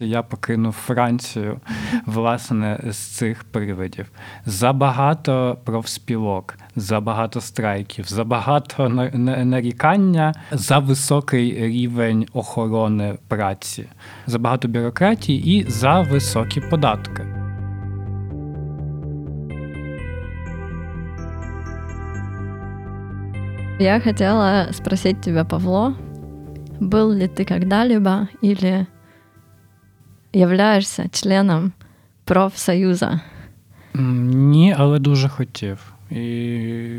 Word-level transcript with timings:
Я 0.00 0.22
покинув 0.22 0.72
Францію 0.72 1.60
власне 2.06 2.80
з 2.90 2.96
цих 2.96 3.44
привидів. 3.44 4.10
Забагато 4.46 5.58
профспілок, 5.64 6.54
забагато 6.76 7.40
страйків, 7.40 8.04
забагато 8.08 8.88
нарікання 9.44 10.34
за 10.52 10.78
високий 10.78 11.66
рівень 11.66 12.26
охорони 12.32 13.18
праці, 13.28 13.86
забагато 14.26 14.68
бюрократії 14.68 15.58
і 15.58 15.70
за 15.70 16.00
високі 16.00 16.60
податки. 16.60 17.26
Я 23.80 24.00
хотела 24.00 24.72
спросить 24.72 25.20
тебя, 25.20 25.44
Павло, 25.44 25.94
был 26.80 27.12
ли 27.12 27.28
ты 27.28 27.44
когда-либо 27.44 28.28
или 28.42 28.86
являєшся 30.34 31.08
членом 31.08 31.72
профсоюза? 32.24 33.20
Ні, 33.94 34.74
але 34.78 34.98
дуже 34.98 35.28
хотів. 35.28 35.92
І 36.10 36.20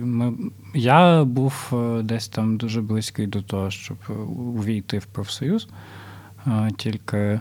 ми, 0.04 0.34
я 0.74 1.24
був 1.24 1.72
е, 1.74 2.02
десь 2.02 2.28
там 2.28 2.58
дуже 2.58 2.82
близький 2.82 3.28
до 3.28 3.42
того, 3.42 3.72
щоб 3.72 3.98
увійти 4.38 5.00
в 5.00 5.06
профсоюз, 5.06 5.68
тільки 6.78 7.40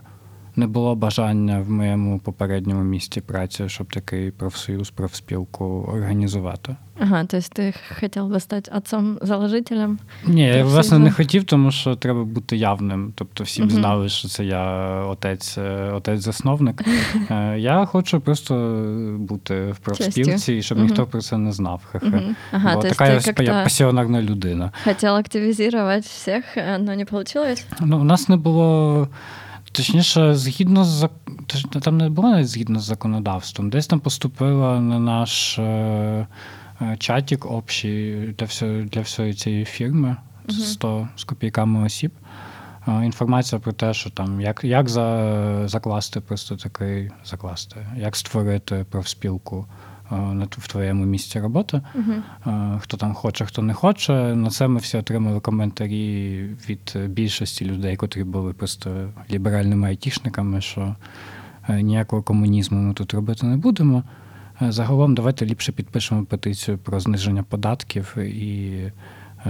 не 0.57 0.67
було 0.67 0.95
бажання 0.95 1.61
в 1.61 1.71
моєму 1.71 2.19
попередньому 2.19 2.83
місці 2.83 3.21
праці, 3.21 3.69
щоб 3.69 3.93
такий 3.93 4.31
профсоюз, 4.31 4.91
профспілку 4.91 5.65
організувати. 5.65 6.77
Ага, 7.01 7.25
тобто 7.25 7.49
ти 7.53 7.75
хотів 8.01 8.29
би 8.29 8.41
стати 8.41 8.71
отцом-заложителем? 8.75 9.99
Ні, 10.27 10.43
я 10.43 10.65
власне 10.65 10.99
не 10.99 11.11
хотів, 11.11 11.45
тому 11.45 11.71
що 11.71 11.97
треба 11.97 12.25
бути 12.25 12.57
явним. 12.57 13.13
Тобто 13.15 13.45
всім 13.45 13.65
угу. 13.65 13.75
знали, 13.75 14.09
що 14.09 14.29
це 14.29 14.45
я 14.45 14.65
отець, 15.05 15.59
отець-засновник. 15.93 16.85
Е, 17.31 17.59
я 17.59 17.85
хочу 17.85 18.21
просто 18.21 18.55
бути 19.19 19.73
в 19.73 19.77
профспілці, 19.77 20.55
і 20.55 20.63
щоб 20.63 20.79
угу. 20.79 20.87
ніхто 20.87 21.07
про 21.07 21.21
це 21.21 21.39
не 21.39 21.53
знав. 21.53 21.83
Угу. 22.03 22.21
Ага, 22.53 22.75
Бо 22.75 22.83
така 22.83 23.21
я 23.43 23.63
пасіонарна 23.63 24.23
людина. 24.23 24.73
Хотів 24.85 25.09
активізувати 25.09 26.01
всіх, 26.01 26.45
але 26.57 26.97
не 26.97 27.07
вийшло? 27.11 27.45
Ну, 27.81 28.01
у 28.01 28.05
нас 28.05 28.29
не 28.29 28.37
було. 28.37 29.09
Точніше, 29.75 30.35
згідно 30.35 30.85
з 30.85 31.09
там 31.83 31.99
не 31.99 32.09
було 32.09 32.29
навіть 32.29 32.49
згідно 32.49 32.81
з 32.81 32.85
законодавством. 32.85 33.71
Десь 33.71 33.87
там 33.87 34.01
поступила 34.01 34.81
на 34.81 34.99
наш 34.99 35.59
е, 35.59 36.27
е, 36.83 36.97
чатік 36.99 37.47
общий 37.51 38.27
для 38.39 38.47
всього, 38.47 38.83
для 38.83 39.01
всієї 39.01 39.35
цієї 39.35 39.65
фірми 39.65 40.17
100 40.49 41.09
з 41.17 41.25
копійками 41.25 41.87
осіб. 41.87 42.13
Е, 42.89 43.05
інформація 43.05 43.61
про 43.61 43.73
те, 43.73 43.95
що 43.95 44.11
там 44.11 44.41
як 44.41 44.65
як 44.65 44.89
за, 44.89 45.69
закласти 45.69 46.21
просто 46.21 46.57
такий 46.57 47.11
закласти, 47.25 47.87
як 47.97 48.17
створити 48.17 48.87
профспілку 48.91 49.67
в 50.51 50.69
твоєму 50.69 51.05
місці 51.05 51.41
роботи. 51.41 51.81
Uh-huh. 51.95 52.81
Хто 52.81 52.97
там 52.97 53.15
хоче, 53.15 53.45
хто 53.45 53.63
не 53.63 53.75
хоче. 53.75 54.13
На 54.13 54.51
це 54.51 54.69
ми 54.69 54.81
всі 54.81 54.97
отримали 54.97 55.41
коментарі 55.41 56.41
від 56.69 56.97
більшості 57.09 57.65
людей, 57.65 57.97
котрі 57.97 58.25
були 58.25 58.53
просто 58.53 59.09
ліберальними 59.31 59.89
айтішниками, 59.89 60.61
що 60.61 60.97
е, 61.69 61.83
ніякого 61.83 62.23
комунізму 62.23 62.79
ми 62.79 62.95
тут 62.95 63.15
робити 63.15 63.47
не 63.47 63.57
будемо. 63.57 64.03
Е, 64.63 64.73
загалом, 64.73 65.15
давайте 65.15 65.47
ліпше 65.47 65.73
підпишемо 65.73 66.25
петицію 66.25 66.79
про 66.79 67.01
зниження 67.01 67.43
податків 67.43 68.17
і 68.19 68.73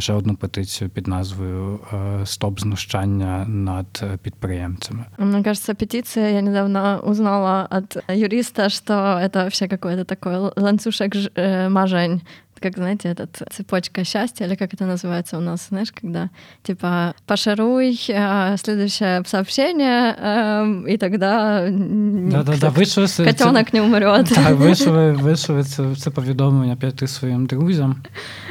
ще 0.01 0.13
одну 0.13 0.35
петицію 0.35 0.91
під 0.91 1.07
назвою 1.07 1.81
е, 1.93 2.27
Стоп 2.27 2.61
знущання 2.61 3.45
над 3.49 4.05
підприємцями. 4.23 5.05
Мне 5.19 5.43
кажется, 5.43 5.75
петиция, 5.75 6.31
я 6.31 6.43
недавно 6.43 7.01
узнала 7.05 7.69
от 7.71 7.97
юриста, 8.09 8.69
что 8.69 8.93
это 8.93 9.35
вообще 9.35 9.69
какой-то 9.69 10.05
такой 10.05 10.37
ланцюжок 10.57 11.15
э, 11.15 11.69
мажень 11.69 12.21
как, 12.64 12.78
знаете, 12.78 13.10
этот 13.10 13.42
цепочка 13.52 14.04
счастья, 14.04 14.46
или 14.46 14.56
как 14.56 14.74
это 14.74 14.86
называется 14.86 15.38
у 15.38 15.42
нас, 15.42 15.68
знаешь, 15.70 15.92
когда, 15.92 16.30
типа, 16.64 17.14
пошаруй, 17.26 18.00
а, 18.14 18.58
следующее 18.58 19.24
сообщение, 19.26 20.16
эм, 20.22 20.88
и 20.88 20.98
тогда 20.98 21.68
Да-да-да, 21.70 22.70
вийшли 22.70 23.08
котенок 23.26 23.74
не 23.74 23.82
умрет. 23.82 24.28
Так, 24.30 24.56
вийшли, 24.56 25.12
вийшли 25.12 25.64
це, 25.64 25.96
це 25.96 26.10
повідомлення 26.10 26.76
п'яти 26.76 27.08
своїм 27.08 27.46
друзям. 27.46 27.96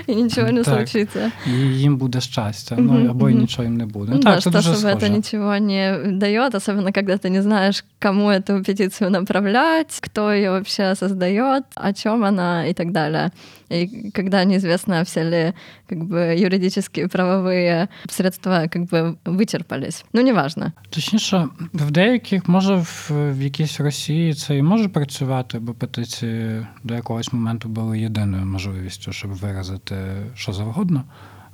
І 0.07 0.15
нічого 0.15 0.53
не 0.53 0.63
так. 0.63 0.75
случиться. 0.75 1.33
І 1.47 1.51
їм 1.61 1.97
буде 1.97 2.21
щастя, 2.21 2.77
ну, 2.79 3.11
або 3.11 3.31
і 3.31 3.35
нічого 3.35 3.65
їм 3.65 3.77
не 3.77 3.87
буде. 3.87 4.13
Ну, 4.15 4.21
так, 4.21 4.35
да, 4.35 4.41
что, 4.41 4.51
дуже 4.51 4.73
чтобы 4.73 4.97
это 4.97 5.09
ничего 5.09 5.59
не 5.59 5.99
дает, 6.13 6.55
особенно 6.55 6.93
когда 6.93 7.15
ты 7.15 7.29
не 7.29 7.43
знаешь, 7.43 7.85
кому 7.99 8.31
эту 8.31 8.65
петицию 8.65 9.11
направлять, 9.11 9.99
кто 10.01 10.33
ее 10.33 10.51
вообще 10.51 10.95
создает, 10.95 11.65
о 11.75 11.93
чем 11.93 12.25
она 12.25 12.67
и 12.67 12.73
так 12.73 12.93
далее. 12.93 13.31
И 13.73 14.11
когда 14.15 14.45
неизвестно, 14.45 15.05
все 15.05 15.25
ли 15.25 15.55
как 15.89 15.99
бы, 15.99 16.35
юридические 16.39 17.09
правовые 17.09 17.89
средства 18.11 18.67
как 18.69 18.83
бы, 18.83 19.17
вичерпались. 19.25 20.05
Ну, 20.13 20.23
неважно. 20.23 20.73
Точніше, 20.91 21.49
в 21.73 21.91
деяких, 21.91 22.49
може, 22.49 22.75
в, 22.75 23.11
в 23.11 23.43
якійсь 23.43 23.81
Росії 23.81 24.35
це 24.35 24.57
і 24.57 24.63
може 24.63 24.89
працювати, 24.89 25.59
бо 25.59 25.73
петиції 25.73 26.67
до 26.85 26.95
якогось 26.95 27.33
моменту 27.33 27.69
були 27.69 27.99
єдиною 28.01 28.47
можливістю, 28.47 29.13
щоб 29.13 29.31
виразити 29.31 29.97
що 30.35 30.53
завгодно. 30.53 31.05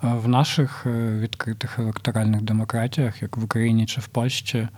В 0.02 0.28
наших 0.28 0.86
е, 0.86 1.18
відкритих 1.18 1.78
електоральних 1.78 2.42
демократіях, 2.42 3.22
як 3.22 3.36
в 3.36 3.44
Україні 3.44 3.86
чи 3.86 4.00
в 4.00 4.08
Польщі, 4.08 4.68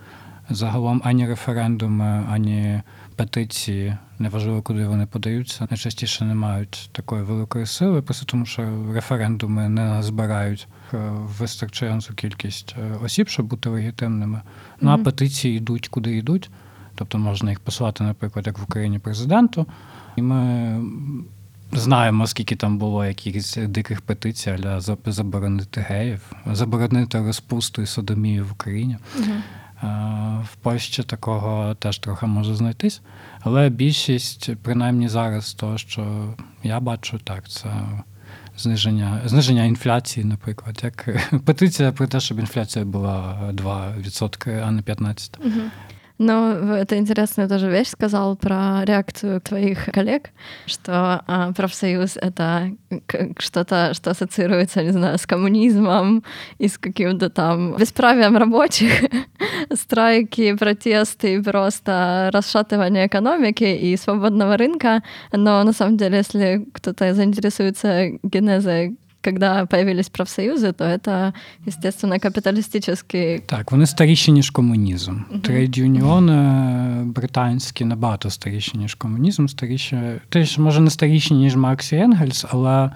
загалом 0.50 1.02
ані 1.04 1.26
референдуми, 1.26 2.24
ані 2.30 2.82
петиції, 3.16 3.96
неважливо, 4.21 4.61
куди 4.61 4.87
вони 4.87 5.05
подаються, 5.05 5.67
найчастіше 5.69 6.25
не 6.25 6.35
мають 6.35 6.89
такої 6.91 7.23
великої 7.23 7.65
сили, 7.65 8.01
просто 8.01 8.25
тому 8.25 8.45
що 8.45 8.85
референдуми 8.93 9.69
не 9.69 10.03
збирають 10.03 10.67
е, 10.93 10.97
вистачаючу 11.11 12.13
кількість 12.13 12.75
е, 12.79 12.95
осіб, 13.03 13.27
щоб 13.27 13.45
бути 13.45 13.69
легітимними. 13.69 14.41
Ну 14.81 14.91
а 14.91 14.97
петиції 14.97 15.57
йдуть 15.57 15.87
куди 15.87 16.17
йдуть. 16.17 16.49
Тобто 16.95 17.17
можна 17.17 17.49
їх 17.49 17.59
послати, 17.59 18.03
наприклад, 18.03 18.47
як 18.47 18.59
в 18.59 18.63
Україні 18.63 18.99
президенту. 18.99 19.65
І 20.15 20.21
ми 20.21 20.81
знаємо, 21.73 22.27
скільки 22.27 22.55
там 22.55 22.77
було 22.77 23.05
якихось 23.05 23.59
диких 23.67 24.01
петицій 24.01 24.51
для 24.51 24.81
заборонити 25.05 25.85
геїв, 25.89 26.21
заборонити 26.51 27.19
розпусту 27.19 27.81
і 27.81 27.85
содомію 27.85 28.45
в 28.45 28.51
Україні. 28.51 28.97
Угу. 29.19 29.31
В 30.43 30.55
Польщі 30.61 31.03
такого 31.03 31.75
теж 31.75 31.99
трохи 31.99 32.25
може 32.25 32.55
знайтись. 32.55 33.01
Але 33.43 33.69
більшість, 33.69 34.49
принаймні 34.61 35.09
зараз, 35.09 35.53
того, 35.53 35.77
що 35.77 36.33
я 36.63 36.79
бачу, 36.79 37.19
так, 37.23 37.49
це 37.49 37.69
зниження 38.57 39.21
зниження 39.25 39.63
інфляції, 39.63 40.25
наприклад, 40.25 40.79
як 40.83 41.09
петиція 41.45 41.91
про 41.91 42.07
те, 42.07 42.19
щоб 42.19 42.39
інфляція 42.39 42.85
була 42.85 43.39
2%, 43.53 44.63
а 44.67 44.71
не 44.71 44.81
15%. 44.81 45.37
Угу. 45.39 45.61
Ну, 46.23 46.75
это 46.75 46.99
интересная 46.99 47.47
тоже 47.47 47.71
вещь 47.71 47.87
сказал 47.87 48.35
про 48.35 48.85
реакцию 48.85 49.41
твоих 49.41 49.85
коллег, 49.85 50.29
что 50.67 51.23
а, 51.25 51.51
профсоюз— 51.51 52.15
это 52.21 52.69
что-то, 53.39 53.95
что 53.95 54.11
ассоциируется, 54.11 54.83
не 54.83 54.91
знаю, 54.91 55.17
с 55.17 55.25
коммунизмом 55.25 56.23
и 56.59 56.67
с 56.67 56.77
каким-то 56.77 57.31
там 57.31 57.75
бесправием 57.75 58.37
рабочих, 58.37 58.91
страйки, 59.73 60.55
протесты, 60.55 61.41
просто 61.41 62.29
расшатывание 62.31 63.07
экономики 63.07 63.63
и 63.63 63.97
свободного 63.97 64.57
рынка. 64.57 65.01
Но 65.31 65.63
на 65.63 65.73
самом 65.73 65.97
деле, 65.97 66.17
если 66.17 66.67
кто-то 66.71 67.15
заинтересуется 67.15 68.09
генезой 68.21 68.95
когда 69.23 69.65
появились 69.65 70.09
профсоюзи, 70.09 70.71
то 70.71 70.97
це, 70.97 71.33
естественно, 71.67 72.19
капіталістичний... 72.19 73.39
Так, 73.45 73.71
вони 73.71 73.85
старіші, 73.85 74.31
ніж 74.31 74.49
комунізм. 74.49 75.11
Uh-huh. 75.11 75.41
Трейд-юніони 75.41 77.03
британські 77.05 77.85
набагато 77.85 78.29
старіші, 78.29 78.77
ніж 78.77 78.95
комунізм, 78.95 79.47
старіші, 79.47 79.97
теж, 80.29 80.57
може, 80.57 80.81
не 80.81 80.89
старіші, 80.89 81.33
ніж 81.33 81.55
Маркс 81.55 81.93
і 81.93 81.95
Енгельс, 81.95 82.45
але 82.49 82.91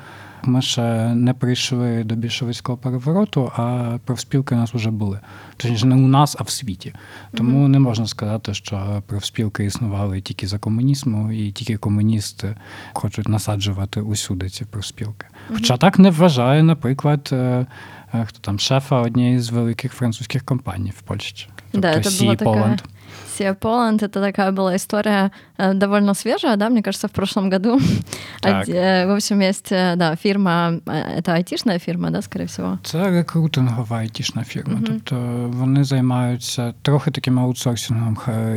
ми 0.48 0.62
ще 0.62 1.16
не 1.16 1.34
прийшли 1.34 2.04
до 2.04 2.16
більшовицького 2.16 2.78
перевороту, 2.78 3.52
а 3.56 3.98
профспілки 4.06 4.56
у 4.56 4.58
нас 4.58 4.74
вже 4.74 4.92
були. 4.92 5.20
Точніше, 5.58 5.88
не 5.88 5.96
у 5.96 6.08
нас, 6.08 6.36
а 6.40 6.44
в 6.44 6.50
світі. 6.50 6.94
Тому 7.34 7.68
не 7.68 7.80
можна 7.80 8.08
сказати, 8.08 8.54
що 8.54 9.04
профспілки 9.08 9.66
існували 9.66 10.22
тільки 10.22 10.48
за 10.48 10.60
комунізму, 10.60 11.32
і 11.32 11.52
тільки 11.52 11.78
комуністи 11.78 12.56
хочуть 12.94 13.28
насаджувати 13.28 14.02
усюди 14.02 14.50
ці 14.50 14.66
профспілки. 14.66 15.28
Хоча 15.54 15.78
так 15.78 16.00
не 16.00 16.10
вважає, 16.10 16.64
наприклад, 16.64 17.30
е, 17.32 17.66
е, 18.14 18.26
хто 18.26 18.40
там 18.40 18.60
шефа 18.60 19.02
однієї 19.02 19.40
з 19.40 19.50
великих 19.50 19.94
французьких 19.94 20.44
компаній 20.44 20.94
в 20.98 21.02
Польщі. 21.02 21.48
Тобто 21.72 21.88
да, 21.88 22.02
це 22.02 22.36
Поланд. 22.36 22.78
така 22.78 22.90
SEA 23.39 23.55
Poland 23.59 24.03
это 24.03 24.21
такая 24.21 24.53
была 24.53 24.77
история 24.77 25.31
э, 25.59 25.75
довольно 25.75 26.15
свежая, 26.15 26.57
да, 26.57 26.69
мне 26.69 26.83
кажется, 26.83 27.09
в 27.09 27.11
прошлом 27.11 27.51
году. 27.51 27.81
Так. 28.41 28.69
Э, 28.69 29.07
В 29.07 29.15
общем, 29.15 29.41
есть, 29.41 29.73
э, 29.73 29.95
да, 29.97 30.17
фирма, 30.17 30.81
э, 30.87 31.19
это 31.19 31.35
айтишная 31.35 31.79
фирма, 31.79 32.11
да, 32.11 32.23
скорее 32.23 32.47
всего. 32.47 32.79
Це 32.83 33.11
рекрутингова 33.11 33.97
айтішна 33.99 34.45
фірма. 34.45 34.81
Тобто 34.87 35.17
вони 35.53 35.85
займаються 35.85 36.75
трохи 36.83 37.11
таким 37.11 37.39
аутсорсингом 37.39 38.17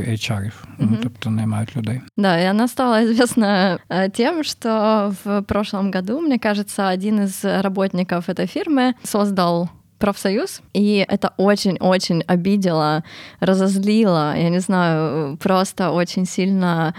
HR-ів. 0.10 0.66
Ну, 0.78 0.98
тобто 1.04 1.30
наймають 1.30 1.78
людей. 1.78 2.01
Да, 2.18 2.40
и 2.40 2.45
она 2.45 2.68
стала 2.68 3.01
известна 3.04 3.80
э, 3.90 4.10
тем, 4.10 4.44
что 4.44 5.13
в 5.24 5.42
прошлом 5.42 5.92
году, 5.92 6.22
мне 6.22 6.40
кажется, 6.40 6.88
один 6.94 7.19
из 7.24 7.45
работников 7.45 8.30
этой 8.30 8.48
фирмы 8.48 8.94
создал 9.04 9.69
профсоюз, 9.99 10.62
и 10.73 11.05
это 11.09 11.35
очень-очень 11.37 12.23
обидело, 12.27 13.05
разозлило, 13.41 14.37
я 14.37 14.49
не 14.49 14.61
знаю, 14.61 15.37
просто 15.39 15.91
очень 15.91 16.25
сильно 16.25 16.95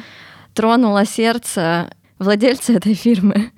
тронуло 0.54 1.06
сердце 1.06 1.90
владельца 2.20 2.74
этой 2.78 2.94
фирмы, 2.94 3.52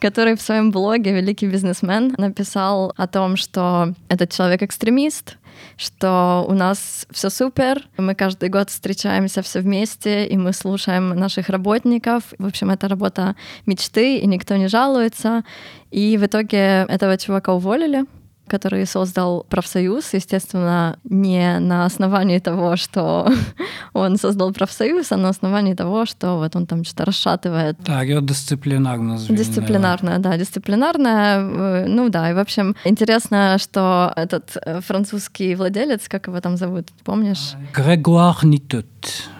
который 0.00 0.36
в 0.36 0.42
своем 0.42 0.70
блоге 0.70 1.12
«Великий 1.12 1.46
бизнесмен» 1.46 2.14
написал 2.18 2.92
о 2.96 3.06
том, 3.06 3.36
что 3.36 3.94
этот 4.08 4.30
человек 4.30 4.62
экстремист, 4.62 5.38
что 5.76 6.44
у 6.48 6.54
нас 6.54 7.06
все 7.10 7.30
супер, 7.30 7.86
мы 7.96 8.14
каждый 8.14 8.48
год 8.48 8.70
встречаемся 8.70 9.42
все 9.42 9.60
вместе, 9.60 10.26
и 10.26 10.36
мы 10.36 10.52
слушаем 10.52 11.10
наших 11.10 11.48
работников. 11.48 12.24
В 12.38 12.46
общем, 12.46 12.70
это 12.70 12.88
работа 12.88 13.36
мечты, 13.66 14.18
и 14.18 14.26
никто 14.26 14.56
не 14.56 14.66
жалуется. 14.66 15.44
И 15.90 16.16
в 16.16 16.26
итоге 16.26 16.86
этого 16.88 17.16
чувака 17.16 17.52
уволили 17.54 18.04
который 18.49 18.85
создал 18.85 19.45
профсоюз, 19.49 20.13
естественно, 20.13 20.95
не 21.03 21.59
на 21.59 21.85
основании 21.85 22.39
того, 22.39 22.77
что 22.77 23.29
он 23.93 24.17
создал 24.17 24.53
профсоюз, 24.53 25.11
а 25.11 25.17
на 25.17 25.29
основании 25.29 25.73
того, 25.73 26.05
что 26.05 26.37
вот 26.37 26.55
он 26.55 26.65
там 26.65 26.83
что-то 26.85 27.03
расшатывает. 27.11 27.75
Так, 27.83 28.07
його 28.07 28.21
дисциплінарно 28.21 29.17
звільнили. 29.17 29.43
Дисциплинарная, 29.45 30.19
да, 30.19 30.37
дисциплинарная. 30.37 31.39
э, 31.39 31.85
Ну 31.87 32.09
да, 32.09 32.29
и 32.29 32.33
в 32.33 32.37
общем, 32.39 32.75
интересно, 32.85 33.57
что 33.57 34.13
этот 34.17 34.57
э, 34.65 34.81
французский 34.81 35.55
владелец, 35.55 36.07
как 36.07 36.27
его 36.27 36.39
там 36.39 36.57
зовут, 36.57 36.85
помнишь? 37.03 37.55
Грегуар 37.73 38.45
Нітут. 38.45 38.85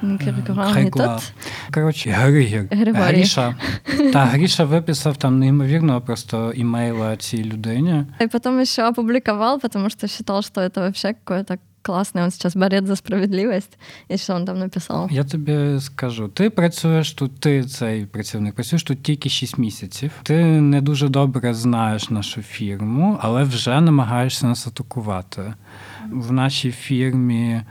Грегуар 0.01 0.84
Нітот. 0.84 1.31
Коротше, 1.74 2.10
Григір. 2.10 2.68
Григорій. 2.72 3.04
Гріша. 3.04 3.56
Та 4.13 4.25
Гріша 4.25 4.63
виписав 4.63 5.18
там 5.18 5.39
неймовірно 5.39 6.01
просто 6.01 6.51
імейла 6.56 7.16
цій 7.16 7.44
людині. 7.44 8.06
И 8.22 8.28
потом 8.28 8.60
еще 8.60 8.84
Опубликовал, 8.93 9.61
потому 9.61 9.91
что 9.91 10.09
считал, 10.09 10.43
что 10.43 10.61
это 10.61 10.81
вообще 10.81 11.15
какое-то 11.15 11.59
классное. 11.83 12.25
Он 12.25 12.31
сейчас 12.31 12.56
борет 12.56 12.87
за 12.87 12.97
справедливость. 12.97 13.79
И 14.09 14.17
что 14.17 14.35
он 14.35 14.44
там 14.44 14.59
написал? 14.59 15.09
Я 15.11 15.25
тобі 15.25 15.81
скажу, 15.81 16.29
ти 16.29 16.50
працюєш 16.50 17.12
тут, 17.12 17.41
ти 17.41 17.65
цей 17.65 18.06
працівник, 18.06 18.55
працюєш 18.55 18.83
тут 18.83 19.03
тільки 19.03 19.29
6 19.29 19.59
місяців. 19.59 20.11
Ти 20.23 20.44
не 20.44 20.81
дуже 20.81 21.09
добре 21.09 21.55
знаєш 21.55 22.11
нашу 22.11 22.43
фірму, 22.43 23.19
але 23.21 23.44
вже 23.44 23.81
намагаєшся 23.81 24.47
нас 24.47 24.67
атакувати. 24.67 25.55
В 26.11 26.33
нашій 26.33 26.71
фірмі 26.71 27.62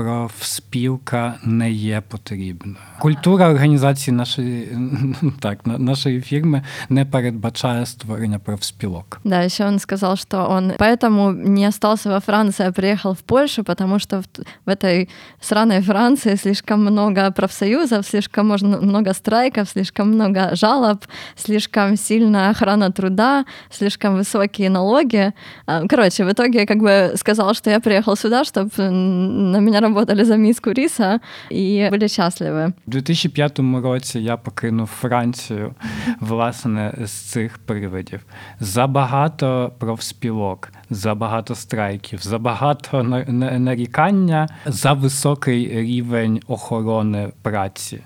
профспілка 0.00 1.34
не 1.44 1.70
є 1.70 2.02
потрібна. 2.08 2.74
Культура 2.98 3.48
організації 3.50 4.16
нашої, 4.16 4.68
так, 5.40 5.66
на- 5.66 5.78
нашої 5.78 6.20
фірми 6.20 6.62
не 6.88 7.04
передбачає 7.04 7.86
створення 7.86 8.38
профспілок. 8.38 9.20
Да, 9.24 9.44
еще 9.44 9.66
он 9.66 9.78
сказал, 9.78 10.16
что 10.16 10.50
он 10.50 10.72
поэтому 10.78 11.32
не 11.48 11.68
остался 11.68 12.10
во 12.10 12.20
Франции, 12.20 12.66
а 12.66 12.72
приехал 12.72 13.12
в 13.14 13.20
Польшу, 13.22 13.64
потому 13.64 13.98
что 13.98 14.18
в, 14.20 14.24
в 14.66 14.70
этой 14.70 15.08
сраной 15.40 15.80
Франции 15.82 16.36
слишком 16.36 16.80
много 16.80 17.30
профсоюзов, 17.30 18.06
слишком 18.06 18.46
можно, 18.48 18.80
много 18.80 19.14
страйков, 19.14 19.68
слишком 19.68 20.08
много 20.08 20.50
жалоб, 20.56 21.04
слишком 21.36 21.96
сильная 21.96 22.50
охрана 22.50 22.90
труда, 22.90 23.44
слишком 23.70 24.16
высокие 24.16 24.70
налоги. 24.70 25.32
А, 25.66 25.86
Короче, 25.88 26.24
в 26.24 26.28
итоге 26.32 26.66
как 26.66 26.78
бы 26.78 27.12
сказал, 27.16 27.54
что 27.54 27.70
я 27.70 27.80
приехал 27.80 28.16
сюда, 28.16 28.44
чтобы 28.44 28.70
на 28.90 29.60
меня 29.60 29.80
работали 29.93 30.23
за 30.25 30.37
миску 30.37 30.71
риса 30.73 31.19
и 31.51 31.89
были 31.91 32.07
счастливы. 32.07 32.73
У 32.87 32.91
2005 32.91 33.59
році 33.83 34.19
я 34.19 34.37
покинув 34.37 34.87
Францію 34.87 35.73
власне 36.19 36.93
з 37.05 37.11
цих 37.11 37.57
привидів. 37.57 38.19
Забагато 38.59 39.71
профспілок, 39.79 40.69
забагато 40.89 41.55
страйків, 41.55 42.19
забагато 42.21 43.03
на- 43.03 43.25
на- 43.25 43.59
нарікання 43.59 44.47
за 44.65 44.93
високий 44.93 45.81
рівень 45.81 46.39
охорони 46.47 47.31
праці. 47.41 47.99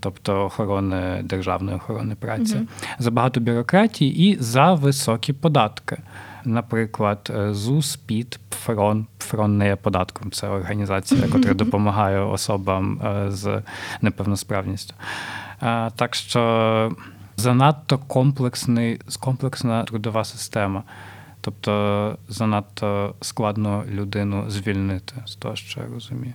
Тобто 0.00 0.44
охорони 0.44 1.20
державної 1.24 1.76
охорони 1.76 2.14
праці, 2.14 2.56
забагато 2.98 3.40
бюрократії 3.40 4.30
і 4.30 4.36
за 4.40 4.74
високі 4.74 5.32
податки. 5.32 5.96
Наприклад, 6.46 7.32
е, 7.36 7.54
ЗУС, 7.54 7.96
ПІД, 7.96 8.38
ПФРОН. 8.48 9.06
ПФРОН 9.18 9.58
не 9.58 9.66
є 9.66 9.76
податком, 9.76 10.30
це 10.30 10.48
організація, 10.48 11.26
яка 11.26 11.54
допомагає 11.54 12.20
особам 12.20 13.00
е, 13.02 13.30
з 13.30 13.62
неповносправністю. 14.02 14.94
Е, 15.62 15.90
Так 15.96 16.14
що 16.14 16.92
занадто 17.36 17.98
комплексний, 17.98 19.00
комплексна 19.20 19.84
трудова 19.84 20.24
система. 20.24 20.82
Тобто 21.40 22.18
занадто 22.28 23.14
складно 23.20 23.84
людину 23.90 24.50
звільнити 24.50 25.14
з 25.26 25.34
того, 25.34 25.56
що 25.56 25.80
я 25.80 25.86
розумію. 25.94 26.34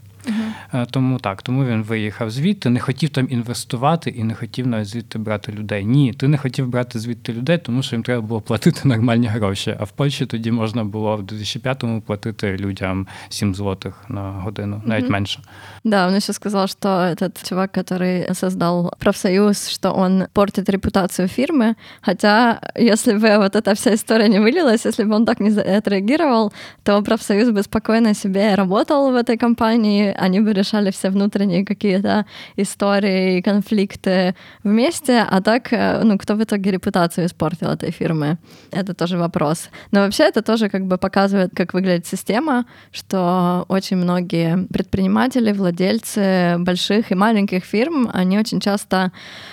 Е, 0.74 0.86
Тому 0.90 1.18
так, 1.18 1.42
тому 1.42 1.64
він 1.64 1.82
виїхав 1.82 2.30
звідти, 2.30 2.68
не 2.70 2.80
хотів 2.80 3.08
там 3.10 3.26
інвестувати 3.30 4.10
і 4.10 4.24
не 4.24 4.34
хотів 4.34 4.66
навіть 4.66 4.86
звідти 4.88 5.18
брати 5.18 5.52
людей. 5.52 5.84
Ні, 5.84 6.12
ти 6.12 6.28
не 6.28 6.38
хотів 6.38 6.68
брати 6.68 6.98
звідти 6.98 7.32
людей, 7.32 7.58
тому 7.58 7.82
що 7.82 7.96
їм 7.96 8.02
треба 8.02 8.20
було 8.22 8.40
платити 8.40 8.88
нормальні 8.88 9.26
гроші. 9.26 9.76
А 9.80 9.84
в 9.84 9.90
Польщі 9.90 10.26
тоді 10.26 10.50
можна 10.50 10.84
було 10.84 11.16
в 11.16 11.20
2005-му 11.22 12.00
платити 12.00 12.56
людям 12.56 13.06
7 13.28 13.54
злотих 13.54 13.94
на 14.08 14.20
годину, 14.32 14.82
навіть 14.84 15.10
менше. 15.10 15.40
Да, 15.84 16.06
он 16.08 16.14
еще 16.14 16.32
сказал, 16.32 16.66
что 16.66 16.88
этот 16.88 17.48
чувак, 17.48 17.72
который 17.78 18.34
создал 18.34 18.92
профсоюз, 18.98 19.68
что 19.68 19.92
он 19.98 20.24
портит 20.32 20.68
репутацию 20.70 21.28
фирмы. 21.28 21.74
Хотя, 22.00 22.60
если 22.78 23.12
бы 23.12 23.38
вот 23.38 23.54
эта 23.56 23.74
вся 23.74 23.94
история 23.94 24.28
не 24.28 24.40
вылилась, 24.40 24.86
если 24.86 25.04
бы 25.04 25.14
он 25.14 25.24
так 25.24 25.40
не 25.40 25.50
за- 25.50 25.76
отреагировал, 25.78 26.52
то 26.82 27.02
профсоюз 27.02 27.48
бы 27.50 27.62
спокойно 27.62 28.14
себе 28.14 28.54
работал 28.54 29.12
в 29.12 29.14
этой 29.14 29.36
компании, 29.38 30.09
Они 30.17 30.39
бы 30.39 30.53
решали 30.53 30.91
все 30.91 31.09
внутренние 31.09 31.65
какие-то 31.65 32.25
истории 32.57 33.37
и 33.37 33.41
конфликты 33.41 34.35
вместе, 34.63 35.25
а 35.29 35.41
так, 35.41 35.71
э, 35.71 36.01
ну, 36.03 36.17
кто 36.17 36.35
в 36.35 36.43
итоге 36.43 36.71
репутацию 36.71 37.25
испортил 37.25 37.69
этой 37.69 37.91
фирмы? 37.91 38.37
Это 38.71 38.93
тоже 38.93 39.17
вопрос. 39.17 39.69
Но 39.91 40.01
вообще 40.01 40.23
это 40.23 40.41
тоже 40.41 40.69
как 40.69 40.85
бы 40.85 40.97
показывает, 40.97 41.51
как 41.55 41.73
выглядит 41.73 42.05
система, 42.05 42.65
что 42.91 43.65
очень 43.69 43.97
многие 43.97 44.67
предприниматели, 44.67 45.51
владельцы 45.51 46.57
больших 46.59 47.11
и 47.11 47.15
маленьких 47.15 47.63
фирм, 47.63 48.09
они 48.13 48.38
очень 48.38 48.59
часто 48.59 49.12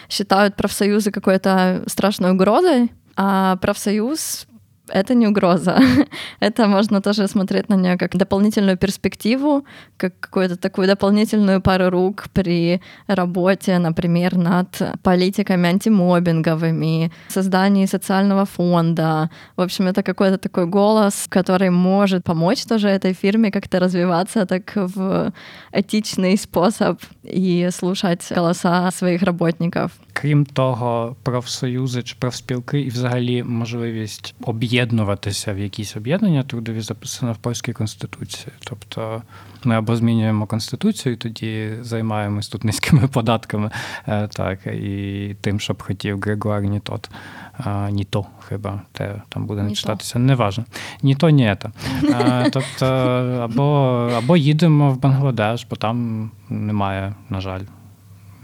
считают 0.09 0.57
профсоюзы 0.57 1.11
какой-то 1.11 1.85
страшной 1.87 2.33
угрозой, 2.33 2.91
а 3.17 3.57
профсоюз 3.57 4.48
это 4.90 5.14
не 5.14 5.28
угроза. 5.28 5.80
Это 6.40 6.68
можно 6.68 7.02
тоже 7.02 7.28
смотреть 7.28 7.70
на 7.70 7.76
нее 7.76 7.98
как 7.98 8.18
дополнительную 8.18 8.78
перспективу, 8.78 9.64
как 9.98 10.20
какую-то 10.20 10.58
такую 10.58 10.88
дополнительную 10.88 11.62
пару 11.62 11.90
рук 11.90 12.26
при 12.34 12.82
работе, 13.08 13.80
например, 13.80 14.36
над 14.36 14.82
политиками 15.02 15.70
антимобинговыми, 15.70 17.12
создании 17.30 17.88
социального 17.88 18.46
фонда. 18.46 19.30
В 19.56 19.62
общем, 19.62 19.88
это 19.88 20.04
какой-то 20.04 20.38
такой 20.38 20.66
голос, 20.66 21.28
который 21.30 21.70
может 21.70 22.24
помочь 22.24 22.66
тоже 22.66 22.90
этой 22.90 23.14
фирме 23.14 23.52
как-то 23.52 23.80
развиваться 23.80 24.46
так 24.46 24.72
в 24.76 25.32
этичный 25.72 26.38
способ 26.38 27.00
и 27.24 27.70
слушать 27.72 28.32
голоса 28.36 28.92
своих 28.92 29.24
работников. 29.24 29.92
Крім 30.14 30.46
того, 30.46 31.16
профсоюзи 31.24 32.04
чи 32.04 32.16
профспілки 32.20 32.82
і 32.82 32.90
взагалі 32.90 33.44
можливість 33.44 34.36
об'єднуватися 34.79 35.55
в 35.55 35.59
якісь 35.59 35.97
об'єднання 35.97 36.43
трудові 36.43 36.81
записано 36.81 37.33
в 37.33 37.37
польській 37.37 37.73
конституції. 37.73 38.53
Тобто 38.65 39.23
ми 39.65 39.75
або 39.75 39.97
змінюємо 39.97 40.47
конституцію, 40.47 41.13
і 41.13 41.17
тоді 41.17 41.71
займаємось 41.81 42.49
тут 42.49 42.65
низькими 42.65 43.09
податками, 43.13 43.71
е, 44.09 44.29
так 44.29 44.67
і 44.67 45.37
тим, 45.41 45.61
щоб 45.61 45.83
хотів 45.83 46.21
Григуар 46.21 46.63
Нітот. 46.63 47.11
А, 47.65 47.91
ні 47.91 48.05
то 48.05 48.27
хіба 48.49 48.83
те 48.93 49.23
там 49.29 49.47
буде 49.47 49.63
не 49.63 49.73
читатися. 49.73 50.19
Неважно. 50.19 50.65
Ні 51.03 51.15
то, 51.15 51.31
ні 51.31 51.57
це. 51.63 51.71
Е, 52.05 52.51
Тобто, 52.53 52.87
або, 53.43 53.65
або 54.17 54.37
їдемо 54.37 54.93
в 54.93 55.01
Бангладеш, 55.01 55.67
бо 55.71 55.77
там 55.77 56.31
немає, 56.49 57.15
на 57.31 57.41
жаль, 57.41 57.61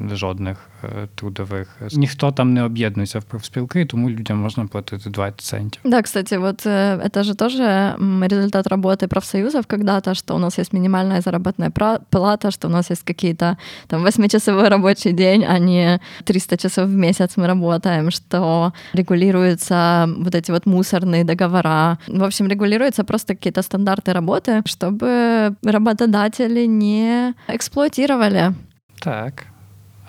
жодних 0.08 0.58
е, 0.84 1.08
трудових. 1.16 1.78
Ніхто 1.92 2.32
там 2.32 2.54
не 2.54 2.64
об'єднується 2.64 3.20
в 3.20 3.24
профспілки, 3.24 3.86
тому 3.86 4.10
людям 4.10 4.38
можна 4.38 4.66
платити 4.66 5.10
20 5.10 5.42
центів. 5.42 5.82
Да, 5.84 6.02
кстати, 6.02 6.38
вот 6.38 6.66
э, 6.66 7.02
это 7.08 7.24
же 7.24 7.36
тоже 7.36 7.96
результат 8.22 8.68
работы 8.68 9.08
профсоюзов 9.08 9.68
когда-то, 9.68 10.14
что 10.14 10.36
у 10.36 10.40
нас 10.40 10.60
есть 10.60 10.74
минимальная 10.74 11.22
заработная 11.22 11.72
плата, 12.10 12.52
что 12.52 12.68
у 12.68 12.72
нас 12.72 12.92
есть 12.92 13.04
какие-то 13.04 13.58
там 13.88 14.06
8-часовой 14.06 14.70
рабочий 14.70 15.14
день, 15.14 15.46
а 15.50 15.60
не 15.60 16.00
300 16.24 16.58
часов 16.58 16.88
в 16.88 16.96
месяц 16.96 17.38
мы 17.38 17.48
работаем, 17.48 18.12
что 18.12 18.74
регулируются 18.94 20.08
вот 20.18 20.36
эти 20.36 20.52
вот 20.52 20.66
мусорные 20.66 21.24
договора. 21.24 21.98
В 22.08 22.24
общем, 22.24 22.48
регулируются 22.48 23.04
просто 23.04 23.36
какие-то 23.36 23.62
стандарты 23.62 24.14
работы, 24.14 24.62
чтобы 24.66 25.56
работодатели 25.64 26.68
не 26.68 27.34
эксплуатировали. 27.48 28.54
Так. 29.02 29.46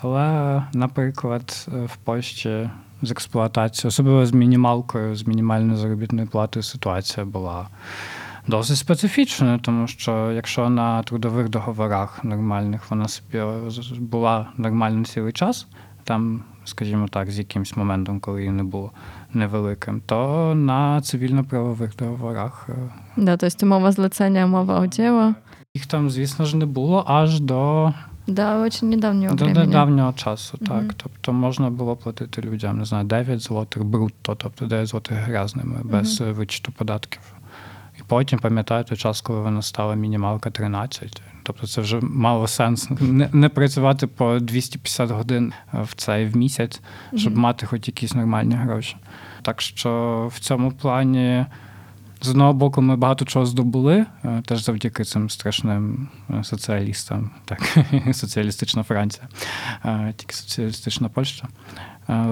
Але, 0.02 0.64
наприклад, 0.74 1.68
в 1.86 1.96
Польщі 1.98 2.70
з 3.02 3.12
експлуатацією, 3.12 3.88
особливо 3.88 4.25
з 4.25 4.34
мінімалкою, 4.34 5.16
з 5.16 5.28
мінімальною 5.28 5.78
заробітною 5.78 6.28
платою, 6.28 6.64
ситуація 6.64 7.25
була 7.25 7.68
досить 8.48 8.78
специфічною, 8.78 9.60
тому 9.60 9.88
що 9.88 10.32
якщо 10.32 10.70
на 10.70 11.04
трудових 11.04 11.50
договорах 11.50 12.24
нормальних 12.24 12.92
вона 12.92 13.08
собі 13.08 13.42
була 14.00 14.48
нормально 14.58 15.06
цілий 15.06 15.34
час, 15.34 15.68
там, 16.04 16.44
скажімо 16.64 17.08
так, 17.08 17.32
з 17.32 17.40
якимось 17.40 17.75
моментом, 17.78 18.20
коли 18.20 18.40
її 18.40 18.52
не 18.52 18.64
було 18.64 18.92
невеликим, 19.34 20.02
то 20.06 20.54
на 20.56 21.02
цивільно-правових 21.02 21.96
договорах. 21.96 22.70
Да, 23.18 23.38
тобто 23.38 23.66
мова 23.66 23.92
злицення, 23.92 24.48
мова 24.48 24.80
уділа. 24.80 25.36
Їх 25.75 25.86
там, 25.86 26.10
звісно 26.10 26.46
ж, 26.46 26.58
не 26.58 26.66
було 26.66 27.04
аж 27.08 27.40
до 27.40 27.94
Да, 28.27 28.58
очень 28.60 28.89
недавнього 28.89 29.36
До 29.36 29.46
времени. 29.46 29.65
недавнього 29.65 30.13
часу, 30.13 30.58
так. 30.58 30.70
Mm-hmm. 30.70 30.94
Тобто 30.98 31.34
можна 31.34 31.70
було 31.70 31.96
платити 31.96 32.41
людям, 32.41 32.77
не 32.77 32.86
знаю, 32.86 33.05
9 33.05 33.41
злотих 33.41 33.84
брутто, 33.84 34.36
тобто 34.36 34.65
9 34.65 34.88
злотих 34.88 35.17
грязними, 35.17 35.79
без 35.84 36.22
mm-hmm. 36.22 36.34
вичту 36.34 36.72
податків. 36.72 37.22
І 38.00 38.01
потім, 38.08 38.39
пам'ятаю, 38.39 38.84
той 38.84 38.98
час, 38.98 39.22
коли 39.22 39.39
вона 39.39 39.62
стала 39.62 39.96
мінімалка 39.96 40.51
13. 40.51 41.22
Тобто 41.44 41.67
це 41.67 41.82
вже 41.82 42.00
мало 42.01 42.48
сенс 42.48 42.89
не, 42.89 43.29
не 43.34 43.50
працювати 43.50 44.08
по 44.08 44.39
250 44.39 45.12
годин 45.12 45.53
в 45.74 45.96
цей 45.96 46.25
в 46.25 46.38
місяць, 46.38 46.82
щоб 47.15 47.34
mm-hmm. 47.34 47.38
мати 47.38 47.65
хоч 47.65 47.88
якісь 47.88 48.13
нормальні 48.13 48.55
гроші. 48.55 48.98
Так 49.41 49.62
що 49.62 50.32
в 50.34 50.39
цьому 50.39 50.72
плані. 50.72 51.46
З 52.22 52.29
одного 52.29 52.53
боку, 52.53 52.81
ми 52.81 52.95
багато 52.95 53.25
чого 53.25 53.45
здобули, 53.45 54.05
е, 54.25 54.41
теж 54.45 54.63
завдяки 54.63 55.03
цим 55.03 55.29
страшним 55.29 56.07
е, 56.29 56.43
соціалістам, 56.43 57.29
так, 57.45 57.77
соціалістична 58.13 58.84
Франція, 58.84 59.27
е, 59.86 60.13
тільки 60.17 60.36
соціалістична 60.36 61.10
Польща. 61.10 61.48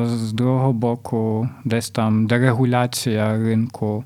З 0.03 0.33
другого 0.33 0.73
боку, 0.73 1.49
десь 1.63 1.89
там 1.89 2.27
дерегуляція 2.27 3.37
ринку 3.37 4.03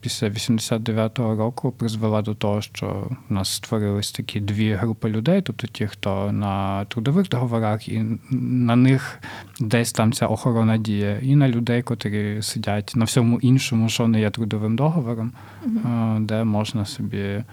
після 0.00 0.28
89-го 0.28 1.36
року 1.36 1.70
призвела 1.70 2.22
до 2.22 2.34
того, 2.34 2.62
що 2.62 3.10
в 3.28 3.32
нас 3.32 3.48
створились 3.48 4.12
такі 4.12 4.40
дві 4.40 4.72
групи 4.72 5.08
людей, 5.08 5.42
тобто 5.42 5.66
ті, 5.66 5.86
хто 5.86 6.32
на 6.32 6.84
трудових 6.84 7.28
договорах, 7.28 7.88
і 7.88 8.04
на 8.30 8.76
них 8.76 9.18
десь 9.60 9.92
там 9.92 10.12
ця 10.12 10.26
охорона 10.26 10.76
діє, 10.76 11.20
і 11.22 11.36
на 11.36 11.48
людей, 11.48 11.82
котрі 11.82 12.42
сидять 12.42 12.92
на 12.96 13.04
всьому 13.04 13.40
іншому, 13.40 13.88
що 13.88 14.08
не 14.08 14.20
є 14.20 14.30
трудовим 14.30 14.76
договором, 14.76 15.32
угу. 15.66 16.18
де 16.20 16.44
можна 16.44 16.84
собі 16.84 17.44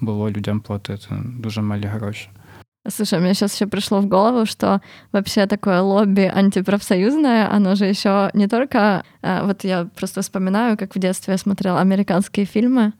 було 0.00 0.30
людям 0.30 0.60
платити 0.60 1.08
дуже 1.38 1.62
малі 1.62 1.84
гроші. 1.84 2.28
Слушай, 2.90 3.20
мне 3.20 3.34
сейчас 3.34 3.54
еще 3.54 3.66
пришло 3.66 4.00
в 4.00 4.06
голову, 4.06 4.46
что 4.46 4.80
вообще 5.12 5.46
такое 5.46 5.80
лобби 5.80 6.30
антипрофсоюзное, 6.32 7.50
оно 7.50 7.74
же 7.74 7.86
еще 7.86 8.30
не 8.34 8.48
только... 8.48 9.04
Э, 9.22 9.44
вот 9.44 9.64
я 9.64 9.88
просто 9.96 10.22
вспоминаю, 10.22 10.76
как 10.76 10.94
в 10.94 10.98
детстве 10.98 11.32
я 11.32 11.38
смотрела 11.38 11.80
американские 11.80 12.46
фильмы, 12.46 12.92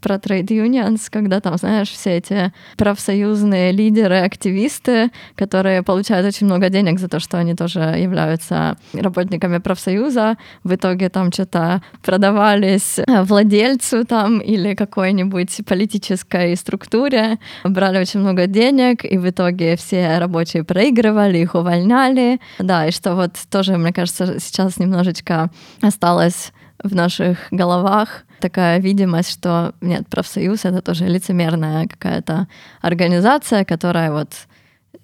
про 0.00 0.16
trade 0.16 0.48
unions, 0.48 1.08
когда 1.10 1.40
там, 1.40 1.56
знаешь, 1.56 1.90
все 1.90 2.16
эти 2.16 2.52
профсоюзные 2.76 3.72
лидеры, 3.72 4.18
активисты, 4.18 5.10
которые 5.36 5.82
получают 5.82 6.26
очень 6.26 6.46
много 6.46 6.68
денег 6.68 6.98
за 6.98 7.08
то, 7.08 7.20
что 7.20 7.38
они 7.38 7.54
тоже 7.54 7.80
являются 7.80 8.76
работниками 8.92 9.58
профсоюза, 9.58 10.36
в 10.64 10.74
итоге 10.74 11.08
там 11.08 11.32
что-то 11.32 11.82
продавались 12.02 12.98
владельцу 13.06 14.04
там 14.04 14.40
или 14.40 14.74
какой-нибудь 14.74 15.60
политической 15.66 16.56
структуре, 16.56 17.38
брали 17.64 17.98
очень 17.98 18.20
много 18.20 18.46
денег, 18.46 19.04
и 19.04 19.16
в 19.18 19.28
итоге 19.35 19.75
все 19.75 20.17
рабочие 20.19 20.63
проигрывали, 20.63 21.39
их 21.39 21.55
увольняли. 21.55 22.39
Да, 22.59 22.87
и 22.87 22.91
что 22.91 23.15
вот 23.15 23.33
тоже, 23.49 23.77
мне 23.77 23.93
кажется, 23.93 24.39
сейчас 24.39 24.77
немножечко 24.77 25.49
осталось 25.81 26.53
в 26.83 26.95
наших 26.95 27.37
головах 27.51 28.23
такая 28.39 28.79
видимость, 28.79 29.31
что 29.31 29.73
нет, 29.81 30.07
профсоюз — 30.07 30.63
это 30.65 30.81
тоже 30.81 31.05
лицемерная 31.07 31.87
какая-то 31.87 32.47
организация, 32.81 33.63
которая 33.65 34.11
вот 34.11 34.29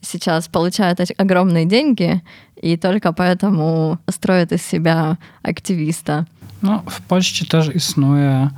сейчас 0.01 0.47
получает 0.47 0.99
огромные 1.17 1.65
деньги 1.65 2.21
и 2.61 2.77
только 2.77 3.13
поэтому 3.13 3.97
строит 4.09 4.51
из 4.51 4.63
себя 4.63 5.17
активиста. 5.43 6.25
Ну, 6.61 6.81
в 6.85 6.99
Польщі 6.99 7.45
теж 7.45 7.71
існує 7.75 8.49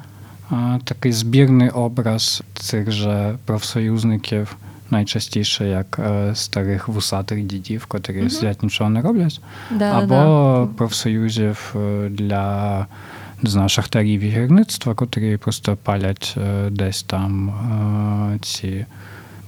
а, 0.49 0.79
такий 0.83 1.11
збірний 1.11 1.69
образ 1.69 2.43
цих 2.53 2.91
же 2.91 3.38
профсоюзників, 3.45 4.55
Найчастіше 4.94 5.68
як 5.68 6.00
старих 6.34 6.88
вусатих 6.88 7.42
дідів, 7.42 7.86
котрі 7.86 8.20
угу. 8.20 8.30
сидять 8.30 8.62
нічого 8.62 8.90
не 8.90 9.02
роблять, 9.02 9.40
да, 9.70 9.92
або 9.92 10.08
да. 10.08 10.68
профсоюзів 10.76 11.74
для 12.10 12.86
не 13.44 13.50
знаю, 13.50 13.68
шахтарів 13.68 14.20
і 14.20 14.28
гірництва, 14.28 14.94
котрі 14.94 15.36
просто 15.36 15.76
палять 15.76 16.34
е, 16.36 16.70
десь 16.70 17.02
там 17.02 17.48
е, 17.48 18.38
ці 18.38 18.86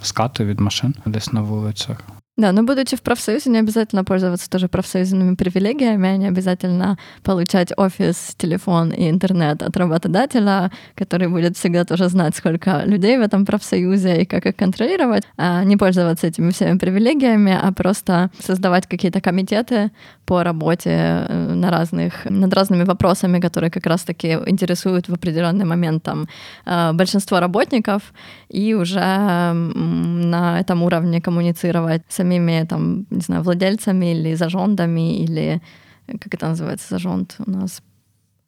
скати 0.03 0.45
від 0.45 0.61
машин 0.61 0.95
десь 1.07 1.33
на 1.33 1.41
вулицях. 1.41 2.16
Да, 2.38 2.52
но 2.52 2.64
будучи 2.64 2.97
в 2.97 3.00
профсоюзе, 3.00 3.49
не 3.49 3.59
обязательно 3.59 4.05
пользоваться 4.05 4.50
тоже 4.50 4.69
профсоюзными 4.69 5.37
привилегиями, 5.37 6.19
не 6.19 6.28
обязательно 6.28 6.99
получать 7.23 7.73
офис, 7.78 8.35
телефон 8.37 8.90
и 8.90 9.09
интернет 9.09 9.62
от 9.62 9.75
работодателя, 9.75 10.71
который 10.95 11.28
будет 11.28 11.57
всегда 11.57 11.87
тоже 11.87 12.11
знать, 12.11 12.37
сколько 12.37 12.83
людей 12.85 13.16
в 13.16 13.23
этом 13.23 13.47
профсоюзе 13.47 14.21
и 14.21 14.26
как 14.26 14.45
их 14.45 14.55
контролировать, 14.55 15.23
а 15.38 15.64
не 15.64 15.78
пользоваться 15.78 16.26
этими 16.26 16.50
всеми 16.50 16.76
привилегиями, 16.76 17.59
а 17.59 17.73
просто 17.73 18.31
создавать 18.38 18.87
какие-то 18.87 19.23
комитеты 19.23 19.90
по 20.26 20.45
работе 20.45 20.90
э, 20.90 21.55
на 21.55 21.71
разных, 21.71 22.26
над 22.26 22.52
разными 22.52 22.85
вопросами, 22.85 23.40
которые 23.40 23.71
как 23.71 23.87
раз-таки 23.87 24.33
интересуют 24.47 25.09
в 25.09 25.14
определенный 25.14 25.64
момент 25.64 26.02
там 26.02 26.28
э, 26.66 26.93
большинство 26.93 27.40
работников, 27.40 28.12
и 28.50 28.75
уже 28.75 29.00
на 29.00 30.61
этом 30.61 30.83
уровне 30.83 31.23
коммуницировать 31.23 32.02
с 32.09 32.25
самими 32.25 32.66
там, 32.70 33.06
не 33.10 33.22
знаю, 33.22 33.44
владельцами 33.44 34.12
или 34.12 34.36
зажондами, 34.36 35.24
или 35.24 35.62
как 36.08 36.34
это 36.34 36.50
называется, 36.50 36.88
зажонд 36.90 37.36
у 37.48 37.51
нас 37.51 37.82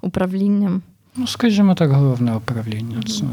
управлінням. 0.01 0.82
Ну, 1.15 1.27
скажімо 1.27 1.75
так, 1.75 1.92
головне 1.92 2.36
управління. 2.36 3.03
Це 3.08 3.24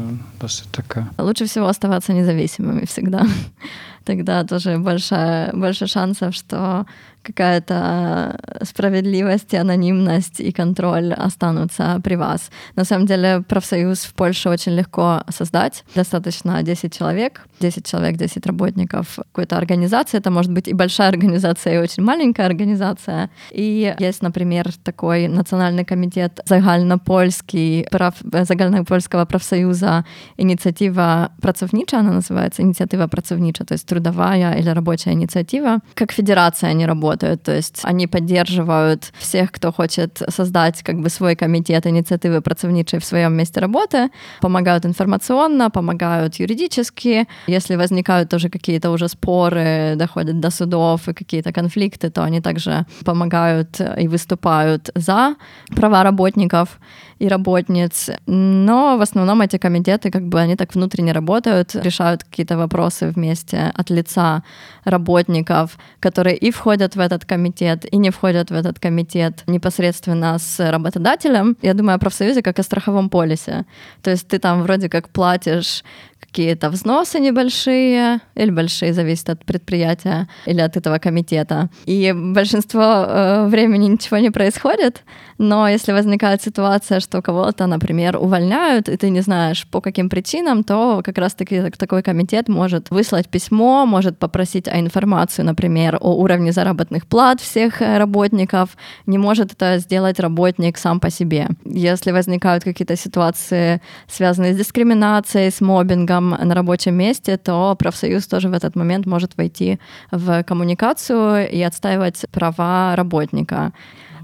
досить 0.41 0.67
таке. 0.71 1.05
Лучше 1.17 1.45
всего 1.45 1.67
оставаться 1.67 2.13
независимыми 2.13 2.85
всегда. 2.85 3.27
Тогда 4.03 4.43
тоже 4.43 4.77
больше, 4.77 5.51
больше 5.53 5.87
шансов, 5.87 6.33
что 6.33 6.85
какая-то 7.26 8.38
справедливость, 8.62 9.54
анонимность 9.54 10.40
и 10.40 10.52
контроль 10.52 11.12
останутся 11.12 12.00
при 12.02 12.14
вас. 12.14 12.50
На 12.76 12.84
самом 12.84 13.06
деле 13.06 13.42
профсоюз 13.46 14.04
в 14.04 14.14
Польше 14.14 14.48
очень 14.48 14.72
легко 14.72 15.22
создать. 15.28 15.84
Достаточно 15.94 16.62
10 16.62 16.96
человек, 16.96 17.42
10 17.60 17.86
человек, 17.86 18.16
10 18.16 18.46
работников 18.46 19.16
какой-то 19.16 19.56
организации. 19.56 20.18
Это 20.18 20.30
может 20.30 20.52
быть 20.52 20.68
и 20.68 20.72
большая 20.72 21.08
организация, 21.08 21.74
и 21.74 21.78
очень 21.78 22.02
маленькая 22.02 22.46
организация. 22.46 23.30
И 23.50 23.94
есть, 23.98 24.22
например, 24.22 24.70
такой 24.84 25.28
национальный 25.28 25.84
комитет 25.84 26.40
загальнопольский 26.46 27.86
прав... 27.90 28.14
загальнопольского 28.22 29.24
профсоюза 29.24 30.04
инициатива 30.36 31.32
працовнича, 31.40 31.98
она 31.98 32.12
называется, 32.12 32.62
инициатива 32.62 33.06
працовнича, 33.08 33.64
то 33.64 33.74
есть 33.74 33.86
трудовая 33.86 34.54
или 34.58 34.68
рабочая 34.68 35.12
инициатива. 35.12 35.80
Как 35.94 36.12
федерация 36.12 36.70
они 36.70 36.86
работают 36.86 37.15
работают. 37.16 37.42
То 37.42 37.56
есть 37.56 37.80
они 37.84 38.06
поддерживают 38.06 39.12
всех, 39.18 39.52
кто 39.52 39.72
хочет 39.72 40.22
создать 40.28 40.82
как 40.82 41.00
бы 41.00 41.10
свой 41.10 41.36
комитет 41.36 41.86
инициативы 41.86 42.40
працовничей 42.40 42.98
в 42.98 43.04
своем 43.04 43.34
месте 43.34 43.60
работы, 43.60 44.08
помогают 44.40 44.86
информационно, 44.86 45.70
помогают 45.70 46.40
юридически. 46.40 47.26
Если 47.48 47.76
возникают 47.76 48.28
тоже 48.28 48.48
какие-то 48.48 48.90
уже 48.90 49.08
споры, 49.08 49.94
доходят 49.96 50.40
до 50.40 50.50
судов 50.50 51.08
и 51.08 51.14
какие-то 51.14 51.52
конфликты, 51.52 52.10
то 52.10 52.22
они 52.22 52.40
также 52.40 52.86
помогают 53.04 53.80
и 54.00 54.08
выступают 54.08 54.90
за 54.94 55.34
права 55.74 56.02
работников. 56.02 56.78
И 57.18 57.28
работниц. 57.28 58.10
Но 58.26 58.96
в 58.98 59.02
основном 59.02 59.40
эти 59.40 59.58
комитеты, 59.58 60.10
как 60.10 60.22
бы, 60.28 60.40
они 60.40 60.56
так 60.56 60.74
внутренне 60.74 61.12
работают, 61.12 61.74
решают 61.74 62.24
какие-то 62.24 62.56
вопросы 62.56 63.08
вместе 63.08 63.72
от 63.74 63.90
лица 63.90 64.42
работников, 64.84 65.78
которые 66.00 66.36
и 66.36 66.50
входят 66.50 66.96
в 66.96 67.00
этот 67.00 67.24
комитет, 67.24 67.84
и 67.90 67.96
не 67.96 68.10
входят 68.10 68.50
в 68.50 68.54
этот 68.54 68.78
комитет 68.78 69.42
непосредственно 69.46 70.38
с 70.38 70.70
работодателем. 70.70 71.56
Я 71.62 71.74
думаю 71.74 71.96
о 71.96 71.98
профсоюзе 71.98 72.42
как 72.42 72.58
о 72.58 72.62
страховом 72.62 73.08
полисе. 73.08 73.64
То 74.02 74.10
есть 74.10 74.28
ты 74.28 74.38
там 74.38 74.62
вроде 74.62 74.88
как 74.88 75.08
платишь 75.08 75.82
какие-то 76.20 76.68
взносы 76.70 77.18
небольшие 77.18 78.20
или 78.34 78.50
большие, 78.50 78.92
зависит 78.92 79.30
от 79.30 79.44
предприятия 79.44 80.28
или 80.46 80.60
от 80.60 80.76
этого 80.76 80.98
комитета. 80.98 81.70
И 81.86 82.12
большинство 82.14 82.82
э, 82.82 83.46
времени 83.48 83.86
ничего 83.86 84.18
не 84.18 84.30
происходит, 84.30 85.02
но 85.38 85.68
если 85.68 85.92
возникает 85.92 86.42
ситуация, 86.42 87.00
что 87.00 87.22
кого-то, 87.22 87.66
например, 87.66 88.16
увольняют, 88.16 88.88
и 88.88 88.96
ты 88.96 89.10
не 89.10 89.20
знаешь 89.20 89.66
по 89.70 89.80
каким 89.80 90.08
причинам, 90.08 90.64
то 90.64 91.02
как 91.04 91.18
раз-таки 91.18 91.70
такой 91.70 92.02
комитет 92.02 92.48
может 92.48 92.90
выслать 92.90 93.28
письмо, 93.28 93.86
может 93.86 94.18
попросить 94.18 94.68
о 94.68 94.80
информацию, 94.80 95.44
например, 95.44 95.98
о 96.00 96.14
уровне 96.16 96.52
заработных 96.52 97.06
плат 97.06 97.40
всех 97.40 97.82
э, 97.82 97.98
работников. 97.98 98.76
Не 99.06 99.18
может 99.18 99.52
это 99.52 99.78
сделать 99.78 100.20
работник 100.20 100.78
сам 100.78 101.00
по 101.00 101.10
себе. 101.10 101.48
Если 101.64 102.12
возникают 102.12 102.64
какие-то 102.64 102.96
ситуации, 102.96 103.80
связанные 104.08 104.54
с 104.54 104.56
дискриминацией, 104.56 105.50
с 105.50 105.60
мобингом 105.60 106.30
на 106.30 106.54
рабочем 106.54 106.94
месте, 106.94 107.36
то 107.36 107.76
профсоюз 107.78 108.26
тоже 108.26 108.48
в 108.48 108.54
этот 108.54 108.74
момент 108.76 109.06
может 109.06 109.36
войти 109.36 109.78
в 110.10 110.42
коммуникацию 110.44 111.50
и 111.50 111.60
отстаивать 111.62 112.24
права 112.30 112.96
работника. 112.96 113.72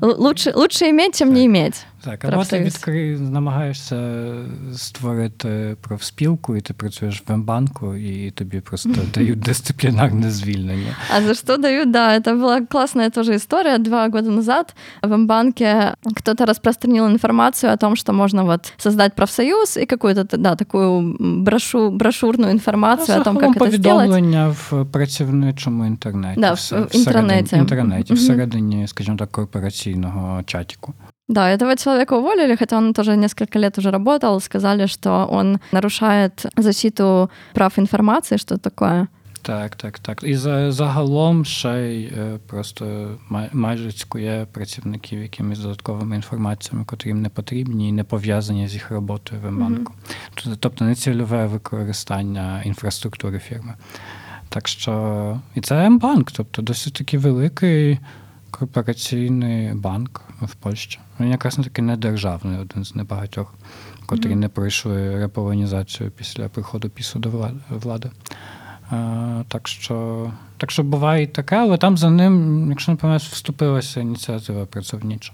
Лучше, 0.03 0.53
лучше 0.53 0.91
иметь, 0.91 1.17
чем 1.17 1.33
не 1.33 1.47
иметь. 1.47 1.87
Так, 2.04 2.26
або 2.26 2.46
ти 2.46 2.60
відкри... 2.60 3.20
намагаєшся 3.20 4.26
створити 4.76 5.76
профспілку, 5.82 6.56
і 6.56 6.62
ти 6.62 6.74
працюєш 6.74 7.24
в 7.28 7.38
Мбанку, 7.38 7.96
і 7.96 8.32
тобі 8.32 8.60
просто 8.60 8.90
дають 9.14 9.40
дисциплинарное 9.40 10.32
звільнення. 10.32 10.96
А 11.16 11.22
за 11.22 11.34
что 11.34 11.58
дают? 11.58 11.92
Да, 11.92 12.20
это 12.20 12.36
была 12.36 12.66
классная 12.66 13.10
тоже 13.10 13.36
история. 13.36 13.78
Два 13.78 14.10
года 14.10 14.30
назад 14.30 14.76
в 15.04 15.18
Мбанке 15.18 15.94
кто-то 16.16 16.46
распространил 16.46 17.08
информацию 17.08 17.74
о 17.74 17.78
том, 17.78 17.96
что 17.96 18.14
можно 18.14 18.44
вот 18.44 18.74
создать 18.78 19.16
профсоюз 19.16 19.78
и 19.78 19.86
какую-то, 19.86 20.38
да, 20.38 20.56
такую 20.56 21.16
брошу, 21.20 21.90
брошурную 21.92 22.52
информацию 22.52 23.22
о 23.22 23.24
том, 23.24 23.38
как 23.38 23.50
это 23.50 23.68
сделать. 23.68 24.10
повідомлення 24.10 24.48
в 24.50 24.86
працівничому 24.86 25.86
інтернеті. 25.86 26.42
Да, 26.42 26.54
в, 26.54 26.58
в 26.58 26.96
інтернеті. 26.96 27.56
В 27.56 27.60
інтернеті, 27.60 28.14
всередині, 28.14 28.88
скажімо 28.88 29.18
так, 29.18 29.32
корпораційного 29.32 30.44
чатіку. 30.44 30.94
Да, 31.33 31.49
этого 31.49 31.77
человека 31.77 32.17
уволили, 32.17 32.57
хотя 32.57 32.77
он 32.77 32.93
тоже 32.93 33.17
несколько 33.17 33.59
лет 33.59 33.79
уже 33.79 33.91
работал. 33.91 34.41
Сказали, 34.41 34.87
что 34.87 35.27
он 35.31 35.61
нарушает 35.73 36.47
защиту 36.57 37.31
прав 37.55 37.79
информации, 37.79 38.37
что 38.37 38.59
такое. 38.59 39.09
Так, 39.43 39.77
так, 39.77 39.99
так. 39.99 40.23
І 40.25 40.37
за, 40.37 40.73
загалом 40.73 41.45
ще 41.45 41.79
й 41.79 42.13
просто 42.47 43.11
май, 43.29 43.49
майже 43.53 43.93
цькує 43.93 44.47
працівників 44.53 45.23
якимись 45.23 45.59
додатковими 45.59 46.17
інформаціями, 46.17 46.85
котрі 46.85 47.09
їм 47.09 47.23
не 47.23 47.29
потрібні 47.29 47.89
і 47.89 47.93
не 47.93 48.05
пов'язані 48.05 48.69
з 48.69 48.75
їх 48.75 48.91
роботою 48.91 49.41
в 49.41 49.59
банку. 49.59 49.93
Mm-hmm. 50.37 50.57
Тобто 50.61 50.85
нецільове 50.85 51.47
використання 51.47 52.63
інфраструктури 52.65 53.39
фірми. 53.39 53.75
Так 54.49 54.69
що 54.69 55.41
і 55.55 55.61
це 55.61 55.87
М-банк, 55.87 56.33
тобто 56.33 56.63
досить 56.63 56.95
таки 56.95 57.19
великий 57.19 57.99
корпораційний 58.51 59.75
банк 59.75 60.21
в 60.47 60.55
Польщі. 60.55 60.99
Він 61.21 61.31
якраз 61.31 61.59
не 61.59 61.65
таки 61.65 61.83
не 61.83 61.97
державний, 61.97 62.59
один 62.59 62.85
з 62.85 62.95
небагатьох, 62.95 63.55
котрі 64.07 64.31
mm-hmm. 64.31 64.35
не 64.35 64.49
пройшли 64.49 65.19
реполонізацію 65.19 66.11
після 66.11 66.49
приходу 66.49 66.89
пісу 66.89 67.19
до 67.19 67.51
влади. 67.71 68.11
А, 68.91 69.43
так 69.49 69.69
що 69.69 70.31
так 70.57 70.71
що 70.71 70.83
буває 70.83 71.23
і 71.23 71.27
таке, 71.27 71.57
але 71.57 71.77
там 71.77 71.99
за 71.99 72.11
ним, 72.11 72.67
якщо 72.71 72.93
не 72.93 72.97
пам'ятаєш, 72.97 73.33
вступилася 73.33 74.01
ініціатива 74.01 74.67
працівнича. 74.67 75.33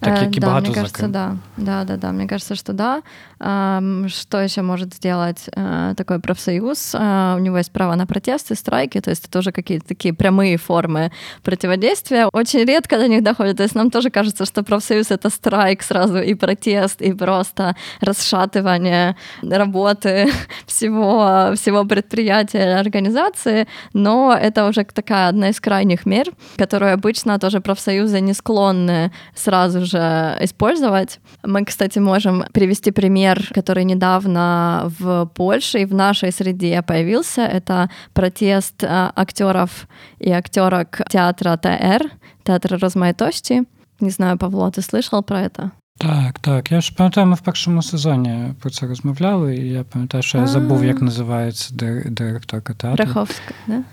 Так, 0.00 0.22
як 0.22 0.36
и 0.36 0.40
да, 0.40 0.60
мне 0.60 0.72
кажется, 0.72 1.08
да. 1.08 1.36
Да, 1.56 1.84
да, 1.84 1.96
да. 1.96 2.12
Мне 2.12 2.26
кажется, 2.26 2.54
что 2.54 2.72
да. 2.72 3.02
Что 3.38 4.40
еще 4.40 4.62
может 4.62 4.94
сделать 4.94 5.48
э, 5.54 5.94
такой 5.96 6.20
профсоюз? 6.20 6.94
Э, 6.94 7.34
у 7.36 7.38
него 7.38 7.58
есть 7.58 7.70
право 7.70 7.94
на 7.94 8.06
протесты, 8.06 8.54
страйки, 8.54 9.00
то 9.00 9.10
есть 9.10 9.24
это 9.24 9.30
тоже 9.30 9.52
какие-то 9.52 9.88
такие 9.88 10.14
прямые 10.14 10.56
формы 10.56 11.12
противодействия. 11.42 12.28
Очень 12.32 12.64
редко 12.64 12.96
до 12.96 13.08
них 13.08 13.22
доходит. 13.22 13.58
То 13.58 13.64
есть 13.64 13.74
нам 13.74 13.90
тоже 13.90 14.10
кажется, 14.10 14.46
что 14.46 14.62
профсоюз— 14.62 15.10
это 15.10 15.28
страйк 15.28 15.82
сразу, 15.82 16.18
и 16.18 16.34
протест, 16.34 17.02
и 17.02 17.12
просто 17.12 17.76
расшатывание 18.00 19.16
работы 19.42 20.30
всего, 20.66 21.52
всего 21.56 21.84
предприятия, 21.84 22.78
организации. 22.78 23.66
Но 23.92 24.32
это 24.32 24.66
уже 24.66 24.84
такая 24.84 25.28
одна 25.28 25.50
из 25.50 25.60
крайних 25.60 26.06
мер, 26.06 26.26
которую 26.56 26.94
обычно 26.94 27.38
тоже 27.38 27.60
профсоюзы 27.60 28.20
не 28.20 28.32
склонны 28.32 29.12
сразу 29.34 29.55
же 29.85 30.37
использовать. 30.41 31.19
Мы, 31.43 31.65
кстати, 31.65 31.99
можем 31.99 32.43
привести 32.51 32.91
пример, 32.91 33.49
который 33.53 33.83
недавно 33.83 34.91
в 34.99 35.25
Польше 35.33 35.79
и 35.79 35.85
в 35.85 35.93
нашей 35.93 36.31
среде 36.31 36.81
появился. 36.81 37.41
Это 37.41 37.89
протест 38.13 38.83
а, 38.83 39.11
актеров 39.15 39.87
и 40.19 40.31
актерок 40.31 41.01
театра 41.09 41.57
ТР, 41.57 42.11
театра 42.43 42.77
розмаїтості. 42.77 43.63
Не 43.99 44.09
знаю, 44.09 44.37
Павло, 44.37 44.71
ти 44.71 44.81
слышал 44.81 45.23
про 45.23 45.37
это? 45.37 45.71
Так, 45.97 46.39
так. 46.39 46.71
Я 46.71 46.81
ж 46.81 46.95
пам'ятаю, 46.97 47.27
ми 47.27 47.35
в 47.35 47.41
першому 47.41 47.81
сезоні 47.81 48.53
про 48.59 48.69
це 48.69 48.87
розмовляли, 48.87 49.55
і 49.55 49.69
я 49.69 49.83
пам'ятаю, 49.83 50.23
що 50.23 50.37
я 50.37 50.47
забув, 50.47 50.85
як 50.85 51.01
називається 51.01 51.73
директорка 52.05 52.73
театру. 52.73 53.05
Раховська, 53.05 53.53
да? 53.67 53.83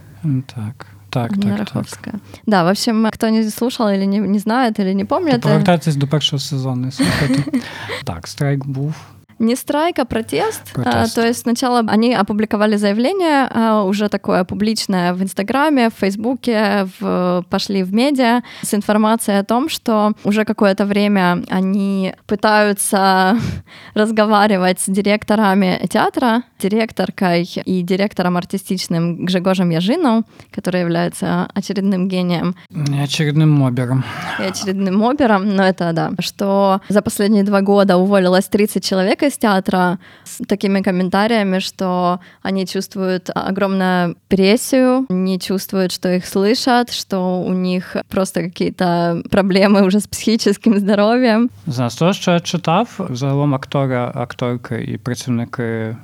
Так. 0.54 0.86
Так, 1.13 1.31
так, 1.39 1.69
так. 1.71 2.15
Да, 2.47 2.63
в 2.63 2.67
общем, 2.67 3.07
кто 3.11 3.29
не 3.29 3.49
слушал 3.49 3.87
или 3.89 4.05
не, 4.05 4.17
не 4.17 4.39
знает, 4.39 4.79
или 4.79 4.93
не 4.93 5.05
помнит... 5.05 5.41
Повертайтесь 5.41 5.95
до 5.95 6.07
першого 6.07 6.39
сезону, 6.39 6.91
слухайте. 6.91 7.43
Так, 8.05 8.27
страйк 8.27 8.65
був. 8.65 8.93
Не 9.39 9.55
страйк, 9.55 9.99
а 9.99 10.05
протест. 10.05 10.73
протест. 10.73 10.95
А, 10.95 11.21
то 11.21 11.27
есть 11.27 11.41
сначала 11.41 11.79
они 11.87 12.13
опубликовали 12.13 12.77
заявление, 12.77 13.47
а, 13.51 13.83
уже 13.83 14.09
такое 14.09 14.43
публичное 14.43 15.13
в 15.13 15.21
Инстаграме, 15.21 15.89
в 15.89 15.93
Фейсбуке, 15.99 16.87
в, 16.99 17.45
пошли 17.49 17.83
в 17.83 17.93
медиа 17.93 18.41
с 18.61 18.73
информацией 18.73 19.39
о 19.39 19.43
том, 19.43 19.69
что 19.69 20.13
уже 20.23 20.45
какое-то 20.45 20.85
время 20.85 21.43
они 21.49 22.13
пытаются 22.25 23.37
разговаривать 23.95 24.79
с 24.79 24.85
директорами 24.87 25.87
театра, 25.89 26.43
директоркой 26.63 27.43
и 27.65 27.81
директором 27.81 28.37
артистичным 28.37 29.25
Гжегожем 29.25 29.69
Яжином, 29.71 30.25
который 30.55 30.81
является 30.81 31.47
очередным 31.53 32.07
гением. 32.07 32.55
И 32.69 32.99
очередным 33.03 33.49
мобером. 33.49 34.03
И 34.39 34.43
очередным 34.43 34.95
мобером, 34.95 35.55
но 35.55 35.63
это 35.63 35.93
да, 35.93 36.11
что 36.19 36.79
за 36.89 37.01
последние 37.01 37.43
два 37.43 37.61
года 37.61 37.97
уволилось 37.97 38.47
30 38.47 38.83
человек 38.83 39.23
из 39.23 39.37
театра 39.37 39.99
с 40.23 40.45
такими 40.47 40.81
комментариями, 40.81 41.59
что 41.59 42.19
они 42.41 42.65
чувствуют 42.65 43.29
огромную 43.35 44.15
прессию, 44.27 45.05
не 45.09 45.39
чувствуют, 45.39 45.91
что 45.91 46.15
их 46.15 46.25
слышат, 46.25 46.91
что 46.91 47.41
у 47.41 47.53
них 47.53 47.97
просто 48.09 48.41
какие-то 48.41 49.21
проблемы 49.29 49.83
уже 49.83 49.99
с 49.99 50.07
психическим 50.07 50.79
здоров'ям. 50.79 51.49
З 51.67 51.95
того, 51.95 52.13
що 52.13 52.31
я 52.31 52.39
читав, 52.39 53.09
загалом 53.09 53.55
актора, 53.55 54.11
акторки 54.15 54.75
і 54.87 54.97
працівники 54.97 55.95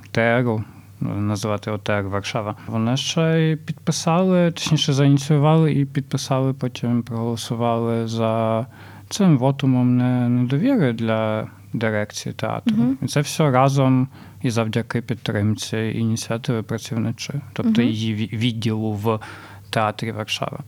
ТРу, 0.58 0.64
називати 1.00 1.70
ОТР 1.70 2.02
Варшава, 2.02 2.56
вони 2.66 2.96
ще 2.96 3.40
й 3.40 3.56
підписали, 3.56 4.50
точніше 4.50 4.92
заініціювали 4.92 5.72
і 5.72 5.84
підписали, 5.84 6.52
потім 6.52 7.02
проголосували 7.02 8.08
за 8.08 8.66
цим 9.08 9.38
вотумом 9.38 9.96
недовіри 10.36 10.92
для 10.92 11.48
дирекції 11.72 12.32
театру. 12.32 12.76
Uh-huh. 12.76 12.96
І 13.02 13.06
це 13.06 13.20
все 13.20 13.50
разом 13.50 14.08
і 14.42 14.50
завдяки 14.50 15.00
підтримці 15.02 15.76
ініціативи 15.76 16.62
працівничої, 16.62 17.40
тобто 17.52 17.82
uh-huh. 17.82 17.84
її 17.84 18.14
відділу 18.14 18.92
в 18.92 19.18
театрі 19.70 20.12
Варшави. 20.12 20.58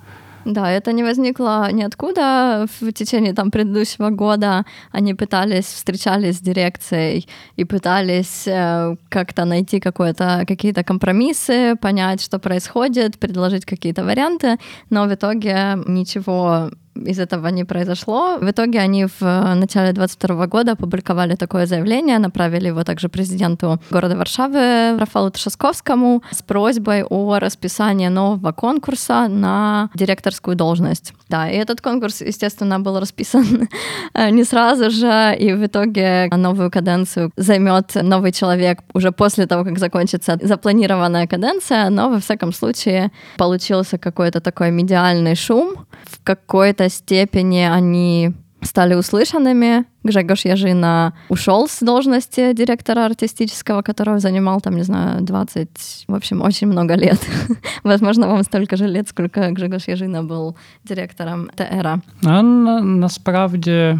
Да, 0.45 0.71
это 0.71 0.93
не 0.93 1.03
возникло 1.03 1.71
ниоткуда. 1.73 2.67
В 2.81 2.93
течение 2.93 3.33
там 3.33 3.51
предыдущего 3.51 4.11
года 4.11 4.65
они 4.91 5.15
пытались, 5.15 5.67
встречались 5.67 6.39
с 6.39 6.41
дирекцией 6.41 7.29
и 7.57 7.65
пытались 7.65 8.47
э, 8.47 8.97
как-то 9.09 9.45
найти 9.45 9.81
какие-то 9.81 10.85
компромиссы, 10.85 11.77
понять, 11.81 12.23
что 12.23 12.39
происходит, 12.39 13.19
предложить 13.19 13.65
какие-то 13.65 14.05
варианты, 14.05 14.57
но 14.91 15.05
в 15.05 15.15
итоге 15.15 15.79
ничего 15.87 16.71
из 16.95 17.19
этого 17.19 17.49
не 17.49 17.65
произошло. 17.65 18.39
В 18.39 18.51
итоге 18.51 18.81
они 18.81 19.07
в 19.07 19.55
начале 19.55 19.93
22 19.93 20.47
года 20.47 20.73
опубликовали 20.73 21.35
такое 21.35 21.67
заявление, 21.67 22.19
направили 22.19 22.69
его 22.69 22.85
также 22.85 23.09
президенту 23.09 23.81
города 23.91 24.17
Варшавы 24.17 24.99
Рафалу 24.99 25.31
Тшасковскому 25.31 26.23
с 26.31 26.43
просьбой 26.43 27.05
о 27.05 27.39
расписании 27.39 28.09
нового 28.09 28.53
конкурса 28.53 29.29
на 29.29 29.91
директорскую 29.95 30.57
должность. 30.57 31.15
Да, 31.29 31.49
и 31.49 31.57
этот 31.57 31.81
конкурс, 31.81 32.21
естественно, 32.21 32.81
был 32.81 33.01
расписан 33.01 33.69
не 34.15 34.45
сразу 34.45 34.91
же, 34.91 35.37
и 35.39 35.53
в 35.53 35.65
итоге 35.65 36.29
новую 36.31 36.71
каденцию 36.71 37.31
займет 37.37 37.95
новый 37.95 38.33
человек 38.33 38.81
уже 38.93 39.13
после 39.13 39.47
того, 39.47 39.65
как 39.65 39.79
закончится 39.79 40.39
запланированная 40.43 41.27
каденция, 41.27 41.91
но, 41.91 42.11
во 42.11 42.21
всяком 42.21 42.53
случае, 42.53 43.11
получился 43.37 43.99
какой-то 43.99 44.41
такой 44.41 44.71
медиальный 44.71 45.35
шум. 45.35 45.87
В 46.22 46.24
какой-то 46.24 46.90
степени 46.90 47.62
они 47.62 48.34
стали 48.62 48.96
услышанными. 48.96 49.86
Гжегош 50.04 50.46
Яжина 50.46 51.14
ушел 51.30 51.68
с 51.68 51.86
должности 51.86 52.54
директора 52.54 53.06
артистического, 53.06 53.82
которого 53.82 54.20
занимал 54.20 54.62
там, 54.62 54.76
не 54.76 54.84
знаю, 54.84 55.22
20, 55.22 56.06
в 56.08 56.14
общем, 56.14 56.42
очень 56.42 56.68
много 56.68 56.96
лет. 56.96 57.20
Возможно, 57.84 58.28
вам 58.28 58.44
столько 58.44 58.76
же 58.78 58.88
лет, 58.88 59.10
сколько 59.10 59.52
Гжегош 59.52 59.88
Яжина 59.88 60.24
был 60.24 60.56
директором 60.84 61.50
ТРА. 61.56 62.02
А 62.24 62.42
на, 62.42 62.82
насправді 62.82 64.00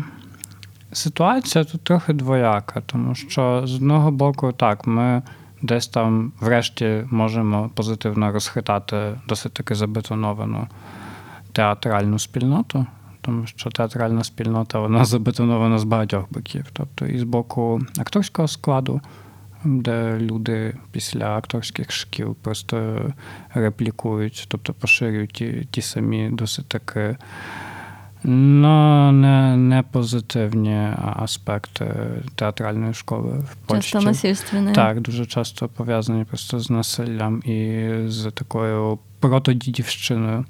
ситуація 0.92 1.64
тут 1.64 1.82
трохи 1.82 2.14
двояка, 2.14 2.82
тому 2.86 3.16
що 3.16 3.62
з 3.66 3.76
одного 3.76 4.12
боку, 4.12 4.52
так, 4.52 4.88
ми 4.88 5.22
десь 5.62 5.88
там, 5.88 6.32
врешті, 6.40 7.04
можемо 7.12 7.70
позитивно 7.76 8.32
розхитати 8.32 9.20
досить 9.28 9.54
таки 9.54 9.76
забетоновану 9.76 10.68
театральну 11.53 12.19
спільноту, 12.19 12.87
тому 13.21 13.47
що 13.47 13.71
театральна 13.71 14.25
спільнота 14.25 14.81
вона 14.81 15.05
забетонована 15.05 15.79
з 15.79 15.85
багатьох 15.85 16.25
боків. 16.31 16.67
Тобто 16.73 17.07
і 17.07 17.19
з 17.19 17.23
боку 17.23 17.81
акторського 17.99 18.49
складу, 18.49 19.01
де 19.65 20.19
люди 20.19 20.77
після 20.93 21.37
акторських 21.37 21.93
шкіл 21.93 22.35
просто 22.35 23.07
реплікують, 23.55 24.45
тобто 24.49 24.73
поширюють 24.73 25.33
ті, 25.33 25.69
ті 25.71 25.83
самі 25.83 26.31
досить 26.31 26.69
таки. 26.69 27.17
Ну, 28.25 29.13
не, 29.13 29.57
не 29.57 29.83
позитивні 29.83 30.89
аспекти 31.17 31.95
театральної 32.35 32.95
школи 32.95 33.39
в 33.39 33.55
Польщі. 33.67 33.93
Часто 33.93 34.09
насильственні. 34.09 34.73
Так, 34.73 35.01
дуже 35.01 35.27
часто 35.27 35.69
пов'язані 35.69 36.25
просто 36.25 36.61
з 36.61 36.71
насиллям 36.71 37.43
і 37.45 37.91
з 38.07 38.31
такою 38.31 38.99
протодідівщиною 39.21 40.45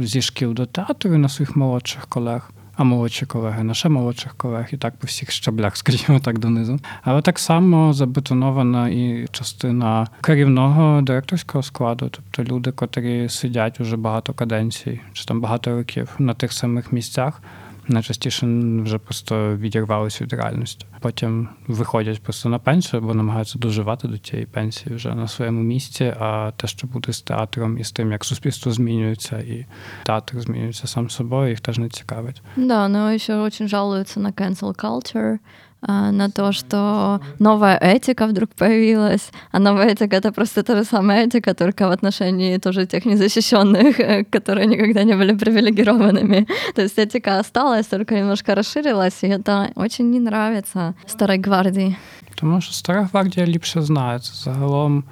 зі 0.00 0.22
шкіл 0.22 0.52
до 0.52 0.66
театру 0.66 1.18
на 1.18 1.28
своїх 1.28 1.56
молодших 1.56 2.06
колег. 2.06 2.50
А 2.76 2.84
молодші 2.84 3.26
колеги, 3.26 3.62
на 3.62 3.88
молодших 3.88 4.34
колег, 4.34 4.68
і 4.72 4.76
так 4.76 4.96
по 4.96 5.06
всіх 5.06 5.30
щаблях, 5.30 5.76
скажімо 5.76 6.20
так, 6.20 6.38
донизу. 6.38 6.78
Але 7.02 7.22
так 7.22 7.38
само 7.38 7.92
забетонована 7.92 8.88
і 8.88 9.26
частина 9.30 10.06
керівного 10.20 11.02
директорського 11.02 11.62
складу, 11.62 12.08
тобто 12.08 12.54
люди, 12.54 12.72
котрі 12.72 13.28
сидять 13.28 13.80
уже 13.80 13.96
багато 13.96 14.32
каденцій, 14.32 15.00
чи 15.12 15.24
там 15.24 15.40
багато 15.40 15.70
років 15.70 16.08
на 16.18 16.34
тих 16.34 16.52
самих 16.52 16.92
місцях 16.92 17.42
найчастіше 17.88 18.46
вже 18.82 18.98
просто 18.98 19.56
відірвалися 19.56 20.24
від 20.24 20.32
реальності. 20.32 20.86
Потім 21.00 21.48
виходять 21.66 22.22
просто 22.22 22.48
на 22.48 22.58
пенсію, 22.58 23.02
бо 23.02 23.14
намагаються 23.14 23.58
доживати 23.58 24.08
до 24.08 24.18
цієї 24.18 24.46
пенсії 24.46 24.96
вже 24.96 25.14
на 25.14 25.28
своєму 25.28 25.62
місці. 25.62 26.14
А 26.20 26.52
те, 26.56 26.66
що 26.66 26.86
буде 26.86 27.12
з 27.12 27.20
театром 27.20 27.78
і 27.78 27.84
з 27.84 27.92
тим, 27.92 28.12
як 28.12 28.24
суспільство 28.24 28.72
змінюється, 28.72 29.38
і 29.38 29.66
театр 30.02 30.40
змінюється 30.40 30.86
сам 30.86 31.10
собою, 31.10 31.50
їх 31.50 31.60
теж 31.60 31.78
не 31.78 31.88
цікавить. 31.88 32.42
Да, 32.56 32.88
но 32.88 33.18
ще 33.18 33.34
дуже 33.34 33.68
жалуються 33.68 34.20
на 34.20 34.32
cancel 34.32 34.84
culture 34.84 35.38
на 35.83 36.29
то, 36.29 36.51
что 36.51 37.21
новая 37.39 37.77
этика 37.77 38.27
вдруг 38.27 38.49
появилась, 38.49 39.31
а 39.51 39.59
новая 39.59 39.87
этика — 39.93 40.17
это 40.17 40.31
просто 40.33 40.63
та 40.63 40.75
же 40.75 40.83
самая 40.83 41.25
этика, 41.25 41.53
только 41.53 41.87
в 41.87 41.91
отношении 41.91 42.57
тоже 42.57 42.85
тех 42.85 43.05
незащищенных, 43.05 43.99
э, 43.99 44.23
которые 44.25 44.67
никогда 44.67 45.03
не 45.03 45.15
были 45.15 45.33
привилегированными. 45.33 46.47
То 46.75 46.81
есть 46.81 46.99
этика 46.99 47.39
осталась, 47.39 47.87
только 47.87 48.15
немножко 48.15 48.55
расширилась, 48.55 49.23
и 49.23 49.27
это 49.27 49.71
очень 49.75 50.11
не 50.11 50.19
нравится 50.19 50.93
старой 51.07 51.37
гвардии. 51.37 51.95
Тому 52.35 52.61
що 52.61 52.73
стара 52.73 53.03
гвардія 53.11 53.45
ліпше 53.45 53.81
знає. 53.81 54.19
Це 54.19 54.33
загалом 54.33 55.03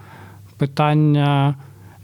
питання 0.57 1.55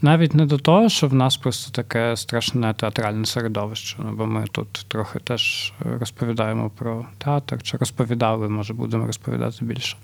навіть 0.03 0.35
не 0.35 0.47
до 0.47 0.59
того, 0.59 0.89
що 0.89 1.09
в 1.09 1.15
нас 1.15 1.37
просто 1.37 1.73
таке 1.73 2.17
страшне 2.17 2.75
театральне 2.75 3.27
середовище, 3.27 3.97
ну, 3.99 4.13
бо 4.13 4.27
ми 4.27 4.45
тут 4.53 4.85
трохи 4.89 5.19
теж 5.19 5.73
розповідаємо 5.99 6.71
про 6.71 7.07
театр, 7.19 7.63
чи 7.63 7.77
розповідали, 7.77 8.49
може, 8.49 8.75
будемо 8.75 9.07
розповідати 9.07 9.65
більше. 9.65 9.97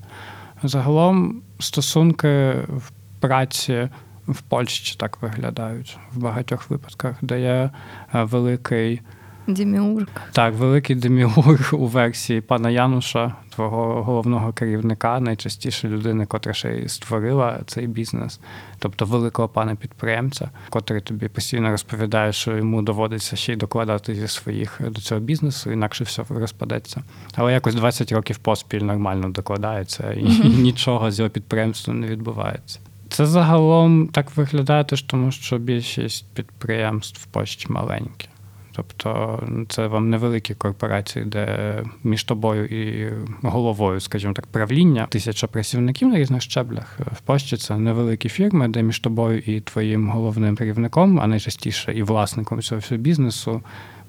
Загалом 0.62 1.42
стосунки 1.58 2.50
в 2.68 2.90
праці 3.20 3.88
в 4.28 4.42
Польщі 4.42 4.96
так 4.98 5.22
виглядають 5.22 5.98
в 6.12 6.18
багатьох 6.18 6.70
випадках, 6.70 7.16
де 7.22 7.40
є 7.40 7.70
великий. 8.12 9.00
Деміург. 9.46 10.06
Так, 10.32 10.54
великий 10.54 10.96
деміург 10.96 11.70
у 11.72 11.86
версії 11.86 12.40
пана 12.40 12.70
Януша, 12.70 13.32
твого 13.54 14.02
головного 14.02 14.52
керівника, 14.52 15.20
найчастіше 15.20 15.88
людини, 15.88 16.26
котра 16.26 16.52
ще 16.52 16.76
й 16.76 16.88
створила 16.88 17.60
цей 17.66 17.86
бізнес, 17.86 18.40
тобто 18.78 19.04
великого 19.04 19.48
пана 19.48 19.74
підприємця, 19.74 20.50
котрий 20.70 21.00
тобі 21.00 21.28
постійно 21.28 21.70
розповідає, 21.70 22.32
що 22.32 22.56
йому 22.56 22.82
доводиться 22.82 23.36
ще 23.36 23.52
й 23.52 23.56
докладати 23.56 24.14
зі 24.14 24.28
своїх 24.28 24.80
до 24.90 25.00
цього 25.00 25.20
бізнесу, 25.20 25.70
інакше 25.70 26.04
все 26.04 26.24
розпадеться. 26.28 27.02
Але 27.34 27.52
якось 27.52 27.74
20 27.74 28.12
років 28.12 28.38
поспіль 28.38 28.80
нормально 28.80 29.28
докладається, 29.28 30.12
і 30.12 30.24
mm-hmm. 30.24 30.58
нічого 30.62 31.10
з 31.10 31.18
його 31.18 31.30
підприємством 31.30 32.00
не 32.00 32.06
відбувається. 32.06 32.80
Це 33.08 33.26
загалом 33.26 34.08
так 34.08 34.36
виглядає, 34.36 34.84
тому 34.84 35.30
що 35.30 35.58
більшість 35.58 36.26
підприємств 36.34 37.22
в 37.22 37.26
Польщі 37.26 37.66
маленькі. 37.68 38.28
Тобто 38.76 39.42
це 39.68 39.86
вам 39.86 40.10
невеликі 40.10 40.54
корпорації, 40.54 41.24
де 41.24 41.82
між 42.04 42.24
тобою 42.24 42.66
і 42.66 43.12
головою, 43.42 44.00
скажімо 44.00 44.32
так, 44.34 44.46
правління 44.46 45.06
тисяча 45.06 45.46
працівників 45.46 46.08
на 46.08 46.18
різних 46.18 46.42
щеблях. 46.42 46.98
В 47.12 47.20
Польщі 47.20 47.56
це 47.56 47.78
невеликі 47.78 48.28
фірми, 48.28 48.68
де 48.68 48.82
між 48.82 48.98
тобою 48.98 49.38
і 49.38 49.60
твоїм 49.60 50.10
головним 50.10 50.56
керівником, 50.56 51.20
а 51.20 51.26
найчастіше 51.26 51.94
і 51.94 52.02
власником 52.02 52.62
цього 52.62 52.80
всього 52.80 53.00
бізнесу. 53.00 53.62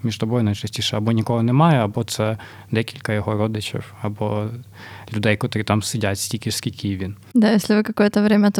Між 0.03 0.17
тобою 0.17 0.43
найчастіше 0.43 0.97
або 0.97 1.11
нікого 1.11 1.43
немає, 1.43 1.79
або 1.79 2.03
це 2.03 2.37
декілька 2.71 3.13
його 3.13 3.33
родичів, 3.33 3.93
або 4.01 4.45
людей, 5.13 5.37
котрі 5.37 5.63
там 5.63 5.83
сидять 5.83 6.19
стільки, 6.19 6.51
скільки 6.51 6.97
він. 6.97 7.15
Да, 7.33 7.53
если 7.53 7.75
вы 7.75 7.83
какое-то 7.83 8.21
время 8.23 8.51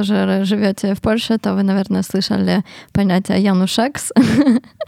живете 0.44 0.94
в 0.94 1.00
Польше, 1.00 1.38
то 1.38 1.56
ви, 1.56 1.64
наверное, 1.64 2.02
слышали 2.02 2.64
поняття 2.92 3.36
Янушекс. 3.36 4.12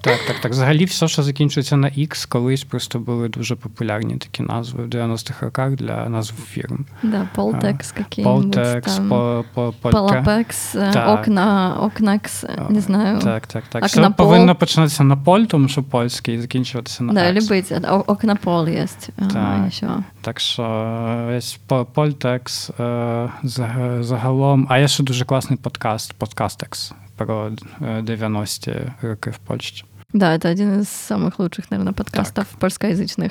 Так, 0.02 0.20
так, 0.28 0.40
так. 0.40 0.52
Взагалі, 0.52 0.86
все, 0.86 1.08
що 1.08 1.24
закінчується 1.24 1.78
на 1.78 1.88
X, 1.88 2.28
колись 2.28 2.64
просто 2.64 3.00
були 3.00 3.30
дуже 3.30 3.56
популярні 3.56 4.18
такі 4.18 4.44
назви 4.44 4.84
в 4.84 4.88
90-х 4.88 5.46
роках 5.46 5.72
для 5.72 6.10
назв 6.10 6.34
фірм. 6.50 6.86
Да, 7.04 7.28
Полтекс, 7.36 7.92
какие-нибудь 7.92 8.54
Полтекс, 8.56 8.96
там. 8.96 9.10
по, 9.10 9.46
по, 9.54 9.74
Палапекс, 9.92 10.76
окна, 11.08 11.78
окнакс, 11.82 12.46
не 12.70 12.82
знаю. 12.82 13.20
Так, 13.20 13.48
так, 13.48 13.64
так. 13.70 13.86
Все 13.86 14.10
повинно 14.10 14.56
починатися 14.56 15.04
на 15.04 15.18
поль, 15.18 15.42
тому 15.42 15.68
що 15.68 15.84
польський, 15.84 16.36
і 16.36 16.40
закінчуватися 16.40 17.04
на 17.04 17.14
Да, 17.14 17.34
быть, 17.34 18.04
окнапол 18.08 18.68
є. 18.68 18.88
Так. 19.34 19.72
Так 20.22 20.40
що 20.40 20.64
весь 21.28 21.60
Польтекс 21.94 22.72
загалом. 24.00 24.68
А 24.70 24.78
є 24.78 24.88
ще 24.88 25.04
дуже 25.04 25.26
класний 25.26 25.60
подкаст, 25.60 26.14
подкастекс 26.14 26.94
про 27.17 27.51
90-ті 27.81 28.93
роки 29.03 29.31
в 29.31 29.39
Польщі. 29.39 29.85
Да, 30.15 30.37
это 30.37 30.51
один 30.51 30.81
из 30.81 30.89
самых 30.89 31.39
лучших, 31.39 31.71
наверное, 31.71 31.95
подкастов 31.95 32.47
так. 32.47 32.59
польскоязычных. 32.59 33.31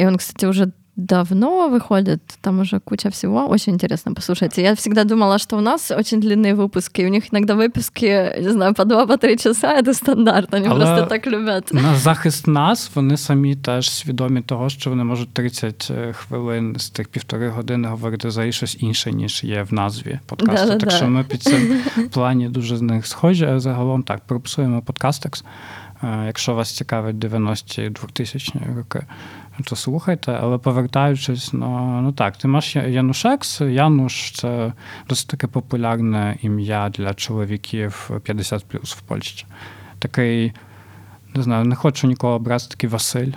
И 0.00 0.06
он, 0.06 0.16
кстати, 0.16 0.46
уже 0.46 0.72
давно 0.98 1.68
выходит, 1.68 2.20
там 2.40 2.60
уже 2.60 2.80
куча 2.80 3.08
всего. 3.10 3.48
Очень 3.48 3.74
интересно, 3.74 4.14
послушайте. 4.14 4.62
Я 4.62 4.74
всегда 4.74 5.04
думала, 5.04 5.38
что 5.38 5.56
у 5.56 5.60
нас 5.60 5.90
очень 5.90 6.20
длинные 6.20 6.54
выпуски, 6.54 7.06
у 7.06 7.08
них 7.08 7.32
иногда 7.32 7.54
выпуски, 7.54 8.40
не 8.42 8.50
знаю, 8.50 8.74
по 8.74 8.84
два, 8.84 9.06
по 9.06 9.16
три 9.16 9.38
часа, 9.38 9.78
это 9.78 9.94
стандарт, 9.94 10.54
они 10.54 10.66
Але 10.68 10.84
просто 10.84 11.06
так 11.06 11.26
люблять. 11.26 11.72
На 11.72 11.94
захист 11.94 12.46
нас, 12.46 12.90
вони 12.94 13.16
самі 13.16 13.56
теж 13.56 13.90
свідомі 13.90 14.40
того, 14.42 14.68
що 14.68 14.90
вони 14.90 15.04
можуть 15.04 15.32
30 15.32 15.92
хвилин 16.12 16.76
з 16.78 16.90
тих 16.90 17.08
півтори 17.08 17.48
години 17.48 17.88
говорити 17.88 18.30
за 18.30 18.52
щось 18.52 18.76
інше, 18.80 19.12
ніж 19.12 19.44
є 19.44 19.62
в 19.62 19.72
назві 19.72 20.18
подкасту. 20.26 20.66
Да, 20.66 20.76
так 20.76 20.88
да. 20.88 20.96
що 20.96 21.08
ми 21.08 21.24
під 21.24 21.42
цим 21.42 21.80
плані 22.12 22.48
дуже 22.48 22.76
з 22.76 22.82
них 22.82 23.06
схожі, 23.06 23.44
а 23.44 23.60
загалом 23.60 24.02
так, 24.02 24.20
прописуємо 24.26 24.82
подкастекс. 24.82 25.44
Якщо 26.26 26.54
вас 26.54 26.76
цікавить 26.76 27.16
90-ті 27.16 27.90
2000 27.90 28.60
роки, 28.76 29.06
то 29.64 29.76
слухайте, 29.76 30.38
але 30.42 30.58
повертаючись, 30.58 31.52
ну, 31.52 32.00
ну 32.02 32.12
так, 32.12 32.36
ти 32.36 32.48
маєш 32.48 32.76
Янушекс. 32.76 33.60
Януш 33.60 34.32
це 34.32 34.72
досить 35.08 35.26
таке 35.28 35.46
популярне 35.46 36.36
ім'я 36.42 36.88
для 36.88 37.14
чоловіків 37.14 38.10
50 38.24 38.64
в 38.82 39.00
Польщі. 39.00 39.46
Такий 39.98 40.52
не 41.34 41.42
знаю, 41.42 41.64
не 41.64 41.74
хочу 41.74 42.06
нікого 42.06 42.34
образити, 42.34 42.74
такий 42.74 42.90
Василь. 42.90 43.32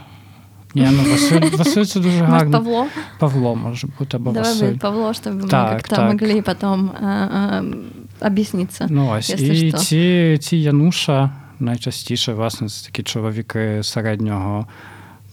Ні, 0.75 0.87
ну 0.91 1.11
Василь, 1.11 1.57
Василь 1.57 1.83
це 1.83 1.99
дуже 1.99 2.17
Может, 2.17 2.29
гарно. 2.29 2.51
Павло? 2.51 2.85
Павло 3.19 3.55
може 3.55 3.87
бути, 3.99 4.17
або 4.17 4.31
Давай 4.31 4.49
Василь. 4.49 4.65
будет 4.67 4.79
Павло, 4.81 5.09
чтобы 5.13 5.41
мы 5.41 5.47
Так, 5.49 5.69
как-то 5.71 5.95
так. 5.95 6.13
могли 6.13 6.41
потом 6.41 6.91
э, 7.03 7.29
э, 7.29 7.73
объясниться. 8.21 8.87
Ну 8.89 9.09
ось. 9.09 9.29
якщо 9.29 9.53
І 9.53 9.69
що. 9.69 9.77
ці, 9.77 10.37
ці 10.41 10.57
Януша 10.57 11.29
найчастіше, 11.59 12.33
власне, 12.33 12.69
це 12.69 12.85
такі 12.85 13.03
чоловіки 13.03 13.83
середнього 13.83 14.67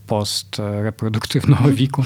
пострепродуктивного 0.05 1.71
віку, 1.71 2.05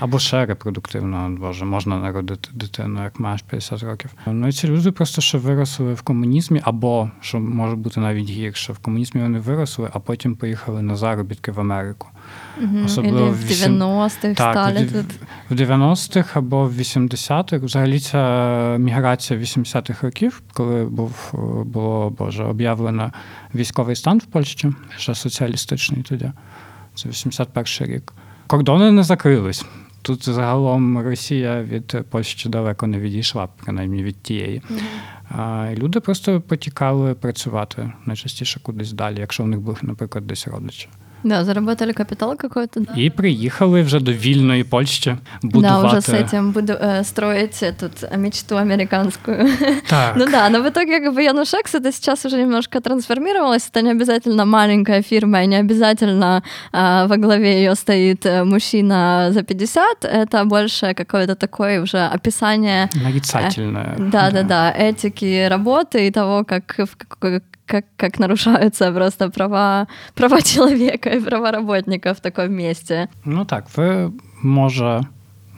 або 0.00 0.18
ще 0.18 0.46
репродуктивного, 0.46 1.28
боже, 1.28 1.64
можна 1.64 1.98
народити 1.98 2.48
дитину, 2.52 3.02
як 3.02 3.20
маєш 3.20 3.42
50 3.42 3.82
років. 3.82 4.10
Ну 4.26 4.48
і 4.48 4.52
ці 4.52 4.68
люди 4.68 4.92
просто 4.92 5.20
що 5.20 5.38
виросли 5.38 5.94
в 5.94 6.02
комунізмі, 6.02 6.60
або 6.64 7.10
що 7.20 7.40
може 7.40 7.76
бути 7.76 8.00
навіть 8.00 8.30
гірше, 8.30 8.72
в 8.72 8.78
комунізмі 8.78 9.22
вони 9.22 9.38
виросли, 9.38 9.90
а 9.92 9.98
потім 9.98 10.36
поїхали 10.36 10.82
на 10.82 10.96
заробітки 10.96 11.52
в 11.52 11.60
Америку. 11.60 12.08
Мгм. 12.60 12.84
Особливо 12.84 13.26
в 13.26 13.34
в 13.34 13.50
90-х 13.50 14.34
Так, 14.34 14.52
стали 14.52 14.84
в, 14.84 14.92
тут. 14.92 15.06
в 15.50 15.54
90-х 15.54 16.36
або 16.36 16.64
в 16.68 16.80
80-х, 16.80 17.66
взагалі 17.66 18.00
ця 18.00 18.76
міграція 18.78 19.40
80-х 19.40 20.06
років, 20.06 20.42
коли 20.52 20.84
був 20.84 21.30
було 21.64 22.10
боже 22.10 22.44
об'явлено 22.44 23.12
військовий 23.54 23.96
стан 23.96 24.18
в 24.18 24.24
Польщі, 24.24 24.72
ще 24.96 25.14
соціалістичний 25.14 26.02
тоді. 26.02 26.32
Це 26.94 27.08
81 27.08 27.94
рік. 27.94 28.12
Кордони 28.46 28.90
не 28.90 29.02
закрились. 29.02 29.64
Тут 30.02 30.24
загалом 30.24 30.98
Росія 30.98 31.62
від 31.62 31.96
Польщі 32.10 32.48
далеко 32.48 32.86
не 32.86 32.98
відійшла, 32.98 33.48
принаймні 33.64 34.02
від 34.02 34.22
тієї. 34.22 34.62
А, 35.28 35.70
люди 35.78 36.00
просто 36.00 36.40
потікали 36.40 37.14
працювати 37.14 37.92
найчастіше 38.06 38.60
кудись 38.60 38.92
далі, 38.92 39.20
якщо 39.20 39.42
в 39.42 39.48
них 39.48 39.60
були, 39.60 39.76
наприклад, 39.82 40.26
десь 40.26 40.48
родичі. 40.48 40.88
Да, 41.23 41.43
заработали 41.43 41.93
капитал 41.93 42.37
какой-то. 42.37 42.79
Да. 42.79 42.93
І 42.95 43.09
приїхали 43.09 43.81
вже 43.81 43.99
до 43.99 44.11
вільної 44.13 44.63
Польщі 44.63 45.17
Да, 45.43 45.49
будувати. 45.49 45.87
уже 45.87 45.97
с 46.01 46.09
этим 46.13 46.51
буду 46.51 46.73
э, 46.73 47.03
строить 47.03 47.63
э, 47.63 47.73
тут 47.79 48.03
э, 48.03 48.17
мечту 48.17 48.55
американскую. 48.57 49.49
Так. 49.89 50.15
Ну 50.17 50.25
да, 50.31 50.49
но 50.49 50.61
в 50.61 50.67
итоге 50.67 50.99
как 50.99 51.13
бы 51.13 51.21
Янушекс 51.23 51.75
это 51.75 51.91
сейчас 51.91 52.25
уже 52.25 52.37
немножко 52.37 52.79
трансформировалось. 52.79 53.69
Это 53.73 53.81
не 53.83 53.91
обязательно 53.91 54.45
маленькая 54.45 55.01
фирма, 55.01 55.43
и 55.43 55.47
не 55.47 55.59
обязательно 55.59 56.41
а, 56.71 57.05
во 57.07 57.17
главе 57.17 57.49
ее 57.63 57.75
стоит 57.75 58.25
э, 58.25 58.43
мужчина 58.45 59.27
за 59.31 59.43
50. 59.43 60.05
Это 60.05 60.45
больше 60.45 60.93
какое-то 60.93 61.35
такое 61.35 61.81
уже 61.81 61.97
описание 62.15 62.89
Нарицательне. 63.03 63.95
да, 63.97 64.31
да, 64.31 64.43
да, 64.43 64.71
этики 64.71 65.47
работы 65.49 66.07
и 66.07 66.11
того, 66.11 66.43
как, 66.45 66.75
в 66.77 66.95
какой- 66.97 67.41
как, 67.66 67.84
как 67.96 68.18
нарушаются 68.18 68.92
просто 68.92 69.30
права, 69.30 69.86
права 70.14 70.42
человека 70.42 71.10
и 71.10 71.20
права 71.20 71.52
работника 71.52 72.14
в 72.14 72.20
таком 72.20 72.52
месте. 72.52 73.08
Ну 73.24 73.44
так, 73.44 73.64
ви, 73.76 74.12
може, 74.42 75.02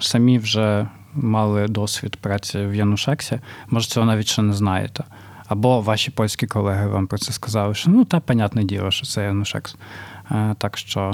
самі 0.01 0.39
вже 0.39 0.87
мали 1.15 1.69
досвід 1.69 2.17
праці 2.17 2.59
в 2.59 2.75
Янушексі, 2.75 3.41
може, 3.71 3.89
цього 3.89 4.07
навіть 4.07 4.27
ще 4.27 4.43
не 4.43 4.53
знаєте. 4.53 5.05
Або 5.49 5.81
ваші 5.81 6.11
польські 6.11 6.47
колеги 6.47 6.87
вам 6.87 7.07
про 7.07 7.19
це 7.19 7.33
сказали, 7.33 7.75
що 7.75 7.91
ну 7.91 8.05
та 8.05 8.21
понятне 8.21 8.65
діло, 8.65 8.91
що 8.91 9.07
це 9.07 9.25
Янушекс. 9.25 9.77
Е, 10.31 10.55
так 10.59 10.79
що 10.79 11.13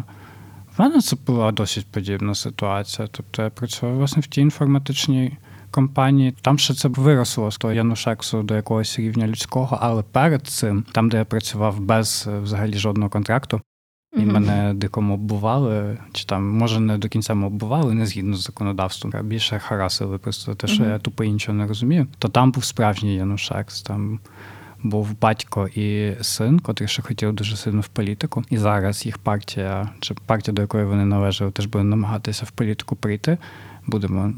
в 0.77 0.81
мене 0.81 1.01
це 1.01 1.17
була 1.27 1.53
досить 1.53 1.87
подібна 1.87 2.35
ситуація. 2.35 3.09
Тобто 3.11 3.43
я 3.43 3.51
працював 3.51 3.97
власне 3.97 4.23
в 4.23 4.27
тій 4.27 4.41
інформатичній 4.41 5.39
компанії. 5.73 6.35
Там 6.41 6.59
ще 6.59 6.75
це 6.75 6.89
виросло 6.89 7.51
з 7.51 7.57
того 7.57 7.73
Янушексу 7.73 8.43
до 8.43 8.55
якогось 8.55 8.99
рівня 8.99 9.27
людського, 9.27 9.79
але 9.81 10.03
перед 10.03 10.47
цим, 10.47 10.85
там, 10.93 11.09
де 11.09 11.17
я 11.17 11.25
працював 11.25 11.81
без 11.81 12.29
е, 12.33 12.39
взагалі 12.39 12.75
жодного 12.75 13.11
контракту, 13.11 13.61
і 14.17 14.21
Мгм. 14.21 14.33
мене 14.33 14.75
дико 14.75 15.03
мобували, 15.03 15.99
чи 16.13 16.25
там, 16.25 16.49
може, 16.59 16.81
не 16.81 16.99
до 16.99 17.09
кінця 17.09 17.35
мобували, 17.35 17.95
не 17.95 18.07
згідно 18.07 18.37
з 18.37 18.43
законодавством, 18.43 19.13
а 19.19 19.23
більше 19.23 19.59
харасили 19.59 20.19
просто 20.19 20.55
те, 20.55 20.67
що 20.67 20.83
Мгм. 20.83 20.93
я 20.93 20.99
тупо 20.99 21.25
іншого 21.25 21.59
не 21.59 21.67
розумію. 21.67 22.07
То 22.19 22.29
там 22.29 22.53
був 22.53 22.65
справжній 22.65 23.15
Янушекс. 23.17 23.83
Там 23.83 24.19
був 24.85 25.21
батько 25.21 25.69
і 25.69 26.13
син, 26.21 26.59
котрий 26.61 26.89
ще 26.89 27.03
хотів 27.03 27.33
дуже 27.33 27.57
сильно 27.57 27.81
в 27.81 27.89
політику. 27.89 28.45
І 28.51 28.59
зараз 28.59 29.07
їх 29.07 29.19
партія, 29.19 29.89
чи 30.01 30.15
партія, 30.27 30.55
до 30.55 30.63
якої 30.63 30.85
вони 30.85 31.05
належали, 31.05 31.51
теж 31.51 31.67
буде 31.67 31.85
намагатися 31.85 32.45
в 32.45 32.51
політику 32.51 32.97
прийти. 32.97 33.39
Будемо 33.87 34.33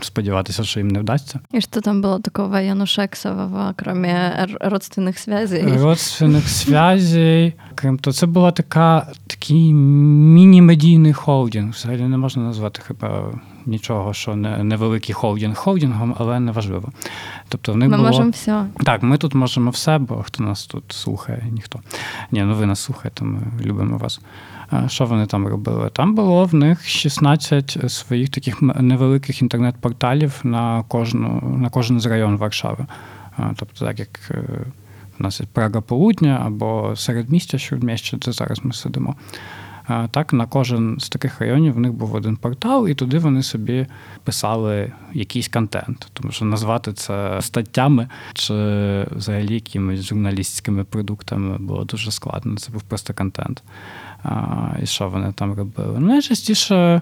сподіватися, 0.00 0.64
що 0.64 0.80
їм 0.80 0.88
не 0.88 1.00
вдасться. 1.00 1.40
И 1.54 1.60
что 1.60 1.80
там 1.80 2.02
было 2.02 2.20
такого 2.20 2.58
Янушексового, 2.58 3.74
кроме 3.76 4.08
р- 4.42 4.58
родственных 4.60 5.18
связей? 5.18 5.62
Родственних 5.78 6.48
зв'язей. 6.48 7.54
Крім 7.74 7.98
того, 7.98 8.14
це 8.14 8.26
була 8.26 8.50
така 8.50 9.06
такий 9.26 9.74
міні-медійний 9.74 11.12
холдинг. 11.12 11.72
Взагалі 11.72 12.02
не 12.02 12.16
можна 12.16 12.42
назвати 12.42 12.82
хіба 12.88 13.32
нічого, 13.66 14.14
що 14.14 14.36
не 14.36 14.64
невеликий 14.64 15.14
холдинг 15.14 15.54
холдингом, 15.56 16.14
але 16.18 16.40
не 16.40 16.52
важливо. 16.52 16.88
Тобто 17.48 17.72
в 17.72 17.76
них 17.76 17.88
Мы 17.88 17.96
було... 17.96 18.08
можем 18.08 18.30
все. 18.30 18.64
Так, 18.84 19.02
ми 19.02 19.18
тут 19.18 19.34
можемо 19.34 19.70
все, 19.70 19.98
бо 19.98 20.22
хто 20.22 20.42
нас 20.42 20.66
тут 20.66 20.84
слухає, 20.92 21.46
ніхто. 21.52 21.80
Ні, 22.30 22.42
ну 22.42 22.54
ви 22.54 22.66
нас 22.66 22.80
слухаєте, 22.80 23.24
ми 23.24 23.40
любимо 23.64 23.98
вас. 23.98 24.20
Що 24.87 25.05
вони 25.05 25.25
там 25.25 25.47
робили? 25.47 25.89
Там 25.89 26.15
було 26.15 26.45
в 26.45 26.53
них 26.53 26.87
16 26.87 27.77
своїх 27.87 28.29
таких 28.29 28.61
невеликих 28.61 29.41
інтернет-порталів 29.41 30.39
на 30.43 30.83
кожну 30.87 31.57
на 31.57 31.69
кожен 31.69 31.99
з 31.99 32.05
район 32.05 32.37
Варшави. 32.37 32.85
Тобто, 33.55 33.85
так 33.85 33.99
як 33.99 34.19
е, 34.31 34.43
у 35.19 35.23
нас 35.23 35.39
є 35.39 35.47
Прага 35.53 35.81
Полудня 35.81 36.41
або 36.45 36.95
середмістя, 36.95 37.57
Щодмістя, 37.57 38.17
де 38.17 38.31
зараз 38.31 38.65
ми 38.65 38.73
сидимо. 38.73 39.15
Так, 40.11 40.33
на 40.33 40.45
кожен 40.45 40.99
з 40.99 41.09
таких 41.09 41.41
районів 41.41 41.73
в 41.73 41.79
них 41.79 41.93
був 41.93 42.15
один 42.15 42.35
портал, 42.35 42.87
і 42.87 42.95
туди 42.95 43.19
вони 43.19 43.43
собі 43.43 43.87
писали 44.23 44.91
якийсь 45.13 45.47
контент. 45.47 46.07
Тому 46.13 46.31
що 46.31 46.45
назвати 46.45 46.93
це 46.93 47.41
статтями 47.41 48.09
чи 48.33 48.53
взагалі 49.11 49.53
якимись 49.53 50.03
журналістськими 50.03 50.83
продуктами 50.83 51.57
було 51.57 51.83
дуже 51.83 52.11
складно. 52.11 52.57
Це 52.57 52.71
був 52.71 52.81
просто 52.81 53.13
контент. 53.13 53.63
І 54.83 54.85
що 54.85 55.09
вони 55.09 55.33
там 55.33 55.53
робили? 55.53 55.99
Ну, 55.99 56.07
найчастіше 56.07 57.01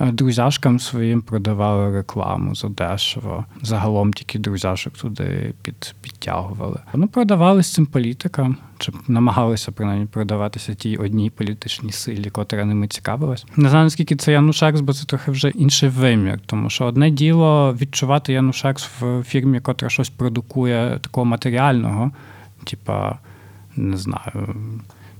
е, 0.00 0.12
друзяшкам 0.12 0.80
своїм 0.80 1.22
продавали 1.22 1.96
рекламу 1.96 2.54
задешево. 2.54 3.44
Загалом 3.62 4.12
тільки 4.12 4.38
друзяшок 4.38 4.94
туди 4.94 5.54
під, 5.62 5.94
підтягували. 6.00 6.80
Ну, 6.94 7.08
продавались 7.08 7.72
цим 7.72 7.86
політикам, 7.86 8.56
чи 8.78 8.92
намагалися 9.08 9.72
принаймні 9.72 10.06
продаватися 10.06 10.74
тій 10.74 10.96
одній 10.96 11.30
політичній 11.30 11.92
силі, 11.92 12.30
котра 12.30 12.64
ними 12.64 12.88
цікавилась. 12.88 13.46
Не 13.56 13.68
знаю, 13.68 13.84
наскільки 13.84 14.16
це 14.16 14.32
Янушекс, 14.32 14.80
бо 14.80 14.92
це 14.92 15.04
трохи 15.04 15.30
вже 15.30 15.48
інший 15.48 15.88
вимір. 15.88 16.40
Тому 16.46 16.70
що 16.70 16.84
одне 16.84 17.10
діло 17.10 17.74
відчувати 17.80 18.32
Янушекс 18.32 18.88
в 19.00 19.22
фірмі, 19.22 19.60
котра 19.60 19.88
щось 19.88 20.10
продукує 20.10 20.98
такого 21.02 21.24
матеріального, 21.24 22.10
типа, 22.64 23.18
не 23.76 23.96
знаю. 23.96 24.54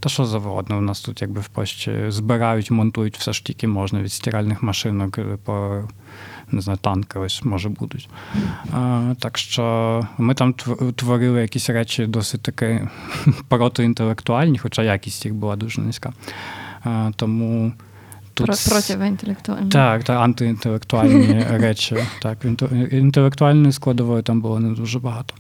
Та 0.01 0.09
що 0.09 0.25
завгодно, 0.25 0.79
у 0.79 0.81
нас 0.81 1.01
тут 1.01 1.23
якби 1.23 1.41
в 1.41 1.49
Польщі 1.49 1.93
збирають, 2.09 2.71
монтують 2.71 3.19
все 3.19 3.33
ж 3.33 3.45
тільки 3.45 3.69
можна 3.69 4.03
від 4.03 4.13
стиральних 4.13 4.63
машинок 4.63 5.19
е, 5.19 5.25
по 5.45 5.83
не 6.53 6.61
знаю, 6.61 6.79
танки 6.83 7.19
ось 7.19 7.45
може 7.45 7.69
будуть. 7.69 8.09
А, 8.73 9.15
так 9.19 9.39
що 9.39 10.07
ми 10.19 10.35
там 10.35 10.53
творили 10.97 11.41
якісь 11.43 11.71
речі 11.71 12.07
досить 12.07 12.43
таки 12.43 12.89
протиінтелектуальні, 13.49 14.59
хоча 14.59 14.83
якість 14.83 15.25
їх 15.25 15.35
була 15.35 15.57
дуже 15.57 15.81
низька. 15.81 16.13
А, 16.85 17.11
тому 17.17 17.73
тут 18.35 18.47
Про- 18.47 18.55
с- 18.55 18.69
так, 19.69 20.05
та 20.05 20.21
антиінтелектуальні 20.23 21.45
речі. 21.51 21.97
Так, 22.23 22.39
інтелектуальної 22.93 23.73
складової 23.73 24.23
там 24.23 24.41
було 24.41 24.61
не 24.61 24.75
дуже 24.75 24.99
багато. 24.99 25.35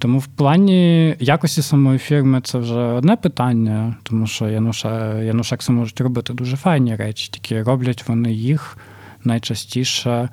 Тому 0.00 0.18
в 0.18 0.26
плані 0.26 1.16
якості 1.20 1.62
самої 1.62 1.98
фірми 1.98 2.40
це 2.40 2.58
вже 2.58 2.74
одне 2.80 3.16
питання, 3.16 3.96
тому 4.02 4.26
що 4.26 4.48
Януша, 4.48 5.14
Янушекси 5.22 5.72
можуть 5.72 6.00
робити 6.00 6.32
дуже 6.32 6.56
файні 6.56 6.96
речі, 6.96 7.28
тільки 7.32 7.62
роблять 7.62 8.08
вони 8.08 8.32
їх 8.32 8.78
найчастіше 9.24 10.28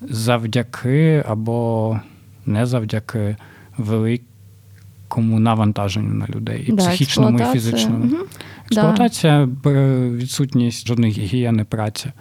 завдяки 0.00 1.24
або 1.28 2.00
не 2.46 2.66
завдяки 2.66 3.36
великому 3.78 5.38
навантаженню 5.40 6.14
на 6.14 6.26
людей, 6.26 6.64
і 6.68 6.72
Да, 6.72 6.76
психічному, 6.76 7.38
і 7.40 7.44
фізичному. 7.44 8.04
Да. 8.04 8.16
Експлуатація, 8.64 9.46
б- 9.46 10.16
відсутність 10.16 10.86
жодної 10.88 11.12
гігієни 11.12 11.64
праці 11.64 12.12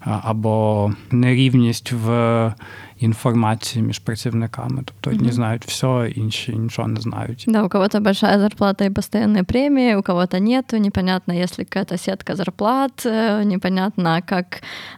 або 0.00 0.92
нерівність 1.10 1.92
в 1.92 2.08
інформації 3.03 3.83
між 3.85 3.99
працівниками. 3.99 4.81
Тобто 4.85 5.09
одні 5.09 5.23
Мгм. 5.23 5.31
знають 5.33 5.65
все, 5.65 6.11
інші 6.15 6.51
нічого 6.55 6.87
не 6.87 7.01
знають. 7.01 7.43
Да, 7.47 7.63
у 7.63 7.69
кого-то 7.69 7.99
большая 7.99 8.39
зарплата 8.39 8.85
и 8.85 8.89
постоянные 8.89 9.43
премии, 9.43 9.95
у 9.95 10.01
кого-то 10.03 10.37
нету, 10.39 10.77
непонятно, 10.77 11.33
есть 11.33 11.59
ли 11.59 11.65
какая-то 11.65 11.97
сетка 11.97 12.35
зарплат, 12.35 13.05
э, 13.05 13.43
непонятно, 13.45 14.21
как, 14.25 14.45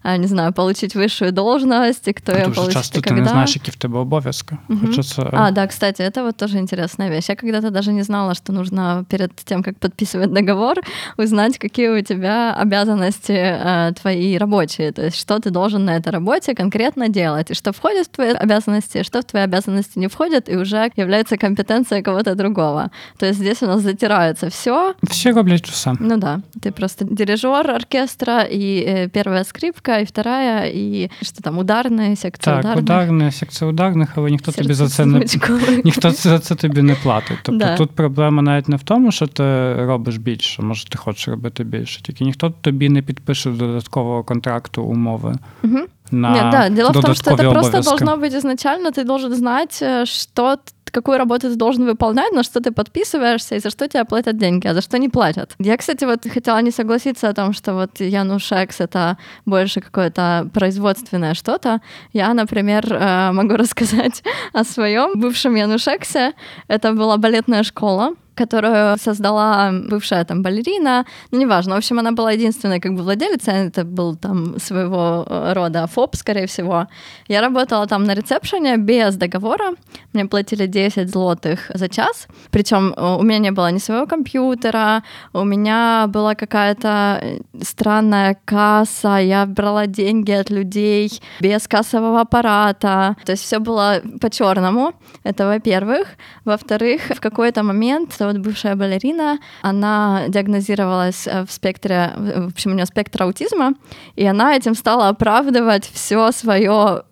э, 0.05 0.17
не 0.17 0.27
знаю, 0.27 0.53
получить 0.53 0.95
высшую 0.95 1.31
должность, 1.31 2.07
и 2.07 2.13
кто 2.13 2.31
ее 2.31 2.45
Дуже 2.45 2.55
получит 2.55 2.73
часто 2.73 2.99
и 2.99 3.01
ти 3.01 3.09
когда. 3.09 3.23
не 3.23 3.29
знаєш, 3.29 3.55
які 3.55 3.71
в 3.71 3.75
тебе 3.75 3.99
обов'язки. 3.99 4.57
Мгм. 4.67 4.87
Хоча 4.87 5.03
це 5.03 5.21
А, 5.33 5.51
да, 5.51 5.67
кстати, 5.67 6.03
это 6.03 6.23
вот 6.23 6.37
тоже 6.37 6.57
интересная 6.59 7.09
вещь. 7.09 7.29
Я 7.29 7.35
когда-то 7.35 7.69
даже 7.69 7.93
не 7.93 8.03
знала, 8.03 8.33
что 8.33 8.53
нужно 8.53 9.05
перед 9.09 9.35
тем, 9.35 9.63
как 9.63 9.75
подписывать 9.79 10.33
договор, 10.33 10.77
узнать, 11.17 11.57
какие 11.57 11.89
у 11.89 12.01
тебя 12.01 12.55
обязанности 12.61 13.33
э, 13.33 13.93
твои 14.01 14.37
рабочие. 14.37 14.91
То 14.91 15.01
есть, 15.05 15.17
что 15.17 15.35
ты 15.39 15.49
должен 15.51 15.85
на 15.85 15.91
этой 15.95 16.11
работе 16.11 16.53
конкретно 16.55 17.09
делать, 17.09 17.51
и 17.51 17.53
что 17.53 17.71
входит 17.71 17.94
в 17.95 18.07
твои 18.07 18.33
обязанности, 18.43 18.97
и 18.99 19.03
что 19.03 19.19
в 19.19 19.23
твои 19.23 19.43
обязанности 19.43 19.99
не 19.99 20.07
входит, 20.07 20.49
и 20.49 20.57
уже 20.57 20.91
является 20.97 21.37
компетенцией 21.37 22.03
кого-то 22.03 22.35
другого. 22.35 22.89
То 23.17 23.25
есть 23.25 23.39
здесь 23.39 23.63
у 23.63 23.67
нас 23.67 23.81
затирается 23.81 24.47
все. 24.47 24.93
всі 25.03 25.31
роблять 25.31 25.69
усе. 25.69 25.93
Ну 25.99 26.17
да, 26.17 26.39
ты 26.63 26.71
просто 26.71 27.05
дирижер 27.05 27.71
оркестра, 27.71 28.41
и 28.51 28.85
э, 28.87 29.07
первая 29.09 29.43
скрипка, 29.43 29.99
и 29.99 30.05
вторая, 30.05 30.69
и 30.75 31.09
что 31.21 31.41
там, 31.43 31.57
ударная, 31.57 32.15
секция 32.15 32.55
Так, 32.55 32.65
ударных. 32.65 32.79
ударне, 32.79 33.31
секція 33.31 33.69
ударних, 33.69 34.09
але 34.15 34.31
ніхто 34.31 34.51
тобі 34.51 34.73
за 34.73 34.87
це 34.89 35.05
не 35.05 35.19
Сердце-смычковый. 35.19 35.81
ніхто 35.85 36.11
за 36.11 36.39
це 36.39 36.55
тобі 36.55 36.81
не 36.81 36.95
платить. 36.95 37.37
Тобто 37.43 37.65
Да. 37.65 37.77
тут 37.77 37.91
проблема 37.91 38.41
навіть 38.41 38.69
не 38.69 38.75
в 38.75 38.83
тому, 38.83 39.11
що 39.11 39.27
ти 39.27 39.75
робиш 39.85 40.17
більше, 40.17 40.61
може 40.61 40.85
ти 40.85 40.97
хочеш 40.97 41.27
робити 41.27 41.63
більше. 41.63 42.01
Тільки 42.01 42.23
ніхто 42.23 42.49
тобі 42.61 42.89
не 42.89 43.01
підпише 43.01 43.49
додаткового 43.49 44.23
контракту 44.23 44.83
умови 44.83 45.35
Мгм. 45.63 45.85
На 46.10 46.32
Нет, 46.32 46.50
да, 46.52 46.68
дело 46.68 46.90
в 46.90 47.00
том, 47.00 47.14
что 47.14 47.34
это 47.34 47.50
просто 47.50 47.78
обов'язки. 47.78 47.88
должно 47.88 48.16
быть 48.16 48.34
изначально, 48.34 48.92
ты 48.92 49.04
должен 49.04 49.34
знать, 49.34 49.78
э, 49.80 50.04
что 50.06 50.58
какую 50.96 51.18
работу 51.18 51.48
ты 51.50 51.56
должен 51.56 51.84
выполнять, 51.84 52.32
на 52.32 52.42
что 52.42 52.60
ты 52.60 52.70
подписываешься 52.70 53.56
и 53.56 53.58
за 53.58 53.70
что 53.70 53.86
тебе 53.88 54.04
платят 54.04 54.38
деньги, 54.38 54.66
а 54.68 54.74
за 54.74 54.80
что 54.80 54.98
не 54.98 55.08
платят. 55.08 55.54
Я, 55.58 55.76
кстати, 55.76 56.06
вот 56.06 56.26
хотела 56.32 56.62
не 56.62 56.70
согласиться 56.70 57.28
о 57.28 57.34
том, 57.34 57.52
что 57.52 57.74
вот 57.74 58.00
Янушекс— 58.00 58.80
это 58.80 59.16
больше 59.44 59.80
какое-то 59.80 60.48
производственное 60.54 61.34
что-то. 61.34 61.80
Я, 62.12 62.34
например, 62.34 62.84
э, 62.90 63.32
могу 63.32 63.56
рассказать 63.56 64.22
о 64.54 64.64
своем 64.64 65.20
бывшем 65.20 65.54
Янушексе. 65.56 66.32
Это 66.68 66.92
была 66.92 67.16
балетная 67.16 67.62
школа, 67.62 68.14
которую 68.36 68.98
создала 68.98 69.72
бывшая 69.72 70.24
там 70.24 70.42
балерина, 70.42 71.04
ну, 71.30 71.40
неважно. 71.40 71.74
В 71.74 71.78
общем, 71.78 71.98
она 71.98 72.12
была 72.12 72.32
единственной 72.32 72.80
как 72.80 72.94
бы 72.94 73.02
владелицей, 73.02 73.68
это 73.68 73.84
был 73.84 74.16
там 74.16 74.58
своего 74.60 75.24
э, 75.28 75.52
рода 75.54 75.86
ФОП, 75.86 76.16
скорее 76.16 76.46
всего. 76.46 76.86
Я 77.28 77.40
работала 77.40 77.86
там 77.86 78.04
на 78.04 78.14
ресепшене 78.14 78.76
без 78.76 79.16
договора, 79.16 79.74
мне 80.12 80.26
платили 80.26 80.66
10 80.66 81.10
злотых 81.10 81.70
за 81.74 81.88
час, 81.88 82.28
причем 82.50 82.92
э, 82.96 83.16
у 83.18 83.22
меня 83.22 83.38
не 83.38 83.50
было 83.50 83.70
ни 83.70 83.78
своего 83.78 84.06
компьютера, 84.06 85.02
у 85.32 85.44
меня 85.44 86.06
была 86.08 86.34
какая-то 86.34 87.18
э, 87.22 87.38
странная 87.62 88.36
касса, 88.44 89.16
я 89.16 89.46
брала 89.46 89.86
деньги 89.86 90.32
от 90.32 90.50
людей 90.50 91.10
без 91.40 91.66
кассового 91.68 92.20
аппарата, 92.20 93.16
то 93.24 93.32
есть 93.32 93.44
все 93.44 93.58
было 93.58 94.00
по-черному, 94.20 94.92
это 95.24 95.46
во-первых. 95.46 96.08
Во-вторых, 96.44 97.02
в 97.16 97.20
какой-то 97.20 97.62
момент 97.62 98.12
вот 98.26 98.38
бывшая 98.38 98.76
балерина, 98.76 99.38
она 99.62 100.24
диагнозировалась 100.28 101.26
э, 101.26 101.44
в 101.44 101.52
спектре, 101.52 102.12
в 102.16 102.48
общем, 102.48 102.72
у 102.72 102.74
нее 102.74 102.86
спектр 102.86 103.22
аутизма, 103.22 103.74
и 104.14 104.24
она 104.24 104.56
этим 104.56 104.74
стала 104.74 105.08
оправдывать 105.08 105.84
все 105.92 106.32
свое 106.32 107.02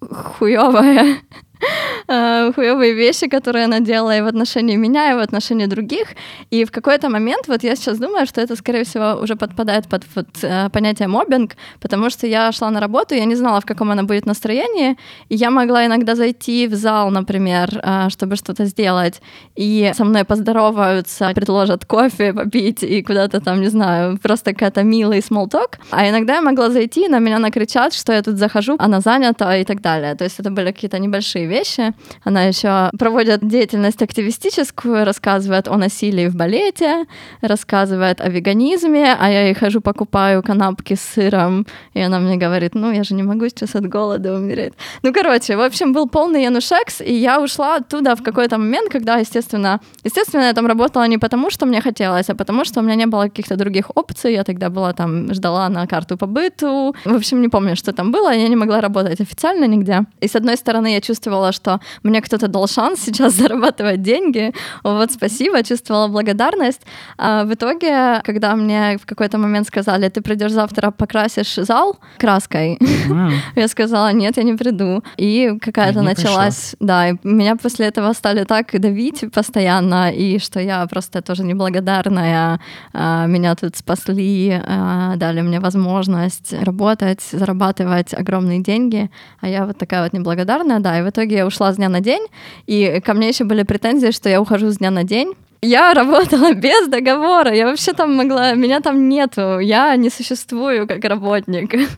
хуевое 0.00 1.18
хуевые 2.54 2.94
вещи, 2.94 3.28
которые 3.28 3.64
она 3.64 3.80
делала 3.80 4.16
и 4.16 4.20
в 4.20 4.26
отношении 4.26 4.76
меня, 4.76 5.12
и 5.12 5.14
в 5.14 5.18
отношении 5.18 5.66
других. 5.66 6.08
И 6.50 6.64
в 6.64 6.70
какой-то 6.70 7.08
момент, 7.08 7.48
вот 7.48 7.62
я 7.62 7.76
сейчас 7.76 7.98
думаю, 7.98 8.26
что 8.26 8.40
это, 8.40 8.56
скорее 8.56 8.84
всего, 8.84 9.20
уже 9.22 9.36
подпадает 9.36 9.88
под 9.88 10.04
вот, 10.14 10.26
э, 10.42 10.68
понятие 10.70 11.08
мобинг, 11.08 11.52
потому 11.80 12.10
что 12.10 12.26
я 12.26 12.52
шла 12.52 12.70
на 12.70 12.80
работу, 12.80 13.14
я 13.14 13.24
не 13.24 13.36
знала, 13.36 13.60
в 13.60 13.66
каком 13.66 13.90
она 13.90 14.02
будет 14.02 14.26
настроении, 14.26 14.96
и 15.28 15.36
я 15.36 15.50
могла 15.50 15.86
иногда 15.86 16.14
зайти 16.14 16.66
в 16.66 16.74
зал, 16.74 17.10
например, 17.10 17.80
э, 17.82 18.08
чтобы 18.10 18.36
что-то 18.36 18.64
сделать, 18.64 19.22
и 19.56 19.92
со 19.94 20.04
мной 20.04 20.24
поздороваются, 20.24 21.32
предложат 21.34 21.84
кофе 21.84 22.32
попить 22.32 22.82
и 22.82 23.02
куда-то 23.02 23.40
там, 23.40 23.60
не 23.60 23.68
знаю, 23.68 24.18
просто 24.18 24.52
какая-то 24.52 24.82
милый 24.82 25.20
talk. 25.20 25.78
А 25.90 26.08
иногда 26.08 26.34
я 26.34 26.42
могла 26.42 26.70
зайти, 26.70 27.08
на 27.08 27.18
меня 27.18 27.38
накричат, 27.38 27.94
что 27.94 28.12
я 28.12 28.22
тут 28.22 28.38
захожу, 28.38 28.76
она 28.78 29.00
занята 29.00 29.56
и 29.56 29.64
так 29.64 29.80
далее. 29.80 30.14
То 30.14 30.24
есть 30.24 30.40
это 30.40 30.50
были 30.50 30.72
какие-то 30.72 30.98
небольшие 30.98 31.46
вещи. 31.52 31.92
Она 32.24 32.44
еще 32.44 32.90
проводит 32.98 33.46
деятельность 33.46 34.02
активистическую, 34.02 35.04
рассказывает 35.04 35.68
о 35.68 35.76
насилии 35.76 36.28
в 36.28 36.34
балете, 36.34 37.06
рассказывает 37.40 38.20
о 38.20 38.28
веганизме, 38.28 39.16
а 39.18 39.30
я 39.30 39.46
ей 39.46 39.54
хожу, 39.54 39.80
покупаю 39.80 40.42
канапки 40.42 40.94
с 40.94 41.00
сыром, 41.00 41.66
и 41.94 42.00
она 42.00 42.18
мне 42.18 42.36
говорит, 42.36 42.74
ну, 42.74 42.92
я 42.92 43.04
же 43.04 43.14
не 43.14 43.22
могу 43.22 43.48
сейчас 43.48 43.74
от 43.74 43.86
голода 43.88 44.34
умереть. 44.34 44.72
Ну, 45.02 45.12
короче, 45.12 45.56
в 45.56 45.60
общем, 45.60 45.92
был 45.92 46.08
полный 46.08 46.44
янушекс, 46.44 47.00
и 47.00 47.14
я 47.14 47.40
ушла 47.40 47.76
оттуда 47.76 48.14
в 48.16 48.22
какой-то 48.22 48.58
момент, 48.58 48.92
когда, 48.92 49.16
естественно, 49.18 49.80
естественно, 50.04 50.44
я 50.44 50.52
там 50.52 50.66
работала 50.66 51.08
не 51.08 51.18
потому, 51.18 51.50
что 51.50 51.66
мне 51.66 51.80
хотелось, 51.80 52.30
а 52.30 52.34
потому, 52.34 52.64
что 52.64 52.80
у 52.80 52.82
меня 52.82 52.96
не 52.96 53.06
было 53.06 53.22
каких-то 53.22 53.56
других 53.56 53.90
опций, 53.94 54.32
я 54.32 54.44
тогда 54.44 54.68
была 54.68 54.92
там, 54.92 55.34
ждала 55.34 55.68
на 55.68 55.86
карту 55.86 56.16
по 56.16 56.26
быту, 56.26 56.94
в 57.04 57.14
общем, 57.14 57.40
не 57.42 57.48
помню, 57.48 57.76
что 57.76 57.92
там 57.92 58.12
было, 58.12 58.34
я 58.34 58.48
не 58.48 58.56
могла 58.56 58.80
работать 58.80 59.20
официально 59.20 59.66
нигде. 59.66 60.04
И 60.22 60.28
с 60.28 60.36
одной 60.36 60.56
стороны, 60.56 60.94
я 60.94 61.00
чувствовала, 61.00 61.41
что 61.50 61.80
мне 62.04 62.20
кто-то 62.20 62.46
дал 62.46 62.68
шанс 62.68 63.00
сейчас 63.00 63.32
зарабатывать 63.38 64.02
деньги, 64.02 64.54
вот 64.84 65.10
спасибо, 65.10 65.64
чувствовала 65.64 66.06
благодарность. 66.06 66.82
А 67.18 67.44
в 67.44 67.52
итоге, 67.52 68.20
когда 68.24 68.54
мне 68.54 68.98
в 68.98 69.06
какой-то 69.06 69.38
момент 69.38 69.66
сказали, 69.66 70.08
ты 70.08 70.20
придешь 70.20 70.52
завтра 70.52 70.92
покрасишь 70.92 71.54
зал 71.56 71.98
краской, 72.18 72.78
я 73.56 73.68
сказала, 73.68 74.12
нет, 74.12 74.36
я 74.36 74.42
не 74.42 74.54
приду. 74.54 75.02
И 75.16 75.58
какая-то 75.60 76.02
началась, 76.02 76.76
да, 76.80 77.08
и 77.08 77.14
меня 77.22 77.56
после 77.56 77.86
этого 77.86 78.12
стали 78.12 78.44
так 78.44 78.80
давить 78.80 79.24
постоянно, 79.32 80.12
и 80.12 80.38
что 80.38 80.60
я 80.60 80.86
просто 80.86 81.22
тоже 81.22 81.44
неблагодарная, 81.44 82.60
а, 82.92 83.26
меня 83.26 83.54
тут 83.54 83.76
спасли, 83.76 84.60
а, 84.64 85.16
дали 85.16 85.40
мне 85.40 85.60
возможность 85.60 86.52
работать, 86.52 87.22
зарабатывать 87.32 88.14
огромные 88.14 88.60
деньги, 88.60 89.10
а 89.40 89.48
я 89.48 89.64
вот 89.66 89.78
такая 89.78 90.02
вот 90.02 90.12
неблагодарная, 90.12 90.80
да, 90.80 90.98
и 90.98 91.02
в 91.02 91.08
итоге 91.08 91.21
я 91.30 91.46
ушла 91.46 91.72
с 91.72 91.76
дня 91.76 91.88
на 91.88 92.00
день, 92.00 92.26
и 92.66 93.00
ко 93.04 93.14
мне 93.14 93.28
еще 93.28 93.44
были 93.44 93.62
претензии, 93.62 94.10
что 94.10 94.28
я 94.28 94.40
ухожу 94.40 94.70
с 94.70 94.78
дня 94.78 94.90
на 94.90 95.04
день, 95.04 95.34
я 95.64 95.94
работала 95.94 96.52
без 96.54 96.88
договора, 96.88 97.54
я 97.54 97.66
вообще 97.66 97.92
там 97.92 98.16
могла, 98.16 98.54
меня 98.54 98.80
там 98.80 99.08
нету, 99.08 99.60
я 99.60 99.96
не 99.96 100.10
существую 100.10 100.86
как 100.86 101.04
работник. 101.04 101.74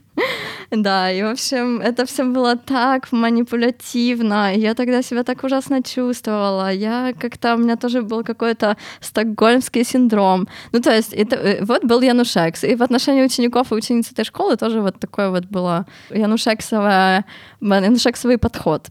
Да, 0.70 1.12
и 1.12 1.22
в 1.22 1.30
общем, 1.30 1.80
это 1.80 2.04
все 2.04 2.24
было 2.24 2.56
так 2.56 3.12
манипулятивно. 3.12 4.54
Я 4.56 4.74
тогда 4.74 5.02
себя 5.02 5.22
так 5.22 5.44
ужасно 5.44 5.82
чувствовала. 5.82 6.72
Я 6.72 7.12
как-то, 7.18 7.54
у 7.54 7.58
меня 7.58 7.76
тоже 7.76 8.02
был 8.02 8.24
какой-то 8.24 8.76
стокгольмский 9.00 9.84
синдром. 9.84 10.48
Ну, 10.72 10.80
то 10.80 10.90
есть, 10.90 11.12
это, 11.12 11.36
э, 11.36 11.64
вот 11.64 11.84
был 11.84 12.00
Янушекс. 12.00 12.64
И 12.64 12.74
в 12.74 12.82
отношении 12.82 13.22
учеников 13.22 13.70
и 13.70 13.74
учениц 13.74 14.10
этой 14.10 14.24
школы 14.24 14.56
тоже 14.56 14.80
вот 14.80 14.98
такой 14.98 15.30
вот 15.30 15.44
было 15.44 15.86
Янушексовое, 16.10 17.24
Янушексовый 17.60 18.38
подход. 18.38 18.88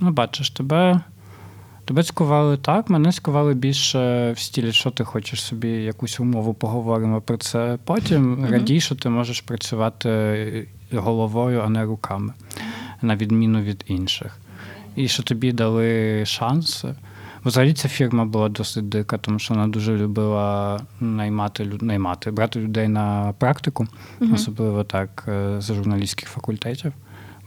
Ну, 0.00 0.10
бачиш, 0.10 0.50
тебе, 0.50 1.00
тебе 1.84 2.02
цькували 2.02 2.56
так, 2.56 2.90
мене 2.90 3.12
цькували 3.12 3.54
більше 3.54 4.32
в 4.32 4.38
стілі, 4.38 4.72
що 4.72 4.90
ти 4.90 5.04
хочеш 5.04 5.42
собі 5.42 5.68
якусь 5.68 6.20
умову, 6.20 6.54
поговоримо 6.54 7.20
про 7.20 7.36
це 7.36 7.78
потім. 7.84 8.46
Радій, 8.50 8.80
що 8.80 8.94
ти 8.94 9.08
можеш 9.08 9.40
працювати 9.40 10.68
головою, 10.92 11.62
а 11.64 11.68
не 11.68 11.84
руками, 11.84 12.32
на 13.02 13.16
відміну 13.16 13.60
від 13.60 13.84
інших. 13.86 14.38
І 14.96 15.08
що 15.08 15.22
тобі 15.22 15.52
дали 15.52 16.22
шанс. 16.26 16.84
Взагалі 17.44 17.72
ця 17.72 17.88
фірма 17.88 18.24
була 18.24 18.48
досить 18.48 18.88
дика, 18.88 19.18
тому 19.18 19.38
що 19.38 19.54
вона 19.54 19.68
дуже 19.68 19.96
любила 19.96 20.80
наймати 21.00 21.70
наймати, 21.80 22.30
брати 22.30 22.60
людей 22.60 22.88
на 22.88 23.34
практику, 23.38 23.86
особливо 24.34 24.84
так 24.84 25.24
е, 25.28 25.60
з 25.60 25.74
журналістських 25.74 26.28
факультетів. 26.28 26.92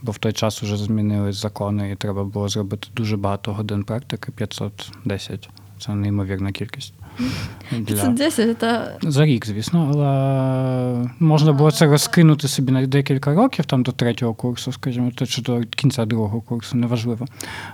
Бо 0.04 0.12
в 0.12 0.18
той 0.18 0.32
час 0.32 0.62
вже 0.62 0.76
змінились 0.76 1.36
закони, 1.36 1.90
і 1.90 1.96
треба 1.96 2.24
було 2.24 2.48
зробити 2.48 2.88
дуже 2.94 3.16
багато 3.16 3.52
годин 3.52 3.84
практики 3.84 4.32
510. 4.32 5.50
Це 5.80 5.94
неймовірна 5.94 6.52
кількість. 6.52 6.94
Для... 7.71 7.95
510 7.95 8.47
это 8.47 8.91
За 9.01 9.25
рік, 9.25 9.45
звісно, 9.45 9.91
але 9.93 11.09
можна 11.19 11.53
було 11.53 11.71
це 11.71 11.85
розкинути 11.85 12.47
собі 12.47 12.71
на 12.71 12.85
декілька 12.85 13.33
років, 13.33 13.65
там 13.65 13.83
до 13.83 13.91
третього 13.91 14.33
курсу, 14.33 14.71
скажімо, 14.71 15.11
то 15.15 15.25
чи 15.25 15.41
до 15.41 15.61
кінця 15.61 16.05
другого 16.05 16.41
курсу, 16.41 16.77
неважливо. 16.77 17.27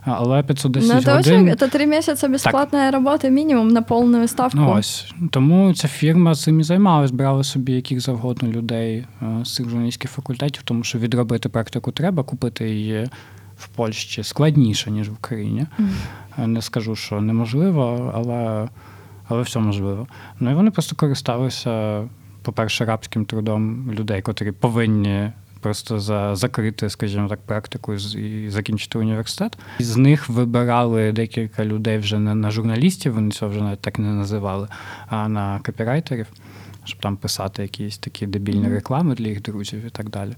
А, 0.06 0.12
Але 0.12 0.44
510 0.44 0.90
Ну, 0.94 1.00
это 1.00 1.16
годин. 1.16 1.34
очень, 1.34 1.50
это 1.50 1.72
три 1.72 1.86
месяца 1.86 2.28
бесплатной 2.28 2.90
работы 2.90 3.30
минимум 3.30 3.68
на 3.68 3.82
полную 3.82 4.28
ставку. 4.28 4.58
Ну, 4.58 4.72
ось. 4.72 5.14
Тому 5.32 5.74
ця 5.74 5.88
фірма 5.88 6.36
цим 6.36 6.60
і 6.60 6.64
займалась, 6.64 7.12
брала 7.12 7.44
собі 7.44 7.74
яких 7.74 8.02
завгодно 8.02 8.50
людей 8.50 9.06
е, 9.22 9.46
з 9.46 9.54
цих 9.56 9.70
журналістських 9.70 10.12
факультетів, 10.12 10.62
тому 10.64 10.84
що 10.84 11.00
відробити 11.00 11.50
практику 11.50 11.92
треба, 11.92 12.24
купити 12.24 12.70
її 12.70 13.10
в 13.58 13.68
Польщі 13.68 14.24
складніше, 14.24 14.92
ніж 14.92 15.10
в 15.10 15.14
Україні. 15.14 15.66
Mm. 16.38 16.48
Не 16.48 16.62
скажу, 16.62 16.96
що 16.96 17.22
неможливо, 17.22 18.12
але 18.16 18.68
але 19.31 19.43
все 19.43 19.59
можливо. 19.59 20.07
Ну 20.41 20.51
і 20.51 20.55
вони 20.55 20.71
просто 20.71 20.97
користалися, 20.97 22.05
по-перше, 22.43 22.85
рабським 22.85 23.25
трудом 23.25 23.93
людей, 23.93 24.23
котрі 24.23 24.53
повинні 24.53 25.31
просто 25.61 26.01
за 26.01 26.37
закрити, 26.37 26.91
скажімо 26.91 27.29
так, 27.29 27.41
практику 27.41 27.95
і 27.95 28.51
закінчити 28.51 28.99
університет. 28.99 29.59
З 29.79 29.97
них 29.97 30.29
вибирали 30.29 31.13
декілька 31.13 31.65
людей 31.65 31.99
вже 31.99 32.19
не 32.19 32.35
на 32.35 32.51
журналістів, 32.51 33.15
вони 33.15 33.31
цього 33.31 33.51
вже 33.51 33.61
навіть 33.61 33.81
так 33.81 33.99
не 33.99 34.09
називали, 34.09 34.69
а 35.09 35.29
на 35.29 35.61
копірайтерів, 35.67 36.27
щоб 36.85 37.01
там 37.01 37.17
писати 37.17 37.63
якісь 37.63 37.99
такі 37.99 38.27
дебільні 38.27 38.69
реклами 38.69 39.15
для 39.15 39.29
їх 39.29 39.43
друзів 39.43 39.87
і 39.87 39.91
так 39.91 40.09
далі. 40.09 40.33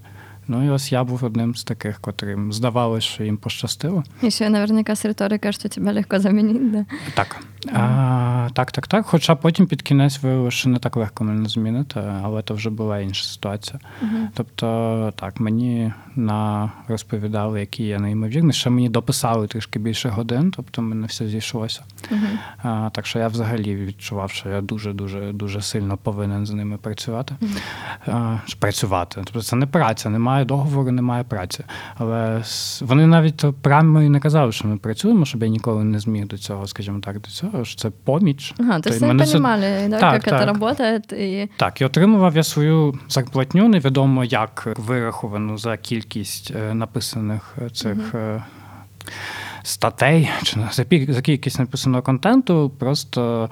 Ну 0.47 0.65
і 0.65 0.69
ось 0.69 0.91
я 0.91 1.03
був 1.03 1.23
одним 1.23 1.55
з 1.55 1.63
таких, 1.63 1.99
котрим 1.99 2.53
здавалося, 2.53 3.07
що 3.07 3.23
їм 3.23 3.37
пощастило. 3.37 4.03
І 4.21 4.31
ще 4.31 4.49
наверняка 4.49 4.95
з 4.95 5.05
риторика, 5.05 5.51
що 5.51 5.69
тебе 5.69 5.93
легко 5.93 6.19
замінити, 6.19 6.59
да? 6.59 6.85
Так. 7.13 7.43
А, 7.73 8.49
Так, 8.53 8.71
так, 8.71 8.87
так. 8.87 9.05
Хоча 9.05 9.35
потім 9.35 9.67
під 9.67 9.81
кінець 9.81 10.23
виявилося, 10.23 10.57
що 10.57 10.69
не 10.69 10.79
так 10.79 10.95
легко 10.95 11.23
мене 11.23 11.49
змінити, 11.49 11.99
але 12.23 12.43
це 12.43 12.53
вже 12.53 12.69
була 12.69 12.99
інша 12.99 13.25
ситуація. 13.25 13.79
Uh-huh. 14.03 14.27
Тобто, 14.33 15.13
так, 15.15 15.39
мені 15.39 15.93
на 16.15 16.71
розповідали, 16.87 17.59
які 17.59 17.83
я 17.83 17.99
неймовірний. 17.99 18.53
Ще 18.53 18.69
мені 18.69 18.89
дописали 18.89 19.47
трішки 19.47 19.79
більше 19.79 20.09
годин, 20.09 20.53
тобто 20.55 20.81
мене 20.81 21.07
все 21.07 21.27
зійшлося. 21.27 21.83
Uh-huh. 22.11 22.37
А, 22.63 22.89
Так 22.89 23.05
що 23.05 23.19
я 23.19 23.27
взагалі 23.27 23.75
відчував, 23.75 24.31
що 24.31 24.49
я 24.49 24.61
дуже-дуже 24.61 25.31
дуже 25.31 25.61
сильно 25.61 25.97
повинен 25.97 26.45
з 26.45 26.51
ними 26.51 26.77
працювати. 26.77 27.35
Uh-huh. 27.41 27.57
А, 28.07 28.37
Працювати. 28.59 29.21
Тобто 29.25 29.41
це 29.41 29.55
не 29.55 29.65
праця, 29.65 30.09
немає 30.09 30.32
договору, 30.41 30.91
немає 30.91 31.23
праці. 31.23 31.63
Але 31.97 32.41
вони 32.81 33.07
навіть 33.07 33.45
прямо 33.61 34.01
і 34.01 34.09
не 34.09 34.19
казали, 34.19 34.51
що 34.51 34.67
ми 34.67 34.77
працюємо, 34.77 35.25
щоб 35.25 35.43
я 35.43 35.47
ніколи 35.47 35.83
не 35.83 35.99
зміг 35.99 36.27
до 36.27 36.37
цього, 36.37 36.67
скажімо 36.67 36.99
так, 36.99 37.21
до 37.21 37.29
цього 37.29 37.65
що 37.65 37.75
це 37.75 37.89
поміч. 37.89 38.53
Ага, 38.59 38.79
то 38.79 38.89
есть 38.89 39.01
вони 39.01 39.13
розуміли, 39.13 39.65
як 39.91 40.23
це 40.23 40.53
працює. 40.53 41.01
І... 41.11 41.49
Так, 41.57 41.81
і 41.81 41.85
отримував 41.85 42.35
я 42.35 42.43
свою 42.43 42.99
зарплатню, 43.09 43.67
невідомо 43.67 44.23
як 44.23 44.67
вираховану 44.77 45.57
за 45.57 45.77
кількість 45.77 46.51
е, 46.55 46.73
написаних 46.73 47.55
е, 47.61 47.69
цих. 47.69 48.13
Угу. 48.13 48.41
Статей 49.63 50.29
чи 50.43 50.59
за 51.07 51.21
кількість 51.21 51.59
написаного 51.59 52.03
контенту, 52.03 52.71
просто 52.79 53.49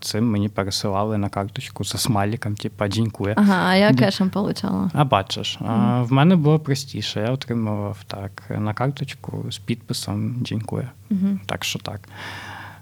цим 0.00 0.30
мені 0.30 0.48
пересилали 0.48 1.18
на 1.18 1.28
карточку 1.28 1.84
за 1.84 1.98
смайликом, 1.98 2.54
типа 2.54 2.88
дінькує. 2.88 3.34
Ага, 3.36 3.68
а 3.68 3.74
я 3.74 3.94
кешем 3.94 4.30
получала. 4.30 4.90
А 4.94 5.04
бачиш, 5.04 5.58
mm 5.60 5.66
а, 5.70 6.02
в 6.02 6.12
мене 6.12 6.36
було 6.36 6.58
простіше. 6.58 7.20
Я 7.20 7.32
отримував 7.32 7.98
так 8.06 8.42
на 8.58 8.74
карточку 8.74 9.44
з 9.50 9.58
підписом 9.58 10.34
дінькує. 10.40 10.90
Mm-hmm. 11.10 11.38
Так 11.46 11.64
що 11.64 11.78
так. 11.78 12.00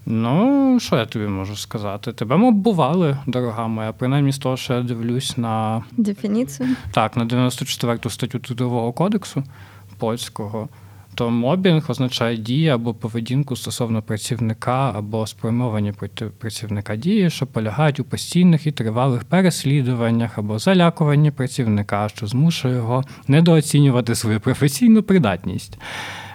Ну, 0.06 0.78
що 0.80 0.96
я 0.96 1.06
тобі 1.06 1.26
можу 1.26 1.56
сказати? 1.56 2.12
Тебе 2.12 2.36
ми 2.36 2.48
оббували, 2.48 3.18
дорога 3.26 3.66
моя, 3.66 3.92
принаймні 3.92 4.32
з 4.32 4.38
того, 4.38 4.56
що 4.56 4.74
я 4.74 4.82
дивлюсь 4.82 5.38
на 5.38 5.84
дефініцію. 5.96 6.68
Так, 6.92 7.16
на 7.16 7.24
94 7.24 7.98
статтю 8.10 8.38
Трудового 8.38 8.92
кодексу 8.92 9.44
польського. 9.98 10.68
То 11.16 11.30
мобінг 11.30 11.90
означає 11.90 12.36
дії 12.36 12.68
або 12.68 12.94
поведінку 12.94 13.56
стосовно 13.56 14.02
працівника 14.02 14.92
або 14.94 15.26
спрямовані 15.26 15.92
проти 15.92 16.26
працівника 16.26 16.96
дії, 16.96 17.30
що 17.30 17.46
полягають 17.46 18.00
у 18.00 18.04
постійних 18.04 18.66
і 18.66 18.72
тривалих 18.72 19.24
переслідуваннях 19.24 20.38
або 20.38 20.58
залякуванні 20.58 21.30
працівника, 21.30 22.08
що 22.08 22.26
змушує 22.26 22.74
його 22.74 23.04
недооцінювати 23.28 24.14
свою 24.14 24.40
професійну 24.40 25.02
придатність. 25.02 25.78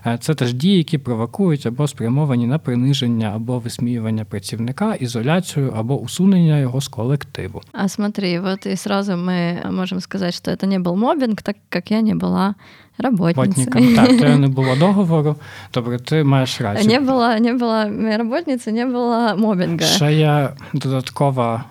Е, 0.06 0.18
це 0.20 0.34
теж 0.34 0.54
дії, 0.54 0.78
які 0.78 0.98
провокують 0.98 1.66
або 1.66 1.88
спрямовані 1.88 2.46
на 2.46 2.58
приниження 2.58 3.32
або 3.36 3.58
висміювання 3.58 4.24
працівника, 4.24 4.94
ізоляцію 4.94 5.74
або 5.76 6.00
усунення 6.00 6.58
його 6.58 6.80
з 6.80 6.88
колективу. 6.88 7.62
А 7.72 7.88
смотри, 7.88 8.40
вот 8.40 8.66
и 8.66 8.76
сразу 8.76 9.12
мы 9.12 9.70
можем 9.70 10.00
сказать, 10.00 10.34
что 10.34 10.50
это 10.50 10.66
не 10.66 10.78
был 10.78 10.96
мобинг, 10.96 11.42
так 11.42 11.56
как 11.68 11.90
я 11.90 12.00
не 12.00 12.14
была 12.14 12.54
работницей. 12.98 13.94
Так, 13.96 14.18
то 14.18 14.38
не 14.38 14.48
було 14.48 14.76
договору. 14.76 15.36
Добре, 15.74 15.98
ти 15.98 16.24
маєш 16.24 16.60
рацію. 16.60 16.92
Не 16.92 17.00
була, 17.00 17.38
не 17.38 17.52
була 17.54 17.90
работницей, 18.16 18.72
не 18.72 18.86
було 18.86 19.36
мобінга. 19.36 19.86
Ще 19.86 20.12
є 20.12 20.48
додаткова 20.74 21.64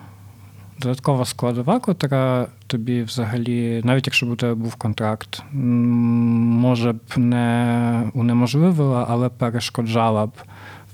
додаткова 0.81 1.25
складова, 1.25 1.79
котра 1.79 2.47
тобі 2.67 3.03
взагалі, 3.03 3.81
навіть 3.85 4.07
якщо 4.07 4.25
б 4.25 4.29
у 4.29 4.35
тебе 4.35 4.53
був 4.53 4.75
контракт, 4.75 5.43
може 5.53 6.93
б 6.93 6.99
не 7.17 8.11
унеможливила, 8.13 9.05
але 9.09 9.29
перешкоджала 9.29 10.25
б 10.25 10.31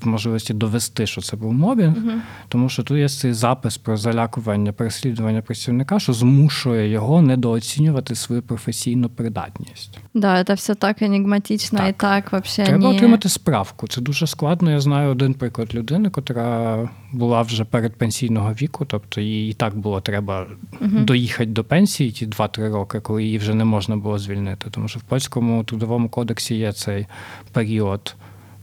можливості 0.06 0.54
довести, 0.54 1.06
що 1.06 1.20
це 1.20 1.36
був 1.36 1.52
мобінг, 1.52 1.96
uh 1.96 2.20
тому 2.48 2.68
що 2.68 2.82
тут 2.82 2.98
є 2.98 3.08
цей 3.08 3.32
запис 3.32 3.78
про 3.78 3.96
залякування, 3.96 4.72
переслідування 4.72 5.42
працівника, 5.42 5.98
що 5.98 6.12
змушує 6.12 6.88
його 6.88 7.22
недооцінювати 7.22 8.14
свою 8.14 8.42
професійну 8.42 9.08
придатність. 9.08 9.98
Да, 10.14 10.44
це 10.44 10.54
все 10.54 10.74
так 10.74 11.02
енігматично 11.02 11.78
так. 11.78 11.90
і 11.90 11.92
так 11.92 12.32
вообще 12.32 12.64
треба 12.64 12.90
не... 12.90 12.96
отримати 12.96 13.28
справку. 13.28 13.88
Це 13.88 14.00
дуже 14.00 14.26
складно. 14.26 14.70
Я 14.70 14.80
знаю 14.80 15.10
один 15.10 15.34
приклад 15.34 15.74
людини, 15.74 16.10
яка 16.16 16.88
була 17.12 17.42
вже 17.42 17.64
перед 17.64 17.94
пенсійного 17.94 18.52
віку, 18.52 18.84
тобто 18.84 19.20
їй 19.20 19.50
і 19.50 19.52
так 19.52 19.76
було 19.76 20.00
треба 20.00 20.46
uh 20.80 21.04
доїхати 21.04 21.50
до 21.50 21.64
пенсії 21.64 22.10
ті 22.10 22.26
2-3 22.26 22.72
роки, 22.72 23.00
коли 23.00 23.24
її 23.24 23.38
вже 23.38 23.54
не 23.54 23.64
можна 23.64 23.96
було 23.96 24.18
звільнити. 24.18 24.70
Тому 24.70 24.88
що 24.88 24.98
в 24.98 25.02
польському 25.02 25.64
трудовому 25.64 26.08
кодексі 26.08 26.54
є 26.54 26.72
цей 26.72 27.06
період 27.52 28.16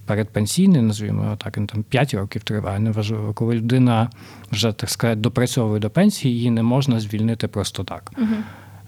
передпенсійний, 0.05 0.81
назвімо 0.81 1.23
його 1.23 1.35
так, 1.35 1.57
він 1.57 1.67
там 1.67 1.83
5 1.83 2.13
років 2.13 2.43
триває, 2.43 2.79
неважливо. 2.79 3.33
Коли 3.33 3.55
людина 3.55 4.09
вже, 4.51 4.71
так 4.71 4.89
сказати, 4.89 5.21
допрацьовує 5.21 5.79
до 5.79 5.89
пенсії, 5.89 6.35
її 6.35 6.51
не 6.51 6.63
можна 6.63 6.99
звільнити 6.99 7.47
просто 7.47 7.83
так. 7.83 8.11
Угу. 8.17 8.35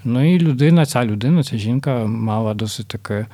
Ну 0.04 0.36
і 0.36 0.40
людина, 0.40 0.86
ця 0.86 1.06
людина, 1.06 1.44
ця 1.44 1.58
жінка 1.58 2.06
мала 2.06 2.54
досить 2.54 2.88
таки 2.88 3.26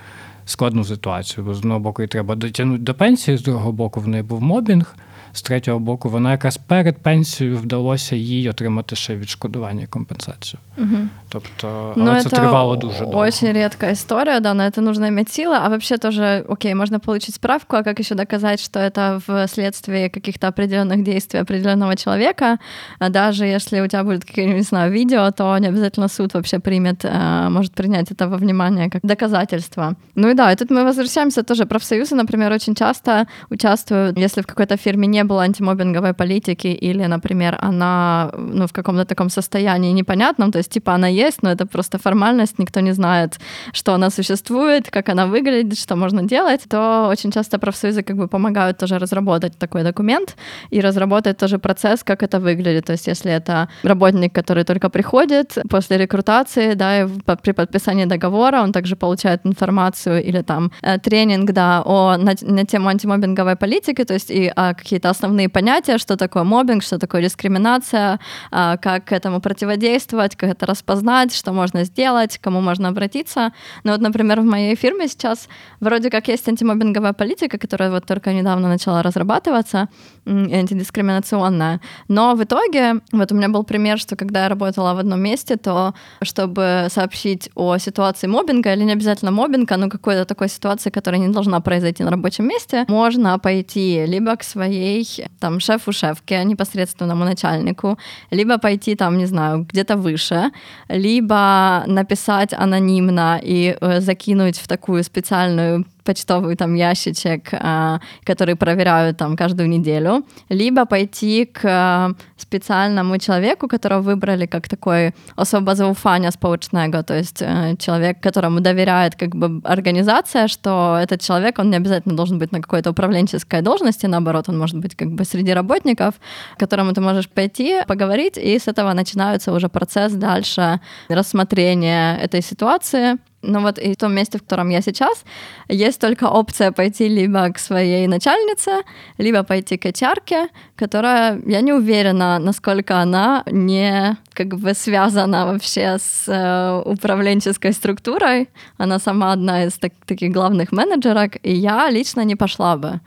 складну 0.46 0.84
ситуацію. 0.84 1.46
Бо 1.46 1.54
з 1.54 1.58
одного 1.58 1.80
боку, 1.80 2.02
їй 2.02 2.08
треба 2.08 2.36
дотягнути 2.36 2.84
до 2.84 2.94
пенсії, 2.94 3.38
з 3.38 3.44
другого 3.44 3.72
боку, 3.72 4.00
в 4.00 4.08
неї 4.08 4.24
був 4.24 4.42
мобінг 4.42 4.96
з 5.33 5.43
третього 5.43 5.79
боку, 5.79 6.09
вона 6.09 6.33
якраз 6.33 6.57
перед 6.57 6.97
пенсією 6.97 7.57
вдалося 7.57 8.17
їй 8.17 8.51
отримати 8.51 8.97
ще 8.97 9.17
відшкодування 9.17 9.83
і 9.83 9.87
компенсацію. 9.87 10.61
Угу. 10.79 10.97
Тобто, 11.29 11.93
але 11.97 12.15
ну, 12.15 12.21
це 12.21 12.29
тривало 12.29 12.77
дуже 12.77 12.99
довго. 12.99 13.19
Очень 13.19 13.53
редкая 13.53 13.93
история, 13.93 14.41
да, 14.41 14.55
на 14.55 14.69
это 14.69 14.81
нужно 14.81 15.09
иметь 15.09 15.29
силы, 15.29 15.57
а 15.65 15.69
вообще 15.69 15.99
тоже, 15.99 16.45
окей, 16.49 16.75
можно 16.75 17.01
получить 17.01 17.35
справку, 17.35 17.77
а 17.77 17.83
как 17.83 18.01
еще 18.01 18.15
доказать, 18.15 18.61
что 18.61 18.81
это 18.81 19.21
вследствие 19.47 20.09
каких-то 20.09 20.49
определенных 20.49 21.03
действий 21.03 21.41
определенного 21.41 21.97
человека, 21.97 22.59
а 22.99 23.09
даже 23.09 23.47
если 23.47 23.81
у 23.81 23.87
тебя 23.87 24.05
будет 24.05 24.25
какое-нибудь, 24.25 24.59
не 24.59 24.63
знаю, 24.63 24.93
видео, 24.93 25.31
то 25.31 25.59
не 25.59 25.69
обязательно 25.69 26.09
суд 26.09 26.35
вообще 26.35 26.59
примет, 26.59 27.05
а, 27.05 27.51
может 27.51 27.73
принять 27.73 28.11
это 28.11 28.29
во 28.29 28.37
внимание 28.37 28.91
как 28.91 29.03
доказательство. 29.03 29.95
Ну 30.15 30.31
и 30.31 30.35
да, 30.35 30.53
и 30.53 30.57
тут 30.57 30.71
мы 30.71 30.85
возвращаемся 30.85 31.43
тоже, 31.43 31.67
профсоюзы, 31.67 32.15
например, 32.15 32.53
очень 32.53 32.75
часто 32.75 33.27
участвуют, 33.51 34.19
если 34.19 34.43
в 34.43 34.47
какой-то 34.47 34.77
фирме 34.77 35.07
не 35.07 35.22
было 35.24 35.44
антимобинговой 35.44 36.14
политики 36.14 36.68
или, 36.68 37.06
например, 37.06 37.58
она 37.60 38.32
ну, 38.38 38.68
в 38.68 38.74
каком-то 38.74 39.06
таком 39.06 39.30
состоянии 39.30 39.92
непонятном, 39.92 40.52
то 40.52 40.60
есть 40.60 40.72
типа 40.72 40.94
она 40.94 41.08
есть, 41.08 41.44
но 41.44 41.52
это 41.52 41.66
просто 41.66 41.98
формальность, 41.98 42.60
никто 42.60 42.80
не 42.82 42.94
знает, 42.94 43.40
что 43.74 43.94
она 43.94 44.10
существует, 44.10 44.90
как 44.90 45.10
она 45.10 45.28
выглядит, 45.28 45.80
что 45.80 45.96
можно 45.96 46.24
делать, 46.24 46.62
то 46.70 47.08
очень 47.10 47.32
часто 47.32 47.60
профсоюзы 47.60 48.04
как 48.04 48.16
бы 48.18 48.28
помогают 48.28 48.78
тоже 48.78 49.00
разработать 49.00 49.58
такой 49.58 49.84
документ 49.84 50.36
и 50.70 50.82
разработать 50.82 51.38
тоже 51.38 51.60
процесс, 51.60 52.04
как 52.04 52.24
это 52.24 52.40
выглядит. 52.40 52.86
То 52.86 52.94
есть 52.94 53.08
если 53.08 53.32
это 53.32 53.70
работник, 53.84 54.34
который 54.34 54.64
только 54.64 54.90
приходит 54.90 55.58
после 55.70 55.98
рекрутации, 55.98 56.74
да, 56.74 57.02
и 57.02 57.08
при 57.42 57.52
подписании 57.52 58.06
договора 58.06 58.62
он 58.62 58.72
также 58.72 58.96
получает 58.96 59.42
информацию 59.46 60.24
или 60.24 60.42
там 60.42 60.72
э, 60.82 61.00
тренинг, 61.00 61.52
да, 61.52 61.82
о, 61.86 62.18
на, 62.18 62.34
на 62.42 62.66
тему 62.66 62.90
антимобинговой 62.90 63.56
политики, 63.56 64.04
то 64.04 64.14
есть 64.14 64.32
и 64.32 64.52
а, 64.56 64.74
какие-то 64.74 65.10
основные 65.14 65.50
понятия, 65.50 65.98
что 65.98 66.18
такое 66.18 66.44
мобинг, 66.44 66.84
что 66.84 67.00
такое 67.00 67.22
дискриминация, 67.22 68.20
а, 68.52 68.78
как 68.78 69.12
этому 69.12 69.40
противодействовать, 69.42 70.36
как 70.36 70.50
это 70.50 70.66
распознать, 70.66 71.34
что 71.34 71.54
можно 71.54 71.84
сделать, 71.86 72.38
кому 72.38 72.62
можно 72.62 72.90
обратиться. 72.90 73.54
Ну 73.84 73.92
вот, 73.92 74.02
например, 74.02 74.42
в 74.42 74.46
моей 74.46 74.76
фирме 74.76 75.08
сейчас 75.08 75.48
вроде 75.80 76.10
как 76.10 76.28
есть 76.28 76.48
антимобинговая 76.48 77.14
политика, 77.14 77.58
которая 77.58 77.92
вот 77.92 78.06
только 78.06 78.34
недавно 78.34 78.68
начала 78.70 79.04
разрабатываться, 79.04 79.88
антидискриминационная. 80.26 81.80
Но 82.08 82.36
в 82.36 82.44
итоге, 82.44 83.02
вот 83.12 83.32
у 83.32 83.36
меня 83.36 83.50
был 83.50 83.64
пример, 83.64 84.00
что 84.00 84.16
когда 84.16 84.44
я 84.44 84.50
работала 84.50 84.94
в 84.94 84.98
одном 84.98 85.20
месте, 85.22 85.56
то 85.56 85.94
чтобы 86.22 86.88
сообщить 86.90 87.50
о 87.56 87.78
ситуации 87.78 88.28
мобинга, 88.28 88.74
или 88.74 88.84
не 88.84 88.94
обязательно 88.94 89.32
мобинга, 89.32 89.78
но 89.78 89.90
какой-то 89.90 90.26
такой 90.26 90.50
ситуации, 90.50 90.90
которая 90.90 91.22
не 91.22 91.34
должна 91.34 91.60
произойти 91.60 92.04
на 92.04 92.12
рабочем 92.12 92.48
месте, 92.48 92.86
можно 92.88 93.40
пойти 93.40 94.06
либо 94.06 94.36
к 94.36 94.44
своей 94.44 95.03
там 95.40 95.60
шефу 95.60 95.92
шефке, 95.92 96.44
непосредственному 96.44 97.26
начальнику, 97.26 97.98
либо 98.32 98.58
пойти 98.58 98.96
там, 98.96 99.18
не 99.18 99.26
знаю, 99.26 99.66
где-то 99.70 99.96
выше, 99.98 100.52
либо 100.90 101.84
написать 101.88 102.54
анонимно 102.54 103.40
и 103.44 103.78
э, 103.80 104.02
закинуть 104.02 104.58
в 104.58 104.68
такую 104.68 105.04
специальную 105.04 105.86
почтовый 106.04 106.56
там 106.56 106.76
ящичек, 106.76 107.50
а, 107.54 108.00
который 108.24 108.56
проверяют 108.56 109.18
там 109.18 109.36
каждую 109.36 109.70
неделю, 109.70 110.24
либо 110.50 110.86
пойти 110.86 111.46
к 111.46 112.16
специальному 112.38 113.18
человеку, 113.18 113.68
которого 113.68 114.02
выбрали 114.02 114.46
как 114.46 114.68
такой 114.68 115.14
особо 115.36 115.76
зауфания 115.76 116.32
społecznego, 116.32 117.04
то 117.04 117.14
есть 117.14 117.42
э, 117.42 117.76
человек, 117.78 118.22
которому 118.22 118.60
доверяет 118.60 119.16
как 119.16 119.36
бы 119.36 119.62
организация, 119.64 120.48
что 120.48 120.98
этот 121.02 121.22
человек, 121.22 121.60
он 121.60 121.70
не 121.70 121.78
обязательно 121.78 122.16
должен 122.16 122.40
быть 122.40 122.52
на 122.52 122.62
какой-то 122.62 122.92
управленческой 122.92 123.62
должности, 123.62 124.08
наоборот, 124.08 124.50
он 124.50 124.58
может 124.58 124.78
быть 124.78 124.96
как 124.96 125.08
бы 125.08 125.26
среди 125.26 125.54
работников, 125.54 126.16
к 126.56 126.60
которому 126.60 126.94
ты 126.94 127.02
можешь 127.02 127.30
пойти, 127.30 127.82
поговорить, 127.88 128.38
и 128.38 128.60
с 128.60 128.68
этого 128.68 128.94
начинается 128.94 129.54
уже 129.54 129.70
процесс 129.70 130.14
дальше 130.14 130.80
рассмотрения 131.10 132.18
этой 132.18 132.42
ситуации, 132.42 133.18
но 133.43 133.61
вот 133.61 133.79
и 133.79 133.93
в 133.93 133.97
том 133.97 134.15
месте, 134.15 134.39
в 134.39 134.43
котором 134.43 134.69
я 134.71 134.83
сейчас, 134.83 135.25
есть 135.69 136.01
только 136.01 136.25
опция 136.25 136.73
пойти 136.73 137.09
либо 137.09 137.51
к 137.53 137.59
своей 137.59 138.07
начальнице, 138.09 138.83
либо 139.19 139.45
пойти 139.45 139.77
к 139.77 139.87
HR, 139.87 140.49
которая, 140.77 141.41
я 141.47 141.61
не 141.61 141.73
уверена, 141.73 142.39
насколько 142.39 142.99
она 142.99 143.45
не 143.47 144.17
как 144.33 144.49
бы 144.49 144.75
связана 144.75 145.47
вообще 145.47 145.99
с 145.99 146.25
э, 146.27 146.83
управленческой 146.85 147.73
структурой. 147.73 148.49
Она 148.77 148.99
сама 148.99 149.33
одна 149.33 149.65
из 149.65 149.79
так, 149.79 149.93
таких 150.05 150.33
главных 150.33 150.73
менеджерок, 150.73 151.37
и 151.43 151.53
я 151.55 151.91
лично 151.91 152.25
не 152.25 152.35
пошла 152.35 152.77
бы 152.77 153.01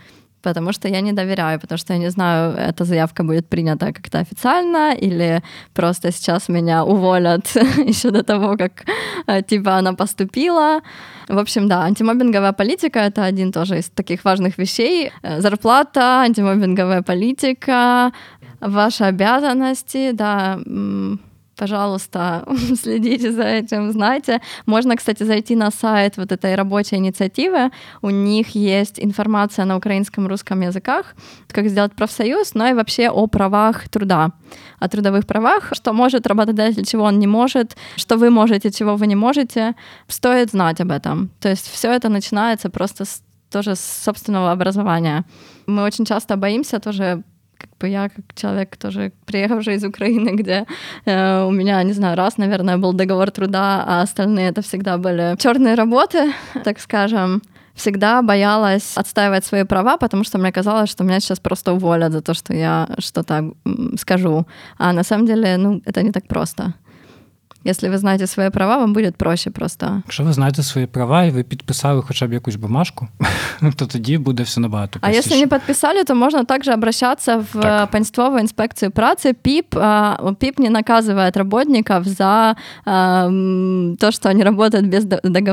Потому 0.47 0.73
что 0.73 0.89
я 0.89 1.01
не 1.01 1.13
доверяю, 1.13 1.61
потому 1.61 1.79
что 1.79 1.93
я 1.93 1.99
не 1.99 2.11
знаю, 2.11 2.53
эта 2.53 2.85
заявка 2.85 3.25
будет 3.25 3.49
принята 3.49 3.93
как-то 3.93 4.19
официально 4.19 4.95
или 4.95 5.43
просто 5.75 6.13
сейчас 6.13 6.49
меня 6.49 6.85
уволят 6.85 7.57
еще 7.89 8.11
до 8.11 8.23
того, 8.23 8.57
как 8.57 8.85
э, 9.27 9.43
типа 9.43 9.79
она 9.79 9.93
поступила. 9.93 10.81
В 11.29 11.39
общем, 11.39 11.69
да, 11.69 11.83
антимобинговая 11.83 12.53
политика— 12.53 12.99
это 13.01 13.25
один 13.25 13.51
тоже 13.53 13.79
из 13.79 13.91
таких 13.91 14.25
важных 14.25 14.59
вещей. 14.59 15.11
Э, 15.23 15.41
зарплата, 15.41 16.21
антимобинговая 16.21 17.03
политика, 17.03 18.13
ваши 18.61 19.05
обязанности, 19.05 20.13
да, 20.13 20.59
пожалуйста, 21.57 22.45
следите 22.83 23.33
за 23.33 23.43
этим, 23.43 23.93
знайте. 23.93 24.41
Можно, 24.67 24.97
кстати, 24.97 25.25
зайти 25.25 25.57
на 25.57 25.71
сайт 25.71 26.17
вот 26.17 26.33
этой 26.33 26.55
рабочей 26.55 26.97
инициативы. 26.97 27.71
У 28.03 28.11
них 28.11 28.55
есть 28.55 29.01
информация 29.01 29.65
на 29.65 29.77
украинском 29.77 30.27
русском 30.27 30.61
языках, 30.61 31.15
как 31.49 31.69
сделать 31.69 31.93
профсоюз, 31.93 32.55
но 32.55 32.69
и 32.69 32.75
вообще 32.75 33.09
о 33.09 33.27
правах 33.27 33.89
труда, 33.89 34.31
о 34.79 34.89
трудовых 34.89 35.27
правах, 35.27 35.73
что 35.73 35.93
может 35.93 36.27
работодатель, 36.27 36.85
чего 36.85 37.05
он 37.05 37.19
не 37.19 37.27
может, 37.27 37.77
что 37.97 38.17
вы 38.17 38.31
можете, 38.31 38.71
чего 38.71 38.97
вы 38.97 39.07
не 39.07 39.17
можете. 39.17 39.75
Стоит 40.09 40.51
знать 40.51 40.81
об 40.81 40.91
этом. 40.91 41.31
То 41.41 41.49
есть 41.49 41.71
все 41.71 41.91
это 41.93 42.09
начинается 42.09 42.71
просто 42.71 43.05
с 43.05 43.23
тоже 43.51 43.75
с 43.75 44.03
собственного 44.05 44.51
образования. 44.53 45.25
Мы 45.67 45.85
очень 45.85 46.05
часто 46.05 46.37
боимся 46.37 46.79
тоже 46.81 47.23
как 47.59 47.71
бы 47.79 47.89
я 47.89 48.09
как 48.09 48.25
человек 48.35 48.77
тоже 48.77 49.13
приехавший 49.27 49.75
из 49.75 49.85
Украины, 49.85 50.31
где 50.37 50.67
э, 51.05 51.45
у 51.45 51.51
меня, 51.51 51.83
не 51.83 51.93
знаю, 51.93 52.17
раз, 52.17 52.39
наверное, 52.39 52.77
был 52.77 52.93
договор 52.93 53.31
труда, 53.31 53.85
а 53.87 54.03
остальные 54.03 54.49
это 54.49 54.63
всегда 54.63 54.99
были 54.99 55.37
черные 55.39 55.75
работы, 55.75 56.33
так 56.65 56.81
скажем 56.81 57.43
всегда 57.77 58.23
боялась 58.23 58.97
отстаивать 58.97 59.45
свои 59.45 59.65
права, 59.65 59.97
потому 59.99 60.25
что 60.25 60.39
мне 60.39 60.51
казалось, 60.51 60.91
что 60.91 61.05
меня 61.05 61.21
сейчас 61.21 61.41
просто 61.41 61.73
уволят 61.73 62.13
за 62.13 62.21
то, 62.21 62.35
что 62.35 62.55
я 62.55 62.89
что-то 62.99 63.53
скажу. 63.99 64.47
А 64.79 64.93
на 64.93 65.05
самом 65.05 65.27
деле, 65.27 65.57
ну, 65.59 65.83
это 65.85 66.03
не 66.03 66.11
так 66.11 66.27
просто. 66.27 66.75
Якщо 67.67 67.91
ви 67.91 67.99
знаєте 67.99 68.27
свої 68.27 68.51
права, 68.51 68.77
вам 68.77 68.93
буде 68.93 69.11
проще 69.11 69.51
просто. 69.51 70.03
Якщо 70.05 70.25
ви 70.25 70.33
знаєте 70.33 70.63
свої 70.63 70.87
права 70.87 71.25
і 71.25 71.31
ви 71.31 71.43
підписали 71.43 72.03
хоча 72.03 72.27
б 72.27 72.33
якусь 72.33 72.57
бумажку, 72.57 73.09
то 73.77 73.87
тоді 73.87 74.19
буде 74.19 74.43
все 74.43 74.61
набагато 74.61 75.01
простіше. 75.01 75.13
А 75.13 75.17
якщо 75.17 75.47
не 75.47 75.59
підписали, 75.59 76.05
то 76.05 76.15
можна 76.15 76.45
також 76.45 76.69
обращатися 76.69 77.37
в 77.37 77.63
так. 77.63 77.91
Панствову 77.91 78.39
інспекцію 78.39 78.91
праці. 78.91 79.33
ПИП, 79.33 79.75
ПИП 80.39 80.59
не 80.59 80.71
наказывает 80.71 81.37
работников 81.37 82.05
за 82.05 82.57
то, 82.85 84.11
что 84.11 84.29
они 84.29 84.45
работают 84.45 84.87
без 84.87 85.05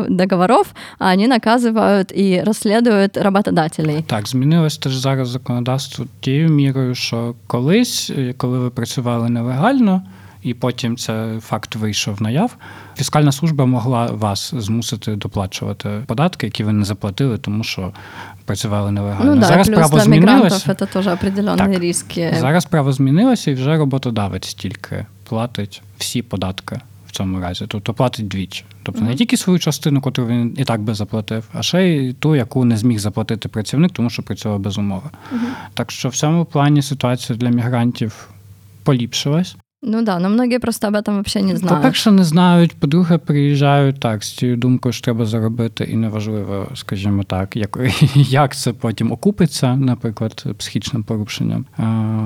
договоров, 0.10 0.74
а 1.00 1.10
они 1.14 1.28
наказывают 1.28 2.12
и 2.12 2.44
расследуют 2.46 3.18
работодателей. 3.18 4.04
Так, 4.08 4.28
змінилось 4.28 4.78
теж 4.78 4.96
зараз 4.96 5.30
законодавство 5.30 6.06
тією 6.20 6.50
мірою, 6.50 6.96
що 6.96 7.36
колись, 7.48 8.12
коли 8.38 8.60
ви 8.60 8.70
працювали 8.70 9.30
нелегально, 9.30 10.02
і 10.44 10.54
потім 10.54 10.98
це 10.98 11.40
факт 11.42 11.76
вийшов 11.76 12.22
наяв. 12.22 12.58
Фіскальна 12.98 13.32
служба 13.32 13.66
могла 13.66 14.06
вас 14.06 14.54
змусити 14.58 15.16
доплачувати 15.16 15.90
податки, 16.08 16.48
які 16.48 16.64
ви 16.64 16.74
не 16.74 16.86
заплатили, 16.86 17.38
тому 17.38 17.64
що 17.64 17.92
працювали 18.46 18.92
нелегально. 18.92 19.36
Ну, 19.36 19.42
да, 19.42 19.48
Зараз 19.48 19.68
плюс 19.68 19.78
право 19.78 20.00
змінилося. 20.00 20.76
Це 20.78 20.86
теж 20.86 21.08
определенні 21.08 21.78
ризики. 21.78 22.36
Зараз 22.40 22.66
право 22.66 22.92
змінилося, 22.92 23.52
і 23.52 23.54
вже 23.54 23.78
роботодавець 23.78 24.54
тільки 24.54 25.06
платить 25.24 25.82
всі 25.98 26.22
податки. 26.22 26.80
В 27.08 27.16
цьому 27.16 27.40
разі, 27.40 27.66
тобто 27.68 27.94
платить 27.94 28.28
двічі. 28.28 28.66
Тобто 28.84 29.02
не 29.02 29.16
тільки 29.16 29.38
свою 29.38 29.60
частину, 29.60 30.02
яку 30.06 30.28
він 30.28 30.56
і 30.58 30.64
так 30.64 30.82
би 30.82 30.94
заплатив, 30.94 31.50
а 31.54 31.64
ще 31.64 31.88
й 31.88 32.14
ту, 32.14 32.36
яку 32.36 32.66
не 32.66 32.78
зміг 32.78 33.00
заплатити 33.00 33.50
працівник, 33.50 33.92
тому 33.92 34.10
що 34.10 34.24
працював 34.24 34.60
без 34.60 34.78
умови. 34.78 35.10
Uh-huh. 35.34 35.38
Так 35.74 35.92
що 35.92 36.10
в 36.10 36.16
цьому 36.16 36.46
плані 36.46 36.82
ситуація 36.82 37.38
для 37.38 37.50
мігрантів 37.50 38.30
поліпшилась. 38.84 39.56
Ну 39.86 40.02
да, 40.02 40.20
но 40.20 40.30
многие 40.30 40.60
просто 40.60 40.88
об 40.88 40.96
этом 40.96 41.16
вообще 41.16 41.42
не 41.42 41.58
знають. 41.58 41.78
По-перше, 41.78 42.12
не 42.12 42.24
знають, 42.24 42.74
по-друге, 42.74 43.18
приїжджають 43.18 44.00
так, 44.00 44.24
з 44.24 44.36
цією 44.36 44.58
думкою, 44.58 44.94
що 44.94 45.04
треба 45.04 45.26
заробити, 45.26 45.84
і 45.84 45.96
неважливо, 45.96 46.68
скажімо 46.76 47.24
так, 47.24 47.56
як 47.56 47.80
як 48.16 48.56
це 48.56 48.74
потім 48.74 49.12
окупиться, 49.12 49.76
наприклад, 49.76 50.46
психічним 50.58 51.04
порушенням. 51.04 51.66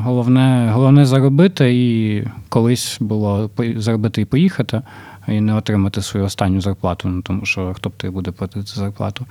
Головне, 0.03 0.71
головне 0.73 1.05
заробити 1.05 1.73
і 1.73 2.23
колись 2.49 2.97
було 2.99 3.49
заробити 3.77 4.21
і 4.21 4.25
поїхати 4.25 4.81
і 5.27 5.41
не 5.41 5.53
отримати 5.53 6.01
свою 6.01 6.25
останню 6.25 6.61
зарплату, 6.61 7.07
ну 7.07 7.21
тому 7.21 7.45
що 7.45 7.73
хто 7.73 7.89
б 7.89 7.93
ти 7.97 8.09
буде 8.09 8.31
платити 8.31 8.65
зарплату. 8.65 9.25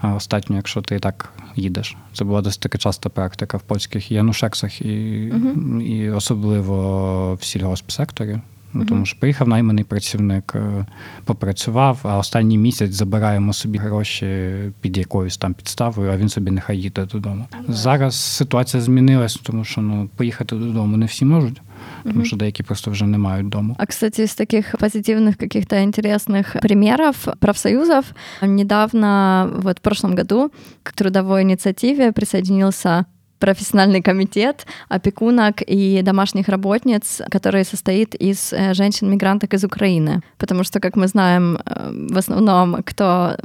А 0.00 0.14
остатньо, 0.14 0.56
якщо 0.56 0.82
ти 0.82 0.96
і 0.96 0.98
так 0.98 1.32
їдеш. 1.56 1.96
Це 2.12 2.24
була 2.24 2.42
досить 2.42 2.60
така 2.60 2.78
часта 2.78 3.08
практика 3.08 3.56
в 3.56 3.62
польських 3.62 4.10
янушексах 4.10 4.82
і, 4.82 5.32
угу. 5.34 5.80
і 5.80 6.10
особливо 6.10 7.34
в 7.34 7.44
сільгоспсекторі. 7.44 8.38
Ну, 8.78 8.84
тому 8.84 9.06
що 9.06 9.20
приїхав 9.20 9.48
найманий 9.48 9.84
працівник, 9.84 10.52
е, 10.54 10.86
попрацював, 11.24 12.00
а 12.02 12.18
останній 12.18 12.58
місяць 12.58 12.92
забираємо 12.92 13.52
собі 13.52 13.78
гроші 13.78 14.56
під 14.80 14.98
якоюсь 14.98 15.36
там 15.36 15.54
підставою, 15.54 16.10
а 16.10 16.16
він 16.16 16.28
собі 16.28 16.50
нехай 16.50 16.78
їде 16.78 17.04
додому. 17.04 17.44
Зараз 17.68 18.14
ситуація 18.14 18.82
змінилась, 18.82 19.34
тому 19.34 19.64
що 19.64 19.80
ну 19.80 20.08
поїхати 20.16 20.56
додому 20.56 20.96
не 20.96 21.06
всі 21.06 21.24
можуть. 21.24 21.60
потому 22.02 22.24
что 22.24 22.36
деякі 22.36 22.62
просто 22.62 22.90
вже 22.90 23.06
не 23.06 23.18
мають 23.18 23.48
дому. 23.48 23.76
А, 23.78 23.86
кстати, 23.86 24.22
из 24.22 24.34
таких 24.34 24.74
позитивных 24.78 25.36
каких-то 25.36 25.76
интересных 25.76 26.56
примеров 26.62 27.28
профсоюзов, 27.38 28.04
недавно, 28.42 29.50
вот 29.62 29.78
в 29.78 29.80
прошлом 29.80 30.14
году, 30.14 30.52
к 30.82 30.92
трудовой 30.92 31.42
инициативе 31.42 32.12
присоединился 32.12 33.04
профессиональный 33.38 34.02
комитет 34.02 34.66
опекунок 34.88 35.62
и 35.66 36.02
домашних 36.02 36.48
работниц, 36.48 37.22
который 37.30 37.64
состоит 37.64 38.14
из 38.14 38.52
э, 38.52 38.74
женщин-мигранток 38.74 39.54
из 39.54 39.64
Украины. 39.64 40.20
Потому 40.38 40.64
что, 40.64 40.80
как 40.80 40.96
мы 40.96 41.08
знаем, 41.08 41.58
э, 41.64 41.90
в 42.10 42.18
основном, 42.18 42.82
кто 42.84 43.36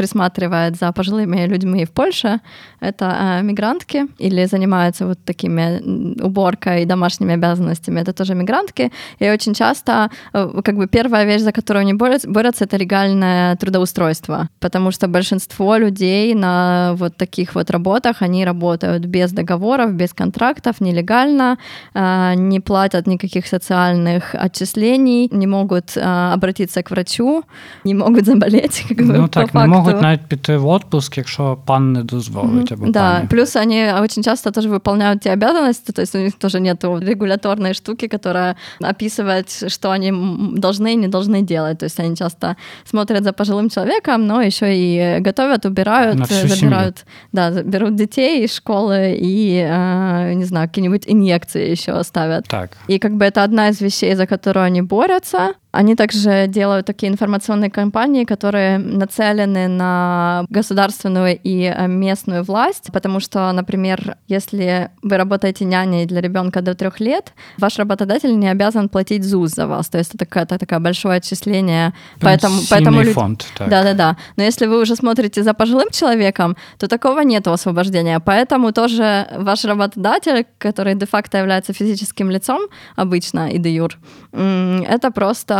присматривает 0.00 0.76
за 0.76 0.92
пожилыми 0.92 1.46
людьми 1.46 1.84
в 1.84 1.90
Польше, 1.90 2.40
это 2.80 3.04
э, 3.04 3.42
мигрантки 3.42 4.06
или 4.18 4.46
занимаются 4.46 5.06
вот 5.06 5.18
такими 5.24 5.80
уборкой 6.22 6.82
и 6.82 6.86
домашними 6.86 7.34
обязанностями, 7.34 8.00
это 8.00 8.12
тоже 8.12 8.34
мигрантки. 8.34 8.90
И 9.20 9.30
очень 9.30 9.54
часто 9.54 10.08
э, 10.32 10.62
как 10.64 10.76
бы 10.76 10.86
первая 10.86 11.26
вещь, 11.26 11.42
за 11.42 11.52
которую 11.52 11.82
они 11.82 11.94
борются, 11.94 12.30
борются 12.30 12.64
это 12.64 12.78
легальное 12.78 13.56
трудоустройство, 13.56 14.48
потому 14.58 14.92
что 14.92 15.08
большинство 15.08 15.76
людей 15.76 16.34
на 16.34 16.92
вот 16.94 17.16
таких 17.16 17.54
вот 17.54 17.70
работах, 17.70 18.22
они 18.22 18.46
работают 18.46 19.04
без 19.04 19.32
договоров, 19.32 19.92
без 19.92 20.14
контрактов, 20.14 20.80
нелегально, 20.80 21.58
э, 21.94 22.34
не 22.36 22.60
платят 22.60 23.06
никаких 23.06 23.46
социальных 23.46 24.34
отчислений, 24.34 25.28
не 25.32 25.46
могут 25.46 25.96
э, 25.96 26.32
обратиться 26.34 26.82
к 26.82 26.90
врачу, 26.90 27.42
не 27.84 27.94
могут 27.94 28.24
заболеть, 28.24 28.84
как 28.88 28.96
бы, 28.96 29.12
ну, 29.12 29.28
так, 29.28 29.46
по 29.46 29.52
факту. 29.52 29.70
Не 29.70 29.76
могут 29.89 30.01
навіть 30.01 30.21
піти 30.21 30.57
в 30.57 30.67
отпуск, 30.67 31.17
якщо 31.17 31.57
пан 31.65 31.93
не 31.93 32.03
дозволить. 32.03 32.71
Або 32.71 32.87
да, 32.87 33.13
пані. 33.13 33.27
плюс 33.27 33.55
они 33.55 33.93
очень 34.01 34.23
часто 34.23 34.51
тоже 34.51 34.69
выполняют 34.69 35.21
те 35.21 35.33
обязанности, 35.33 35.91
то 35.91 36.01
есть 36.01 36.15
у 36.15 36.19
них 36.19 36.33
тоже 36.33 36.59
нет 36.59 36.83
регуляторной 36.83 37.73
штуки, 37.73 38.07
которая 38.07 38.55
описывает, 38.81 39.71
что 39.71 39.91
они 39.91 40.11
должны 40.57 40.93
и 40.93 40.95
не 40.95 41.07
должны 41.07 41.41
делать. 41.41 41.77
То 41.77 41.85
есть 41.85 41.99
они 41.99 42.15
часто 42.15 42.55
смотрят 42.85 43.23
за 43.23 43.33
пожилым 43.33 43.69
человеком, 43.69 44.27
но 44.27 44.41
еще 44.41 44.75
и 44.75 45.19
готовят, 45.19 45.65
убирают, 45.65 46.27
забирают, 46.27 47.05
да, 47.31 47.51
берут 47.51 47.95
детей 47.95 48.45
из 48.45 48.55
школы 48.55 49.17
и, 49.19 49.65
э, 49.69 50.33
не 50.33 50.45
знаю, 50.45 50.67
какие-нибудь 50.67 51.03
инъекции 51.07 51.69
еще 51.69 52.03
ставят. 52.03 52.47
Так. 52.47 52.71
И 52.87 52.99
как 52.99 53.15
бы 53.15 53.25
это 53.25 53.43
одна 53.43 53.69
из 53.69 53.81
вещей, 53.81 54.15
за 54.15 54.27
которую 54.27 54.65
они 54.65 54.81
борются. 54.81 55.53
Они 55.72 55.94
также 55.94 56.46
делают 56.48 56.86
такие 56.86 57.12
информационные 57.12 57.70
кампании, 57.70 58.24
которые 58.24 58.78
нацелены 58.78 59.68
на 59.68 60.44
государственную 60.48 61.38
и 61.42 61.62
э, 61.62 61.86
местную 61.86 62.42
власть, 62.42 62.90
потому 62.92 63.20
что, 63.20 63.52
например, 63.52 64.16
если 64.26 64.90
вы 65.02 65.16
работаете 65.16 65.64
няней 65.64 66.06
для 66.06 66.20
ребенка 66.20 66.60
до 66.60 66.74
трех 66.74 66.98
лет, 66.98 67.32
ваш 67.56 67.78
работодатель 67.78 68.36
не 68.36 68.48
обязан 68.48 68.88
платить 68.88 69.24
ЗУЗ 69.24 69.50
за 69.50 69.66
вас. 69.66 69.88
То 69.88 69.98
есть 69.98 70.14
это 70.14 70.26
такое, 70.26 70.42
это 70.42 70.58
такое 70.58 70.80
большое 70.80 71.18
отчисление. 71.18 71.92
Поэтому, 72.20 72.60
поэтому 72.68 73.04
фонд. 73.04 73.46
Да-да-да. 73.58 74.16
Но 74.36 74.42
если 74.42 74.66
вы 74.66 74.80
уже 74.80 74.96
смотрите 74.96 75.42
за 75.42 75.54
пожилым 75.54 75.90
человеком, 75.90 76.56
то 76.78 76.88
такого 76.88 77.20
нет 77.20 77.46
освобождения. 77.46 78.18
Поэтому 78.18 78.72
тоже 78.72 79.28
ваш 79.36 79.64
работодатель, 79.64 80.46
который 80.58 80.94
де-факто 80.94 81.38
является 81.38 81.72
физическим 81.72 82.30
лицом 82.30 82.62
обычно 82.96 83.50
и 83.50 83.58
де 83.58 83.74
юр, 83.74 83.96
это 84.32 85.10
просто 85.12 85.59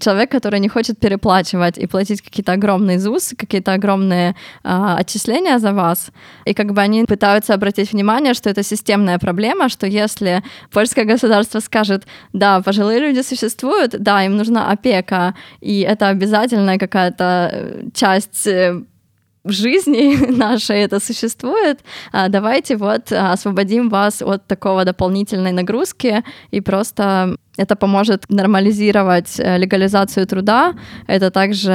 человек, 0.00 0.30
который 0.30 0.60
не 0.60 0.68
хочет 0.68 0.98
переплачивать 0.98 1.78
и 1.78 1.86
платить 1.86 2.22
какие-то 2.22 2.52
огромные 2.52 2.98
ЗУС, 2.98 3.34
какие-то 3.38 3.72
огромные 3.72 4.34
а, 4.64 4.96
отчисления 4.98 5.58
за 5.58 5.72
вас. 5.72 6.10
И 6.44 6.54
как 6.54 6.72
бы 6.72 6.80
они 6.80 7.04
пытаются 7.04 7.54
обратить 7.54 7.92
внимание, 7.92 8.34
что 8.34 8.50
это 8.50 8.62
системная 8.62 9.18
проблема, 9.18 9.68
что 9.68 9.86
если 9.86 10.42
польское 10.70 11.04
государство 11.04 11.60
скажет, 11.60 12.06
да, 12.32 12.60
пожилые 12.60 13.00
люди 13.00 13.22
существуют, 13.22 13.96
да, 13.98 14.24
им 14.24 14.36
нужна 14.36 14.70
опека, 14.70 15.34
и 15.60 15.80
это 15.80 16.08
обязательная 16.08 16.78
какая-то 16.78 17.82
часть 17.94 18.46
э, 18.46 18.82
жизни 19.51 20.15
нашей 20.37 20.81
это 20.81 20.99
существует, 20.99 21.79
а, 22.11 22.29
давайте 22.29 22.75
вот 22.75 23.11
освободим 23.11 23.89
вас 23.89 24.21
от 24.21 24.45
такого 24.47 24.85
дополнительной 24.85 25.51
нагрузки 25.51 26.23
и 26.51 26.61
просто 26.61 27.37
это 27.57 27.75
поможет 27.75 28.25
нормализировать 28.29 29.39
э, 29.39 29.57
легализацию 29.57 30.27
труда. 30.27 30.75
Это 31.07 31.31
также 31.31 31.71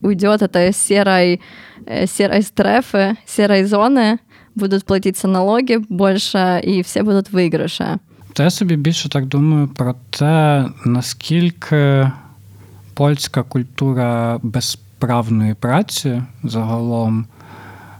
уйдет 0.00 0.42
этой 0.42 0.72
серой, 0.72 1.40
э, 1.86 2.06
серой 2.06 2.42
стрефы, 2.42 3.16
серой 3.26 3.64
зоны, 3.64 4.18
будуть 4.54 4.84
платитися 4.84 5.28
налоги 5.28 5.78
більше, 5.88 6.60
і 6.64 6.80
всі 6.80 7.02
будуть 7.02 7.30
виграші. 7.30 7.84
Та 8.32 8.44
я 8.44 8.50
собі 8.50 8.76
більше 8.76 9.08
так 9.08 9.26
думаю 9.26 9.68
про 9.68 9.94
те, 10.10 10.64
наскільки 10.84 12.10
польська 12.94 13.42
культура 13.42 14.38
без 14.42 14.78
вправної 14.97 15.53
праці 15.53 16.23
загалом, 16.43 17.25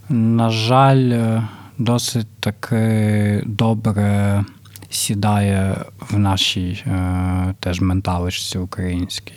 на 0.09 0.49
жаль, 0.49 1.39
досить 1.77 2.27
таки 2.39 3.43
добре 3.45 4.43
сідає 4.89 5.85
в 5.99 6.19
нашій 6.19 6.83
е, 6.87 7.55
теж 7.59 7.81
менталочці 7.81 8.57
українській. 8.57 9.33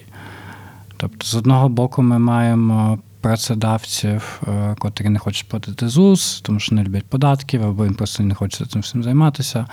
Тобто, 0.96 1.26
з 1.26 1.34
одного 1.34 1.68
боку, 1.68 2.02
ми 2.02 2.18
маємо 2.18 2.98
працедавців, 3.20 4.42
е, 4.48 4.76
котрі 4.78 5.08
не 5.08 5.18
хочуть 5.18 5.48
платити 5.48 5.88
ЗУС, 5.88 6.40
тому 6.40 6.60
що 6.60 6.74
не 6.74 6.84
люблять 6.84 7.06
податків, 7.06 7.62
або 7.62 7.84
їм 7.84 7.94
просто 7.94 8.22
не 8.22 8.34
хочеться 8.34 8.66
цим 8.66 8.82
всім 8.82 9.02
займатися. 9.02 9.66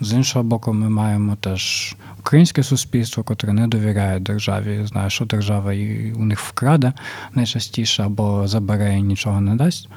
З 0.00 0.12
іншого 0.12 0.42
боку, 0.42 0.72
ми 0.72 0.88
маємо 0.88 1.36
теж 1.36 1.96
українське 2.26 2.62
суспільство, 2.62 3.22
котре 3.22 3.52
не 3.52 3.68
довіряє 3.68 4.20
державі, 4.20 4.80
знає, 4.86 5.10
що 5.10 5.24
держава 5.24 5.72
і 5.72 6.12
у 6.12 6.24
них 6.24 6.40
вкраде 6.40 6.92
найчастіше 7.34 8.02
або 8.02 8.48
забере 8.48 8.98
і 8.98 9.02
нічого 9.02 9.40
не 9.40 9.56
дасть. 9.56 9.88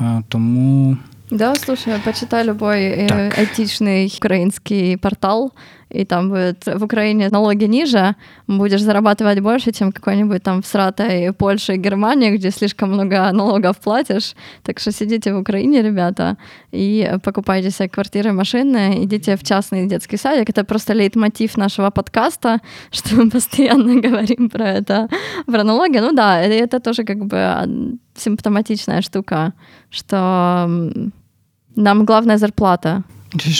Е, 0.00 0.22
тому. 0.28 0.96
Да, 1.30 1.54
слушай, 1.54 1.92
почитай 2.04 2.44
любой 2.44 3.06
так. 3.06 3.38
этичный 3.38 4.10
украинский 4.16 4.96
портал, 4.96 5.52
и 5.90 6.04
там 6.04 6.30
будет 6.30 6.64
в 6.66 6.84
Украине 6.84 7.28
налоги 7.30 7.64
ниже, 7.64 8.14
будешь 8.46 8.82
зарабатывать 8.82 9.40
больше, 9.40 9.72
чем 9.72 9.92
какой-нибудь 9.92 10.42
там 10.42 10.62
в 10.62 10.66
сратой 10.66 11.32
Польше 11.32 11.74
и 11.74 11.78
Германии, 11.78 12.36
где 12.36 12.50
слишком 12.50 12.92
много 12.92 13.30
налогов 13.32 13.76
платишь. 13.78 14.34
Так 14.62 14.78
что 14.80 14.92
сидите 14.92 15.32
в 15.34 15.38
Украине, 15.38 15.82
ребята, 15.82 16.36
и 16.72 17.16
покупайте 17.22 17.70
себе 17.70 17.88
квартиры, 17.88 18.32
машины, 18.32 19.04
идите 19.04 19.36
в 19.36 19.42
частный 19.42 19.86
детский 19.86 20.16
садик. 20.16 20.50
Это 20.50 20.64
просто 20.64 20.94
лейтмотив 20.94 21.56
нашего 21.56 21.90
подкаста, 21.90 22.60
что 22.90 23.16
мы 23.16 23.30
постоянно 23.30 24.00
говорим 24.08 24.48
про 24.50 24.68
это, 24.68 25.08
про 25.46 25.64
налоги. 25.64 25.98
Ну 25.98 26.12
да, 26.12 26.40
это 26.40 26.80
тоже 26.80 27.04
как 27.04 27.24
бы 27.24 27.98
симптоматичная 28.20 29.02
штука, 29.02 29.52
что 29.90 30.68
нам 31.76 32.06
главная 32.06 32.38
зарплата. 32.38 33.02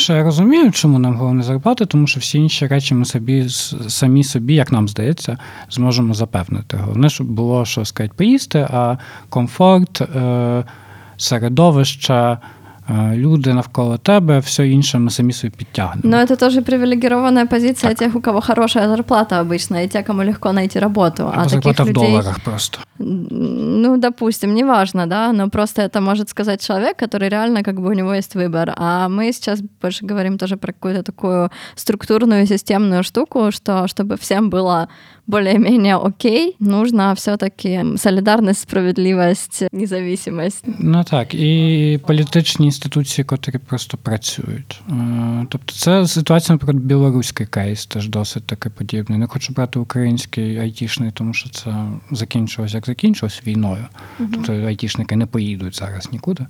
Я 0.09 0.23
розумію, 0.23 0.73
чому 0.73 0.99
нам 0.99 1.17
головне 1.17 1.43
зарплата, 1.43 1.85
тому 1.85 2.07
що 2.07 2.21
всі 2.21 2.39
інші 2.39 2.67
речі 2.67 2.95
ми 2.95 3.05
собі 3.05 3.49
самі 3.89 4.25
собі, 4.25 4.55
як 4.55 4.73
нам 4.73 4.89
здається, 4.89 5.39
зможемо 5.71 6.15
запевнити. 6.15 6.77
Головне, 6.77 7.09
щоб 7.09 7.27
було 7.27 7.65
що 7.65 7.85
сказати, 7.85 8.15
поїсти, 8.17 8.69
а 8.71 8.97
комфорт, 9.29 10.01
е, 10.01 10.65
середовище 11.17 12.39
люди 12.90 13.54
навколо 13.54 13.98
тебе, 13.98 14.40
все 14.40 14.68
інше 14.68 15.00
ми 15.00 15.10
самі 15.10 15.34
собі 15.34 15.54
підтягнемо. 15.58 16.02
Но 16.04 16.18
это 16.18 16.38
тоже 16.38 16.62
привилегированная 16.62 17.46
позиция 17.46 17.90
так. 17.90 18.00
тех, 18.00 18.16
у 18.16 18.22
кого 18.22 18.42
хорошая 18.42 18.88
зарплата 18.88 19.40
обычно, 19.40 19.84
и 19.84 19.88
те, 19.88 20.04
кому 20.04 20.24
легко 20.24 20.54
найти 20.54 20.80
работу. 20.80 21.32
А, 21.36 21.42
а 21.42 21.50
зарплата 21.50 21.84
в 21.84 21.88
людей... 21.88 22.04
долларах 22.04 22.40
просто. 22.40 22.80
Ну, 23.00 23.98
допустим, 23.98 24.54
неважно, 24.54 25.08
да, 25.08 25.34
но 25.34 25.50
просто 25.50 25.82
это 25.82 26.02
может 26.02 26.30
сказать 26.30 26.68
человек, 26.68 26.98
который 26.98 27.30
реально 27.30 27.64
как 27.64 27.76
бы 27.76 27.90
у 27.90 27.94
него 27.94 28.14
есть 28.14 28.36
выбор. 28.36 28.74
А 28.78 29.08
мы 29.10 29.34
сейчас 29.34 29.62
больше 29.82 30.06
говорим 30.06 30.38
тоже 30.38 30.58
про 30.58 30.74
какую-то 30.74 31.04
такую 31.04 31.50
структурную, 31.76 32.48
системную 32.48 33.04
штуку, 33.04 33.52
что 33.52 33.88
чтобы 33.88 34.16
всем 34.18 34.50
было 34.50 34.88
более-менее 35.29 35.97
окей, 35.97 36.57
нужно 36.61 37.13
все-таки 37.15 37.85
солідарність, 37.97 38.61
справедливість, 38.61 39.65
независимость. 39.73 40.65
Ну 40.79 41.05
так, 41.05 41.35
і 41.35 42.01
політичні 42.07 42.67
інституції, 42.67 43.25
котрі 43.25 43.59
просто 43.59 43.97
працюють. 43.97 44.83
Тобто, 45.49 45.75
це 45.75 46.07
ситуація, 46.07 46.55
наприклад, 46.55 46.85
білоруський 46.85 47.47
кейс 47.47 47.87
теж 47.87 48.09
досить 48.09 48.47
таки 48.47 48.71
подібний. 48.71 49.19
Не 49.19 49.27
хочу 49.27 49.53
брати 49.53 49.79
український 49.79 50.59
айтішний, 50.59 51.11
тому 51.11 51.35
що 51.35 51.51
це 51.51 51.75
закінчилось 52.11 52.75
як 52.75 52.87
закінчилось 52.87 53.43
війною. 53.47 53.85
Угу. 54.21 54.29
Тобто 54.33 54.53
айтішники 54.53 55.17
не 55.17 55.27
поїдуть 55.27 55.77
зараз 55.77 56.09
нікуди 56.13 56.47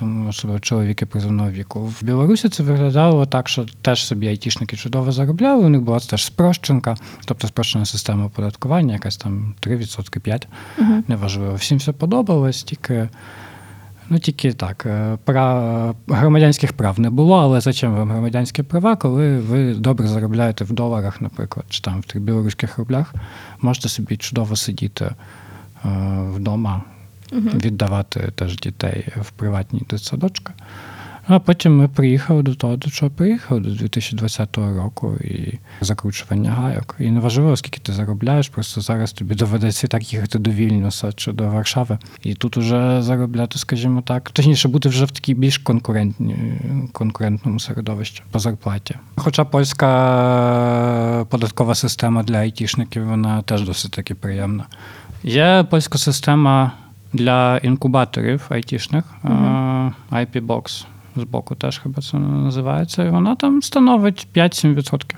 тому 0.00 0.28
особливо 0.28 0.60
чоловіки 0.60 1.06
призовного 1.06 1.50
віку. 1.50 1.80
В 1.80 2.04
Білорусі 2.04 2.48
це 2.48 2.62
виглядало 2.62 3.26
так, 3.26 3.48
що 3.48 3.66
теж 3.82 4.04
собі 4.06 4.28
айтішники 4.28 4.76
чудово 4.76 5.12
заробляли. 5.12 5.64
У 5.64 5.68
них 5.68 5.80
була 5.80 6.00
теж 6.00 6.24
спрощенка, 6.24 6.96
тобто 7.24 7.48
спрощена 7.48 7.84
система 7.84 8.26
оподаткування, 8.26 8.92
якась 8.92 9.16
там 9.16 9.54
3%, 9.62 10.20
5%. 10.20 10.44
Угу. 10.78 11.02
Неважливо. 11.08 11.54
Всім 11.54 11.78
все 11.78 11.92
подобалось, 11.92 12.62
тільки. 12.62 13.08
Ну, 14.12 14.18
тільки 14.18 14.52
так, 14.52 14.86
е, 14.86 15.18
прав... 15.24 15.96
громадянських 16.08 16.72
прав 16.72 17.00
не 17.00 17.10
було, 17.10 17.36
але 17.38 17.60
зачем 17.60 17.94
вам 17.94 18.10
громадянські 18.10 18.62
права, 18.62 18.96
коли 18.96 19.38
ви 19.38 19.74
добре 19.74 20.06
заробляєте 20.06 20.64
в 20.64 20.72
доларах, 20.72 21.20
наприклад, 21.20 21.66
чи 21.68 21.80
там 21.80 22.00
в 22.00 22.04
тих 22.04 22.22
білоруських 22.22 22.78
рублях, 22.78 23.14
можете 23.60 23.88
собі 23.88 24.16
чудово 24.16 24.56
сидіти 24.56 25.04
е, 25.04 25.88
вдома. 26.34 26.82
Віддавати 27.32 28.32
теж 28.34 28.56
дітей 28.56 29.08
в 29.16 29.30
приватні 29.30 29.82
дитсадочки. 29.90 30.52
А 31.26 31.38
потім 31.38 31.76
ми 31.76 31.88
приїхали 31.88 32.42
до 32.42 32.54
того, 32.54 32.76
до 32.76 32.90
чого 32.90 33.10
приїхали, 33.10 33.60
до 33.60 33.70
2020 33.70 34.56
року 34.56 35.16
і 35.20 35.58
закручування 35.80 36.50
гайок. 36.50 36.96
І 36.98 37.10
неважливо, 37.10 37.56
скільки 37.56 37.80
ти 37.80 37.92
заробляєш, 37.92 38.48
просто 38.48 38.80
зараз 38.80 39.12
тобі 39.12 39.34
доведеться 39.34 39.86
так 39.86 40.12
їхати 40.12 40.38
до 40.38 40.50
Вільнюса 40.50 41.12
чи 41.12 41.32
до 41.32 41.48
Варшави. 41.48 41.98
І 42.22 42.34
тут 42.34 42.56
уже 42.56 43.02
заробляти, 43.02 43.58
скажімо 43.58 44.02
так, 44.02 44.30
точніше 44.30 44.68
бути 44.68 44.88
вже 44.88 45.04
в 45.04 45.10
такій 45.10 45.34
більш 45.34 45.58
конкурентному 46.92 47.60
середовищі 47.60 48.22
по 48.30 48.38
зарплаті. 48.38 48.94
Хоча 49.16 49.44
польська 49.44 51.26
податкова 51.30 51.74
система 51.74 52.22
для 52.22 52.36
айтішників, 52.36 53.06
вона 53.06 53.42
теж 53.42 53.62
досить 53.62 53.90
таки 53.90 54.14
приємна. 54.14 54.64
Є 55.22 55.66
польська 55.70 55.98
система 55.98 56.72
для 57.12 57.58
інкубаторів 57.58 58.46
айтішних 58.48 59.04
mm-hmm. 59.24 59.92
IP-Box 60.12 60.84
збоку 61.16 61.54
теж 61.54 61.80
хіба 61.82 62.02
це 62.02 62.18
називається. 62.18 63.04
І 63.04 63.10
вона 63.10 63.36
там 63.36 63.62
становить 63.62 64.26
5-7%. 64.34 65.14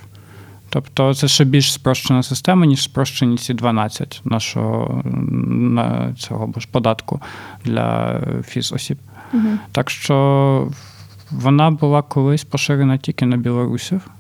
Тобто 0.69 1.15
це 1.15 1.29
ще 1.29 1.45
більш 1.45 1.73
спрощена 1.73 2.23
система, 2.23 2.67
ніж 2.67 2.83
спрощені 2.83 3.37
ці 3.37 3.55
12 3.55 4.21
нашого 4.25 5.03
на 5.45 6.15
цього 6.19 6.53
ж 6.57 6.69
податку 6.71 7.21
для 7.65 8.21
фізосіб. 8.47 8.99
Угу. 9.33 9.49
Так 9.73 9.91
що 9.91 10.69
вона 11.31 11.71
була 11.71 12.03
колись 12.03 12.45
поширена 12.45 12.97
тільки 12.97 13.27
на 13.27 13.37
білорусів, 13.37 14.11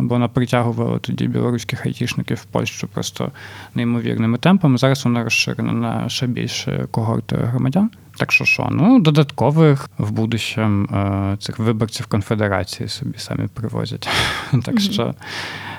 бо 0.00 0.14
вона 0.14 0.28
притягувала 0.28 0.98
тоді 0.98 1.28
білоруських 1.28 1.86
айтішників 1.86 2.36
в 2.36 2.44
Польщу 2.44 2.88
просто 2.88 3.32
неймовірними 3.74 4.38
темпами. 4.38 4.78
Зараз 4.78 5.04
вона 5.04 5.24
розширена 5.24 5.72
на 5.72 6.08
ще 6.08 6.26
більше 6.26 6.86
когорти 6.90 7.36
громадян. 7.36 7.90
Так 8.16 8.32
що 8.32 8.44
що? 8.44 8.68
Ну, 8.70 9.00
додаткових 9.00 9.90
в 9.98 10.10
будущем 10.10 10.84
е, 10.84 11.36
цих 11.40 11.58
виборців 11.58 12.06
конфедерації 12.06 12.88
собі 12.88 13.18
самі 13.18 13.46
привозять. 13.46 14.08
Так 14.64 14.80
що 14.80 15.14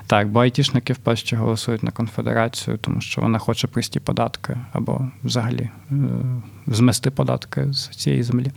так, 0.08 0.28
бо 0.28 0.40
айтішники 0.40 0.94
в 0.94 0.98
Польщі 0.98 1.36
голосують 1.36 1.84
на 1.84 1.92
конфедерацію, 1.92 2.78
тому 2.78 3.02
що 3.02 3.22
вона 3.22 3.40
хоче 3.40 3.68
прості 3.68 4.00
податки 4.00 4.58
або 4.72 5.08
взагалі 5.24 5.70
е, 5.92 5.96
змести 6.68 7.12
податки 7.12 7.74
з 7.74 7.88
цієї 7.88 8.24
землі. 8.24 8.52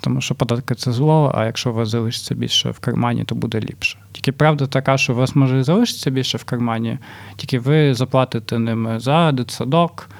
Тому 0.00 0.20
що 0.20 0.34
податки 0.34 0.74
це 0.74 0.92
зло, 0.92 1.32
а 1.34 1.44
якщо 1.44 1.70
у 1.70 1.74
вас 1.74 1.88
залишиться 1.88 2.34
більше 2.34 2.70
в 2.70 2.78
кармані, 2.78 3.24
то 3.24 3.34
буде 3.34 3.60
ліпше. 3.60 3.98
Тільки 4.20 4.32
правда 4.32 4.66
така, 4.66 4.98
що 4.98 5.12
у 5.12 5.16
вас 5.16 5.36
може 5.36 5.60
і 5.60 5.62
залишиться 5.62 6.10
більше 6.10 6.38
в 6.38 6.44
кармані, 6.44 6.98
тільки 7.36 7.58
ви 7.58 7.94
заплатите 7.94 8.58
ними 8.58 9.00
за 9.00 9.32
дитсадок, 9.32 10.10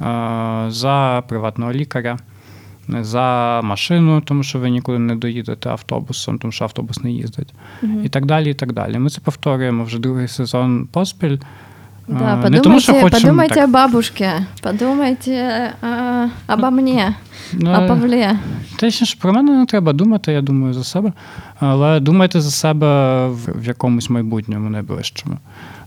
е, 0.00 0.64
за 0.68 1.22
приватного 1.28 1.72
лікаря, 1.72 2.18
за 2.88 3.60
машину, 3.64 4.20
тому 4.20 4.42
що 4.42 4.58
ви 4.58 4.70
нікуди 4.70 4.98
не 4.98 5.16
доїдете 5.16 5.68
автобусом, 5.70 6.38
тому 6.38 6.52
що 6.52 6.64
автобус 6.64 7.02
не 7.02 7.12
їздить. 7.12 7.54
Угу. 7.82 8.00
І 8.04 8.08
так 8.08 8.26
далі. 8.26 8.50
і 8.50 8.54
так 8.54 8.72
далі. 8.72 8.98
Ми 8.98 9.10
це 9.10 9.20
повторюємо 9.20 9.84
вже 9.84 9.98
другий 9.98 10.28
сезон 10.28 10.88
поспіль. 10.92 11.38
Да, 12.08 12.14
подумайте, 12.14 12.50
не 12.50 12.60
тому, 12.60 12.80
що 12.80 12.92
хочемо 12.92 13.10
подумайте 13.10 13.54
так. 13.54 13.64
о 13.64 13.68
бабушке, 13.68 14.46
подумайте 14.62 15.72
а, 15.82 16.26
обо 16.48 16.70
мне, 16.70 17.14
Ну, 17.52 17.70
о 17.70 17.88
Павле. 17.88 18.38
Точніше, 18.76 19.16
про 19.20 19.32
мене 19.32 19.52
не 19.52 19.66
треба 19.66 19.92
думати, 19.92 20.32
я 20.32 20.42
думаю 20.42 20.74
за 20.74 20.84
себе. 20.84 21.12
Але 21.60 22.00
думайте 22.00 22.40
за 22.40 22.50
себе 22.50 23.26
в, 23.28 23.60
в 23.60 23.66
якомусь 23.66 24.10
майбутньому 24.10 24.70
найближчому. 24.70 25.38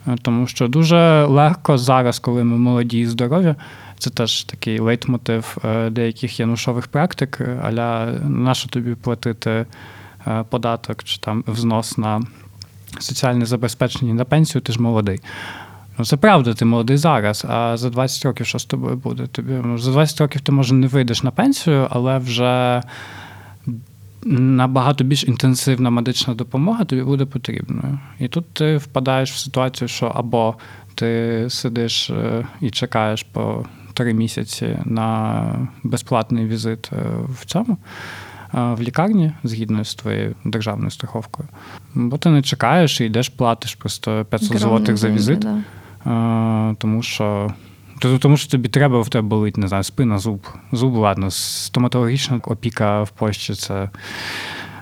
Е, 0.07 0.15
Тому 0.21 0.47
що 0.47 0.67
дуже 0.67 1.25
легко 1.25 1.77
зараз, 1.77 2.19
коли 2.19 2.43
ми 2.43 2.57
молоді 2.57 2.99
і 2.99 3.05
здорові, 3.05 3.55
це 3.97 4.09
теж 4.09 4.43
такий 4.43 4.79
лейтмотив 4.79 5.57
е, 5.65 5.89
деяких 5.89 6.39
янушових 6.39 6.87
практик, 6.87 7.37
е, 7.41 7.59
аля 7.63 8.05
нащо 8.27 8.69
тобі 8.69 8.95
платити 8.95 9.65
податок 10.49 11.03
чи 11.03 11.17
там 11.17 11.43
взнос 11.47 11.97
на 11.97 12.21
соціальне 12.99 13.45
забезпечення 13.45 14.13
на 14.13 14.25
пенсію, 14.25 14.61
ти 14.61 14.73
ж 14.73 14.81
молодий. 14.81 15.19
Ну, 15.99 16.05
це 16.05 16.17
правда, 16.17 16.53
ти 16.53 16.65
молодий 16.65 16.97
зараз, 16.97 17.45
а 17.49 17.77
за 17.77 17.89
20 17.89 18.25
років 18.25 18.45
що 18.45 18.59
з 18.59 18.65
тобою 18.65 18.95
буде? 18.95 19.27
Тобі 19.27 19.53
ну, 19.63 19.77
за 19.77 19.91
20 19.91 20.21
років 20.21 20.41
ти 20.41 20.51
може 20.51 20.73
не 20.73 20.87
вийдеш 20.87 21.23
на 21.23 21.31
пенсію, 21.31 21.87
але 21.89 22.17
вже 22.17 22.83
набагато 24.23 25.03
більш 25.03 25.23
інтенсивна 25.23 25.89
медична 25.89 26.33
допомога 26.33 26.85
тобі 26.85 27.01
буде 27.01 27.25
потрібною. 27.25 27.99
І 28.19 28.27
тут 28.27 28.53
ти 28.53 28.77
впадаєш 28.77 29.31
в 29.31 29.37
ситуацію, 29.37 29.87
що 29.87 30.05
або 30.05 30.55
ти 30.95 31.45
сидиш 31.49 32.09
е, 32.09 32.47
і 32.61 32.69
чекаєш 32.69 33.23
по 33.23 33.65
три 33.93 34.13
місяці 34.13 34.77
на 34.85 35.43
безплатний 35.83 36.45
візит 36.45 36.89
е, 36.93 36.95
в 37.41 37.45
цьому. 37.45 37.77
е, 38.53 38.73
В 38.73 38.81
лікарні 38.81 39.31
згідно 39.43 39.83
з 39.85 39.95
твоєю 39.95 40.35
державною 40.45 40.91
страховкою, 40.91 41.49
бо 41.93 42.17
ти 42.17 42.29
не 42.29 42.41
чекаєш 42.41 43.01
і 43.01 43.05
йдеш, 43.05 43.29
платиш 43.29 43.75
просто 43.75 44.25
500 44.29 44.51
Огромные 44.51 44.59
злотих 44.59 44.97
за 44.97 45.09
візит. 45.09 45.39
да. 45.39 45.57
Е, 46.06 46.74
тому 46.78 47.02
що. 47.02 47.54
то- 48.00 48.18
Тому 48.18 48.36
що 48.36 48.50
тобі 48.50 48.68
треба, 48.68 49.00
в 49.00 49.08
тебе 49.08 49.28
болить, 49.28 49.56
не 49.56 49.68
знаю, 49.68 49.84
спина, 49.84 50.18
зуб. 50.18 50.46
Зуб, 50.72 50.94
ладно, 50.94 51.30
стоматологічна 51.30 52.40
опіка 52.44 53.02
в 53.02 53.10
Польщі 53.10 53.54
це 53.54 53.90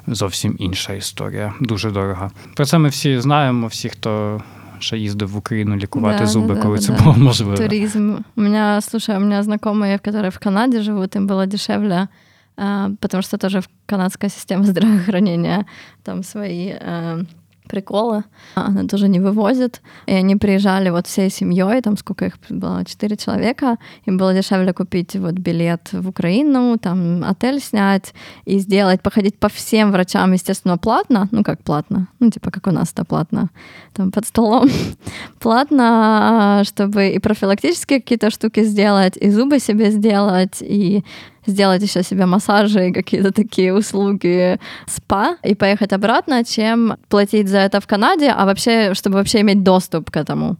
зовсім 0.07 0.57
інша 0.59 0.93
історія, 0.93 1.53
дуже 1.61 1.91
дорога. 1.91 2.31
Про 2.57 2.65
це 2.65 2.79
ми 2.79 2.89
всі 2.89 3.21
знаємо, 3.21 3.67
всі, 3.67 3.89
хто 3.89 4.43
ще 4.79 4.99
їздив 4.99 5.29
в 5.29 5.37
Україну 5.37 5.77
лікувати 5.77 6.19
Да, 6.19 6.27
зуби, 6.27 6.49
да, 6.49 6.55
да, 6.55 6.61
коли 6.63 6.77
да, 6.79 6.83
це 6.85 6.93
да. 6.93 7.03
було 7.03 7.17
можливо. 7.17 7.57
Туризм. 7.57 8.15
У 8.37 8.41
меня, 8.41 8.81
слушай, 8.81 9.17
у 9.17 9.21
меня 9.21 9.43
знакомые, 9.43 9.99
которые 9.99 10.31
в 10.31 10.39
Канаде 10.39 10.83
живут, 10.83 11.17
им 11.17 11.29
было 11.29 11.47
дешевле, 11.47 12.09
а, 12.57 12.89
потому 13.01 13.23
что 13.23 13.37
тоже 13.39 13.61
в 13.61 13.69
канадская 13.87 14.31
система 14.31 14.65
здравоохранения, 14.65 15.65
там 16.03 16.23
свои 16.23 16.69
а, 16.69 17.19
приколы, 17.68 18.24
она 18.56 18.84
тоже 18.84 19.08
не 19.08 19.20
вывозит. 19.20 19.82
И 20.06 20.14
они 20.14 20.36
приезжали 20.36 20.90
вот 20.90 21.08
всей 21.08 21.30
семьей, 21.30 21.82
там 21.82 21.98
сколько 21.98 22.26
их 22.26 22.34
было, 22.50 22.84
четыре 22.86 23.18
человека, 23.18 23.78
им 24.06 24.18
было 24.18 24.34
дешевле 24.34 24.74
купить 24.74 25.16
вот 25.16 25.34
билет 25.34 25.90
в 25.92 26.10
Украину, 26.10 26.78
там 26.78 27.24
отель 27.24 27.60
снять 27.60 28.14
и 28.46 28.60
сделать, 28.60 29.02
походить 29.02 29.38
по 29.38 29.50
всем 29.50 29.92
врачам, 29.92 30.34
естественно, 30.34 30.78
платно, 30.78 31.28
ну 31.32 31.44
как 31.44 31.64
платно, 31.64 32.08
ну 32.20 32.30
типа 32.30 32.52
как 32.52 32.68
у 32.68 32.72
нас 32.72 32.92
это 32.94 33.06
платно, 33.06 33.50
там 33.94 34.12
под 34.12 34.26
столом, 34.26 34.70
платно, 35.40 36.60
а, 36.60 36.64
чтобы 36.64 37.10
и 37.10 37.20
профилактические 37.20 38.02
какие-то 38.02 38.30
штуки 38.30 38.64
сделать, 38.64 39.18
и 39.18 39.30
зубы 39.30 39.60
себе 39.60 39.92
сделать, 39.92 40.62
и 40.62 41.04
сделать 41.47 41.83
еще 41.83 42.03
себе 42.03 42.27
массажи 42.27 42.89
и 42.89 42.93
какие-то 42.93 43.33
такие 43.33 43.75
услуги 43.75 44.59
спа 44.87 45.37
и 45.45 45.55
поехать 45.55 45.93
обратно, 45.93 46.45
чем 46.45 46.95
платить 47.09 47.49
за 47.49 47.59
это 47.59 47.81
в 47.81 47.87
Канаде, 47.87 48.31
а 48.31 48.45
вообще, 48.45 48.95
чтобы 48.95 49.17
вообще 49.17 49.41
иметь 49.41 49.63
доступ 49.63 50.11
к 50.11 50.17
этому. 50.17 50.57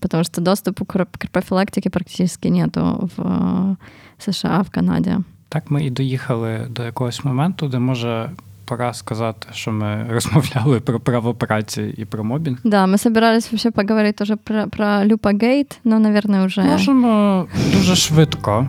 Потому 0.00 0.24
что 0.24 0.40
доступа 0.40 0.84
к 0.84 1.06
к 1.18 1.30
профилактике 1.30 1.90
практически 1.90 2.48
нету 2.48 3.08
в 3.16 3.22
э, 3.22 3.76
США, 4.18 4.62
в 4.62 4.70
Канаде. 4.70 5.18
Так 5.48 5.70
ми 5.70 5.84
і 5.84 5.90
доїхали 5.90 6.66
до 6.70 6.84
якогось 6.84 7.24
моменту, 7.24 7.68
де 7.68 7.78
може 7.78 8.30
пора 8.64 8.94
сказати, 8.94 9.48
що 9.52 9.72
ми 9.72 10.06
розмовляли 10.10 10.80
про 10.80 11.00
право 11.00 11.34
праці 11.34 11.94
і 11.98 12.04
про 12.04 12.24
мобінг. 12.24 12.58
Да, 12.64 12.86
мы 12.86 12.98
собирались 12.98 13.52
вообще 13.52 13.70
поговорить 13.70 14.16
тоже 14.16 14.36
про, 14.36 14.66
про 14.66 15.04
Люпа 15.04 15.32
Гейт, 15.32 15.78
но, 15.84 15.98
наверное, 15.98 16.46
уже... 16.46 16.62
Можемо 16.62 17.46
дуже 17.72 17.96
швидко. 17.96 18.68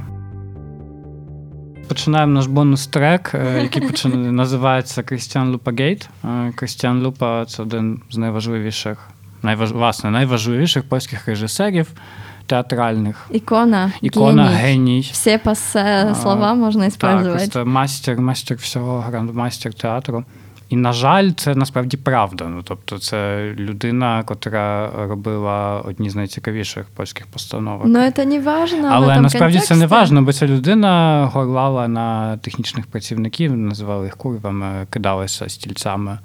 Починаємо 1.93 2.33
наш 2.33 2.47
бонус-трек, 2.47 3.31
е, 3.35 3.63
який 3.63 3.83
почин... 3.89 4.37
називається 4.37 5.03
Крістіан 5.03 5.51
Лупа 5.51 5.73
Gate. 5.79 6.09
Крістіан 6.55 7.03
Лупа 7.03 7.45
це 7.45 7.63
один 7.63 8.01
з 8.11 8.17
найважливіших, 8.17 8.99
найваж, 9.43 9.73
власне, 9.73 10.11
найважливіших 10.11 10.85
польських 10.85 11.29
режисерів 11.29 11.87
театральних. 12.47 13.27
ікона, 13.31 13.93
Ікона, 14.01 14.45
геній. 14.45 14.57
геній. 14.57 15.09
Все 15.13 15.39
пасе 15.39 16.03
слова 16.03 16.15
слова 16.15 16.55
можно 16.55 16.91
Так, 16.91 17.67
мастер, 17.67 18.21
мастер 18.21 18.57
всього, 18.57 19.01
грандмастер 19.01 19.75
театру. 19.75 20.25
І, 20.73 20.77
на 20.77 20.93
жаль, 20.93 21.31
це 21.31 21.55
насправді 21.55 21.97
правда. 21.97 22.45
Ну, 22.49 22.63
тобто, 22.65 22.99
це 22.99 23.51
людина, 23.59 24.23
котра 24.23 24.91
робила 25.09 25.81
одні 25.81 26.11
з 26.11 26.17
найцікавіших 26.17 26.87
польських 26.97 27.27
постановок. 27.27 27.87
Ну, 27.87 28.11
це 28.11 28.27
не 28.27 28.41
важливо. 28.41 28.89
Але 28.91 29.21
насправді 29.21 29.59
це 29.59 29.77
не 29.77 29.87
важно, 29.87 30.23
бо 30.23 30.33
ця 30.33 30.47
людина 30.47 31.31
горлала 31.33 31.89
на 31.89 32.37
технічних 32.37 32.87
працівників, 32.87 33.57
називали 33.57 34.05
їх 34.05 34.17
курвами, 34.17 34.87
кидалася 34.91 35.49
стільцями. 35.49 36.19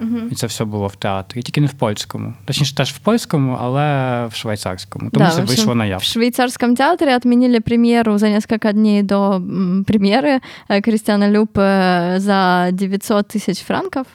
Мгм. 0.00 0.28
І 0.30 0.34
це 0.34 0.46
все 0.46 0.64
було 0.64 0.86
в 0.86 0.96
театрі, 0.96 1.42
тільки 1.42 1.60
не 1.60 1.66
в 1.66 1.72
польському. 1.72 2.34
Точніше, 2.44 2.74
теж 2.74 2.92
в 2.92 2.98
польському, 2.98 3.58
але 3.60 4.26
в 4.26 4.34
швейцарському. 4.34 5.10
Тому 5.10 5.24
Да, 5.26 5.30
це 5.30 5.36
в 5.40 5.42
общем, 5.42 5.56
вийшло 5.56 5.72
В 5.72 5.76
наявно. 5.76 6.04
швейцарском 6.04 6.76
театре 6.76 7.16
отменили 7.16 7.60
премьеру 7.60 8.18
за 8.18 8.28
несколько 8.28 8.72
дней 8.72 9.02
до 9.02 9.32
м, 9.32 9.84
премьеры 9.88 10.40
э, 10.68 10.80
Кристиана 10.80 11.30
Люпе 11.30 12.14
за 12.18 12.68
900 12.72 13.36
тысяч 13.36 13.64
франков. 13.64 14.06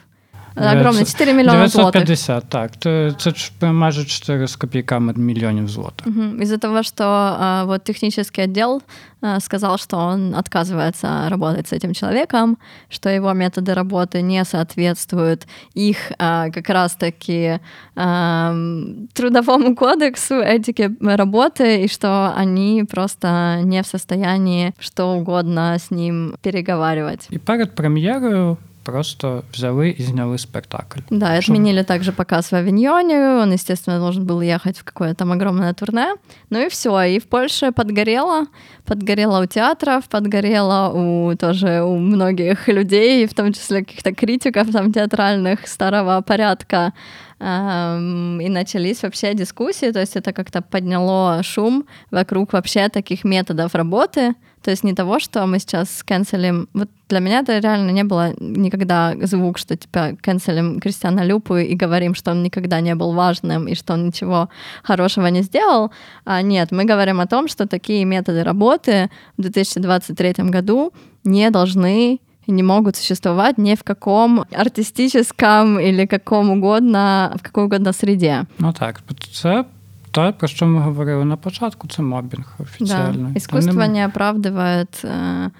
Огромно, 0.58 0.92
900 0.92 1.08
4 1.08 1.32
миллиона 1.32 1.68
злотых. 1.68 2.04
950, 2.04 2.44
так. 2.48 2.70
Це, 2.80 3.12
це 3.18 3.30
ж 3.30 3.52
майже 3.62 4.04
4 4.04 4.46
з 4.46 4.56
копійками 4.56 5.12
мільйонів 5.16 5.68
злотих. 5.68 6.06
Мгм. 6.06 6.42
Из-за 6.42 6.58
того, 6.58 6.82
что 6.82 7.04
а, 7.04 7.64
вот 7.64 7.84
технический 7.84 8.44
отдел 8.44 8.82
а, 9.20 9.40
сказал, 9.40 9.78
что 9.78 9.98
он 9.98 10.34
отказывается 10.34 11.28
работать 11.28 11.66
с 11.66 11.72
этим 11.72 11.94
человеком, 11.94 12.56
что 12.88 13.10
его 13.10 13.34
методы 13.34 13.74
работы 13.74 14.22
не 14.22 14.44
соответствуют 14.44 15.46
их 15.74 16.12
а, 16.18 16.50
как 16.50 16.70
раз-таки 16.70 17.58
ам, 17.96 19.08
трудовому 19.12 19.74
кодексу, 19.74 20.34
этике 20.34 20.90
работы, 21.00 21.84
и 21.84 21.88
что 21.88 22.32
они 22.36 22.84
просто 22.84 23.60
не 23.64 23.82
в 23.82 23.86
состоянии 23.86 24.72
что 24.78 25.16
угодно 25.16 25.74
с 25.74 25.90
ним 25.90 26.34
переговаривать. 26.42 27.28
І 27.30 27.38
перед 27.38 27.74
прем'єрою 27.74 28.56
просто 28.83 29.43
взяли 29.53 29.89
і 29.89 30.03
зняли 30.03 30.37
спектакль. 30.37 30.99
Да, 31.09 31.41
Что? 31.41 31.53
отменили 31.53 31.83
также 31.83 32.11
показ 32.11 32.51
в 32.51 32.55
Авиньоне. 32.55 33.41
Он, 33.41 33.53
естественно, 33.53 33.99
должен 33.99 34.25
был 34.25 34.41
ехать 34.41 34.77
в 34.77 34.83
какое-то 34.83 35.15
там 35.15 35.31
огромное 35.31 35.73
турне. 35.73 36.15
Ну 36.49 36.59
и 36.65 36.69
все. 36.69 37.01
И 37.03 37.19
в 37.19 37.25
Польше 37.25 37.71
подгорело. 37.71 38.45
Подгорело 38.85 39.41
у 39.41 39.45
театров, 39.45 40.07
подгорело 40.09 40.89
у 40.93 41.35
тоже 41.35 41.81
у 41.83 41.97
многих 41.97 42.67
людей, 42.67 43.27
в 43.27 43.33
том 43.33 43.53
числе 43.53 43.79
каких-то 43.79 44.13
критиков 44.13 44.71
там 44.71 44.91
театральных 44.93 45.67
старого 45.67 46.21
порядка. 46.21 46.93
Эм, 47.39 48.41
И 48.41 48.49
начались 48.49 49.03
вообще 49.03 49.33
дискуссии, 49.33 49.91
то 49.91 49.99
есть 49.99 50.17
это 50.17 50.33
как-то 50.33 50.61
подняло 50.61 51.41
шум 51.43 51.85
вокруг 52.11 52.53
вообще 52.53 52.89
таких 52.89 53.23
методов 53.23 53.75
работы, 53.75 54.33
то 54.61 54.71
есть 54.71 54.83
не 54.83 54.93
того, 54.93 55.19
что 55.19 55.45
мы 55.45 55.59
сейчас 55.59 56.03
канцелим. 56.03 56.67
Вот 56.73 56.89
для 57.07 57.19
меня 57.19 57.39
это 57.39 57.59
реально 57.59 57.91
не 57.91 58.03
было 58.03 58.33
никогда 58.39 59.15
звук, 59.21 59.57
что 59.57 59.75
типа 59.75 60.17
канцелим 60.21 60.79
Кристиана 60.79 61.25
Люпу 61.25 61.55
и 61.55 61.75
говорим, 61.75 62.15
что 62.15 62.31
он 62.31 62.43
никогда 62.43 62.81
не 62.81 62.95
был 62.95 63.13
важным 63.13 63.67
и 63.67 63.75
что 63.75 63.93
он 63.93 64.07
ничего 64.07 64.49
хорошего 64.83 65.27
не 65.27 65.43
сделал. 65.43 65.91
А 66.25 66.41
нет, 66.41 66.71
мы 66.71 66.85
говорим 66.85 67.19
о 67.19 67.27
том, 67.27 67.47
что 67.47 67.67
такие 67.67 68.05
методы 68.05 68.43
работы 68.43 69.09
в 69.37 69.41
2023 69.41 70.49
году 70.49 70.91
не 71.23 71.49
должны 71.49 72.19
не 72.47 72.63
могут 72.63 72.95
существовать 72.95 73.57
ни 73.57 73.75
в 73.75 73.83
каком 73.83 74.45
артистическом 74.51 75.79
или 75.79 76.07
каком 76.07 76.49
угодно, 76.49 77.35
в 77.39 77.43
какой 77.43 77.65
угодно 77.65 77.93
среде. 77.93 78.45
Ну 78.59 78.73
так, 78.73 79.01
це 79.31 79.65
те, 80.10 80.32
про 80.32 80.48
що 80.48 80.66
ми 80.66 80.80
говорили 80.80 81.24
на 81.24 81.36
початку, 81.36 81.88
це 81.88 82.02
мобінг 82.02 82.54
офіційно. 82.58 83.14
Да. 83.16 83.38
Искусство 83.38 83.86
не 83.86 84.06
оправдывает 84.06 85.04
э, 85.04 85.50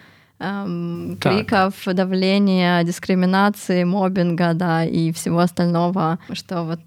эм, 0.41 1.17
криков, 1.21 1.75
давления, 1.95 2.85
дискриминации, 2.85 3.85
мобинга, 3.85 4.55
да, 4.55 4.85
и 4.85 5.11
всего 5.11 5.39
остального, 5.39 6.19
что 6.33 6.65
вот 6.65 6.81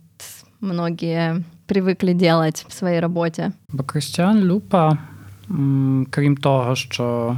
многие 0.61 1.43
привыкли 1.67 2.13
делать 2.13 2.65
в 2.69 2.73
своїй 2.73 2.99
роботі. 2.99 3.51
Бо 3.69 3.83
Кристіан 3.83 4.43
Люпа, 4.43 4.97
крім 6.09 6.37
того, 6.37 6.75
що 6.75 7.37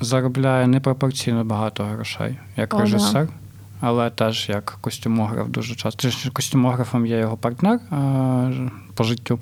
заробляє 0.00 0.66
непропорційно 0.66 1.44
багато 1.44 1.84
грошей 1.84 2.38
як 2.56 2.74
О, 2.74 2.80
режисер, 2.80 3.26
да. 3.26 3.32
але 3.85 4.09
теж 4.09 4.49
як 4.49 4.77
костюмограф 4.81 5.47
дуже 5.47 5.75
часто. 5.75 6.09
Костюмографом 6.33 7.05
є 7.05 7.17
його 7.17 7.37
партнер 7.37 7.79
по 8.93 9.03
життю. 9.03 9.39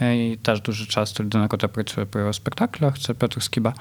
І 0.00 0.38
теж 0.42 0.62
дуже 0.62 0.86
часто 0.86 1.24
людина, 1.24 1.42
яка 1.42 1.68
працює 1.68 2.04
при 2.04 2.20
його 2.20 2.32
спектаклях, 2.32 2.98
це 2.98 3.14
Петр 3.14 3.42
Скіба. 3.42 3.74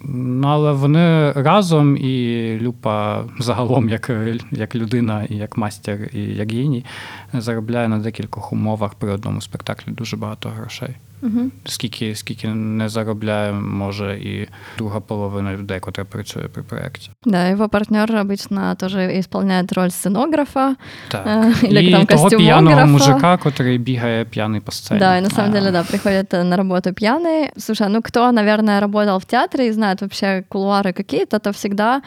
Ну, 0.00 0.48
але 0.48 0.72
вони 0.72 1.32
разом 1.32 1.96
і 1.96 2.58
Люпа 2.60 3.24
загалом, 3.38 3.88
як 3.88 4.10
як 4.50 4.74
людина, 4.74 5.24
і 5.24 5.36
як 5.36 5.56
мастер, 5.56 6.10
і 6.12 6.20
як 6.20 6.52
геній, 6.52 6.84
заробляє 7.32 7.88
на 7.88 7.98
декількох 7.98 8.52
умовах 8.52 8.94
при 8.94 9.10
одному 9.10 9.40
спектаклі 9.40 9.92
дуже 9.92 10.16
багато 10.16 10.48
грошей. 10.48 10.94
Угу. 11.23 11.51
Скільки 11.65 12.15
скільки 12.15 12.47
не 12.47 12.89
заробляє, 12.89 13.53
може, 13.53 14.17
і 14.17 14.47
друга 14.77 14.99
половина 14.99 15.53
людей, 15.53 15.81
яка 15.85 16.03
працює 16.03 16.43
при 16.43 16.63
проєкті. 16.63 17.09
Да, 17.25 17.47
його 17.47 17.69
партнер 17.69 18.11
обычно 18.11 18.75
тоже 18.75 19.17
исполняет 19.17 19.73
роль 19.73 19.89
сценографа. 19.89 20.75
Так. 21.07 21.53
Или 21.63 21.83
і 21.83 21.91
там, 21.91 22.05
того 22.05 22.29
п'яного 22.29 22.85
мужика, 22.85 23.39
який 23.45 23.77
бігає 23.77 24.25
п'яний 24.25 24.61
по 24.61 24.71
сцені. 24.71 24.99
Да, 24.99 25.17
и 25.17 25.21
на 25.21 25.29
самом 25.29 25.51
а. 25.51 25.53
деле, 25.53 25.71
да, 25.71 25.83
приходит 25.83 26.33
на 26.33 26.57
работу 26.57 26.89
пьяный. 26.89 27.49
Слушай, 27.57 27.89
ну 27.89 28.01
кто, 28.01 28.31
наверное, 28.31 28.79
работал 28.79 29.19
в 29.19 29.25
театре 29.25 29.67
и 29.67 29.71
знает 29.71 30.01
вообще 30.01 30.43
кулуары 30.49 30.93
какие-то, 30.93 31.39
то 31.39 31.51
всегда 31.51 32.01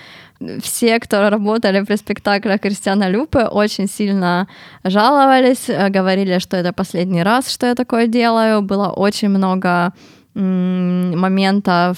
все, 0.61 0.99
кто 0.99 1.29
работали 1.29 1.81
при 1.81 1.95
спектаклях 1.95 2.61
Кристиана 2.61 3.09
Люпы, 3.09 3.41
очень 3.41 3.87
сильно 3.87 4.47
жаловались, 4.83 5.69
э, 5.69 5.89
говорили, 5.89 6.39
что 6.39 6.57
это 6.57 6.73
последний 6.73 7.23
раз, 7.23 7.49
что 7.51 7.67
я 7.67 7.75
такое 7.75 8.07
делаю. 8.07 8.61
Было 8.61 8.89
очень 8.89 9.29
много 9.29 9.93
моментов, 10.33 11.97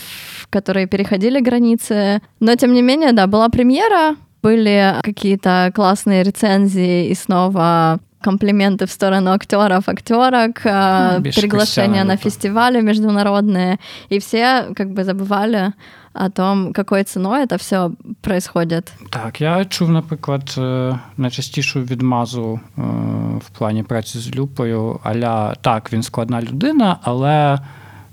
которые 0.49 0.87
переходили 0.87 1.39
границы. 1.39 2.19
Но, 2.39 2.55
тем 2.55 2.73
не 2.73 2.81
менее, 2.81 3.11
да, 3.11 3.27
была 3.27 3.49
премьера, 3.49 4.15
были 4.41 4.95
какие-то 5.03 5.71
классные 5.73 6.23
рецензии 6.23 7.09
и 7.09 7.13
снова 7.13 7.99
комплименты 8.22 8.86
в 8.86 8.90
сторону 8.90 9.30
актеров, 9.30 9.88
актерок, 9.88 10.64
ну, 10.64 11.22
приглашения 11.22 12.04
на 12.04 12.16
фестивали 12.16 12.80
международные, 12.80 13.78
и 14.10 14.18
все 14.18 14.66
как 14.74 14.90
бы 14.90 15.04
забывали 15.04 15.72
о 16.12 16.30
том, 16.30 16.72
какой 16.72 17.04
ціною 17.04 17.46
це 17.46 17.56
все 17.56 17.90
происходит. 18.20 18.92
Так, 19.10 19.40
я 19.40 19.64
чув, 19.64 19.90
наприклад, 19.90 20.54
найчастішу 21.16 21.82
відмазу 21.82 22.60
в 23.46 23.50
плані 23.58 23.82
праці 23.82 24.18
з 24.18 24.34
Люпою, 24.34 25.00
аля 25.02 25.54
так, 25.60 25.92
він 25.92 26.02
складна 26.02 26.42
людина, 26.42 26.96
але 27.02 27.58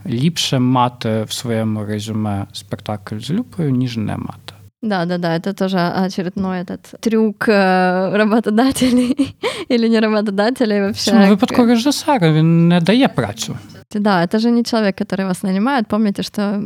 ліпше 0.06 0.60
мати 0.60 1.24
в 1.24 1.32
своєму 1.32 1.86
резюме 1.86 2.46
спектакль 2.52 3.20
з 3.20 3.32
Люпою, 3.32 3.72
ніж 3.72 3.98
не 3.98 4.18
мати. 4.18 4.54
Да, 4.82 5.06
да, 5.06 5.18
да, 5.18 5.36
это 5.36 5.54
тоже 5.54 5.80
очередной 5.80 6.60
этот 6.60 7.00
трюк 7.02 7.50
э, 7.50 8.18
работодателей 8.18 9.36
или 9.70 9.88
не 9.90 10.00
работодателей 10.00 10.82
вообще. 10.82 11.12
В 11.12 11.30
випадку 11.30 11.66
режисера 11.66 12.32
він 12.32 12.68
не 12.68 12.82
дає 12.82 13.08
працю. 13.08 13.58
Да, 13.96 14.26
это 14.26 14.40
же 14.40 14.52
не 14.52 14.64
человек, 14.64 14.96
который 15.02 15.26
вас 15.26 15.44
нанимает. 15.44 15.88
Помните, 15.88 16.24
что 16.24 16.62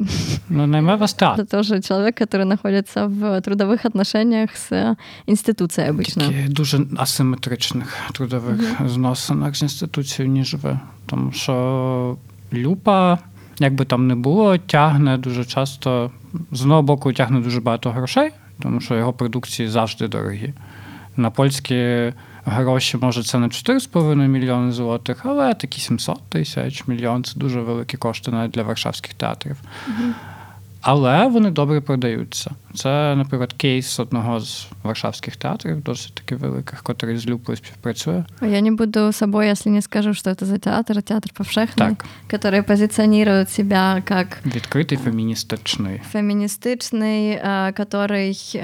ну, 0.49 0.68
наймай 0.68 0.97
вас 0.97 1.14
так. 1.14 1.38
это 1.38 1.45
тоже 1.45 1.82
человек, 1.82 2.22
который 2.22 2.45
находится 2.45 3.05
в 3.05 3.41
трудових 3.41 3.86
отношениях 3.86 4.49
з 4.57 4.95
інституцією 5.26 5.93
обично. 5.93 6.24
Такі 6.24 6.49
дуже 6.49 6.80
асиметричних 6.97 7.97
трудових 8.14 8.76
угу. 8.80 8.89
зносинах 8.89 9.55
з 9.55 9.62
інституцією, 9.62 10.34
ніж 10.34 10.55
ви. 10.55 10.80
Тому 11.05 11.32
що 11.32 12.18
люпа, 12.53 13.20
як 13.59 13.74
би 13.74 13.84
там 13.84 14.07
не 14.07 14.14
було, 14.14 14.59
тягне 14.59 15.18
дуже 15.18 15.44
часто 15.44 16.11
з 16.52 16.62
одного 16.62 16.82
боку 16.82 17.12
тягне 17.12 17.40
дуже 17.40 17.61
багато 17.61 17.90
грошей, 17.90 18.30
тому 18.62 18.80
що 18.80 18.94
його 18.96 19.12
продукції 19.12 19.68
завжди 19.68 20.09
дорогі. 20.09 20.52
На 21.16 21.30
польські 21.30 22.12
гроші, 22.44 22.96
може, 22.96 23.22
це 23.22 23.38
не 23.38 23.46
4,5 23.46 24.14
мільйони 24.14 24.72
злотих, 24.72 25.26
але 25.26 25.55
такі 25.55 25.80
700 25.80 26.22
тисяч 26.28 26.86
мільйон 26.86 27.24
це 27.24 27.38
дуже 27.38 27.61
великі 27.61 27.98
кошти 27.98 28.30
навіть 28.30 28.50
для 28.50 28.62
варшавських 28.62 29.14
театрів. 29.14 29.57
Угу. 29.88 30.12
Але 30.85 31.26
вони 31.26 31.51
добре 31.51 31.80
продаються. 31.80 32.51
Це, 32.74 33.14
наприклад, 33.16 33.53
кейс 33.53 34.01
одного 34.01 34.41
з 34.41 34.66
варшавських 34.82 35.37
театрів, 35.37 35.82
досить 35.82 36.14
таки 36.14 36.37
великих, 36.37 36.82
котрий 36.82 37.16
з 37.16 37.26
Люпою 37.26 37.57
співпрацює. 37.57 38.24
Я 38.43 38.61
не 38.61 38.72
буду 38.72 39.12
собою, 39.12 39.49
якщо 39.49 39.70
не 39.70 39.82
скажу, 39.82 40.14
що 40.14 40.35
це 40.35 40.47
за 40.47 40.59
театр, 40.59 41.03
театр 41.03 41.30
повшехний, 41.35 41.89
так. 41.89 42.05
який 42.45 42.62
позиціонує 42.62 43.47
себе 43.47 44.03
як 44.11 44.39
відкритий 44.47 44.99
феміністичний. 44.99 46.01
Феміністичний, 46.11 47.41
який 47.78 48.61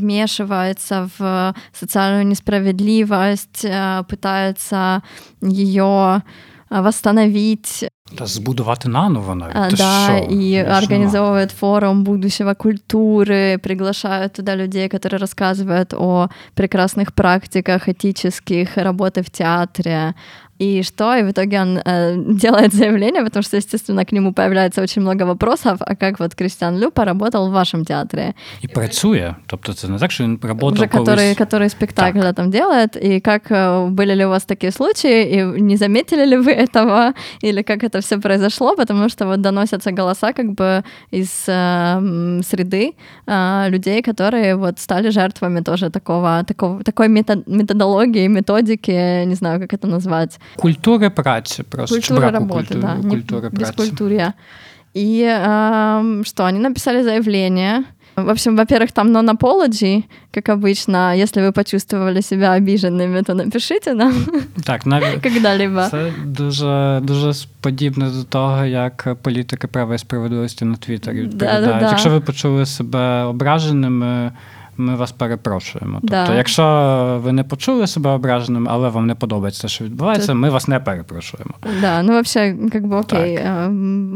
вмешивается 0.00 1.10
в 1.18 1.54
соціальну 1.72 2.24
несправедливость, 2.24 3.64
пытается 4.08 5.02
ее 5.42 6.22
восстановить 6.70 7.88
Та 8.18 8.26
збудувати 8.26 8.88
наново 8.88 9.34
навіть. 9.34 9.56
А, 9.56 9.70
да, 9.70 10.18
и 10.18 10.64
организовывает 10.64 11.50
форум 11.50 12.04
будущего 12.04 12.54
культуры, 12.54 13.58
приглашают 13.58 14.32
туда 14.32 14.56
людей, 14.56 14.88
которые 14.88 15.18
рассказывают 15.18 15.92
о 15.94 16.28
прекрасных 16.54 17.12
практиках 17.12 17.88
этических 17.88 18.76
работы 18.76 19.22
в 19.22 19.30
театре, 19.30 20.14
и 20.58 20.82
что? 20.82 21.16
И 21.16 21.22
в 21.22 21.30
итоге 21.30 21.60
он 21.60 21.78
э, 21.84 22.16
делает 22.28 22.74
заявление, 22.74 23.22
потому 23.22 23.42
что, 23.42 23.56
естественно, 23.56 24.04
к 24.04 24.12
нему 24.12 24.32
появляется 24.32 24.82
очень 24.82 25.02
много 25.02 25.24
вопросов, 25.24 25.78
а 25.80 25.94
как 25.96 26.18
вот 26.20 26.34
Кристиан 26.34 26.78
Лю 26.78 26.90
поработал 26.90 27.48
в 27.48 27.52
вашем 27.52 27.84
театре. 27.84 28.34
И 28.64 28.68
працює, 28.68 29.34
тобто 29.46 29.72
це 29.72 29.88
не 29.88 29.98
так, 29.98 30.10
що 30.10 30.24
він 30.24 30.38
работал 30.42 30.72
Уже 30.72 30.86
который, 30.86 31.34
который 31.34 31.68
спектакль 31.68 32.20
так. 32.20 32.34
там 32.34 32.50
делает, 32.50 32.96
и 32.96 33.20
как 33.20 33.50
э, 33.50 33.88
были 33.90 34.14
ли 34.14 34.24
у 34.24 34.28
вас 34.28 34.44
такие 34.44 34.72
случаи, 34.72 35.24
и 35.36 35.60
не 35.60 35.76
заметили 35.76 36.26
ли 36.26 36.36
вы 36.36 36.52
этого, 36.66 37.12
или 37.44 37.62
как 37.62 37.84
это 37.84 38.00
все 38.00 38.18
произошло, 38.18 38.76
потому 38.76 39.08
что 39.08 39.26
вот 39.26 39.40
доносятся 39.40 39.92
голоса 39.92 40.32
как 40.32 40.52
бы 40.52 40.82
из 41.10 41.44
э, 41.48 42.40
среды 42.42 42.94
э, 43.26 43.68
людей, 43.68 44.02
которые 44.02 44.56
вот 44.56 44.78
стали 44.78 45.10
жертвами 45.10 45.60
тоже 45.60 45.90
такого, 45.90 46.44
такого 46.44 46.82
такой 46.82 47.08
методологии, 47.08 48.28
методики, 48.28 49.24
не 49.24 49.34
знаю, 49.34 49.60
как 49.60 49.74
это 49.74 49.86
назвать, 49.86 50.38
Культури 50.55 51.09
праці 51.09 51.63
просто. 51.63 51.95
Культура 51.95 52.31
работы, 52.31 52.73
культуры, 52.73 52.81
да. 52.81 53.09
Культуры 53.09 53.49
не, 53.51 53.59
бескультурья. 53.59 54.33
И 54.97 55.23
э, 55.23 56.23
что, 56.25 56.45
они 56.45 56.59
написали 56.59 57.03
заявление. 57.03 57.83
В 58.15 58.29
общем, 58.29 58.55
во-первых, 58.55 58.91
там 58.91 59.11
non-apology, 59.11 60.03
как 60.31 60.49
обычно. 60.49 61.15
Если 61.15 61.41
вы 61.41 61.51
почувствовали 61.51 62.21
себя 62.21 62.51
обиженными, 62.53 63.23
то 63.23 63.33
напишите 63.33 63.93
нам. 63.93 64.13
Так, 64.63 64.85
навіть 64.85 65.21
когда-либо. 65.23 65.87
Це 65.87 66.13
дуже, 66.25 66.99
дуже 67.03 67.33
подібне 67.61 68.09
до 68.09 68.23
того, 68.23 68.65
як 68.65 69.15
політики 69.21 69.67
права 69.67 69.95
і 69.95 69.97
справедливості 69.97 70.65
на 70.65 70.75
Твіттері 70.75 71.21
відповідають. 71.21 71.65
Да, 71.65 71.79
да, 71.79 71.89
Якщо 71.89 72.09
ви 72.09 72.19
почули 72.19 72.65
себе 72.65 73.23
ображеними, 73.23 74.31
ми 74.77 74.95
вас 74.95 75.11
перепрошуємо. 75.11 75.99
Тобто, 76.01 76.15
да. 76.27 76.35
якщо 76.35 77.19
ви 77.23 77.31
не 77.31 77.43
почули 77.43 77.87
себе 77.87 78.09
ображеним, 78.09 78.67
але 78.69 78.89
вам 78.89 79.07
не 79.07 79.15
подобається 79.15 79.61
те, 79.61 79.67
що 79.67 79.85
відбувається, 79.85 80.33
ми 80.33 80.49
вас 80.49 80.67
не 80.67 80.79
перепрошуємо. 80.79 81.53
Да, 81.81 82.03
ну 82.03 82.13
вообще, 82.13 82.55
как 82.71 82.83
бы 82.83 82.99
окей. 82.99 83.37
Так. 83.37 83.71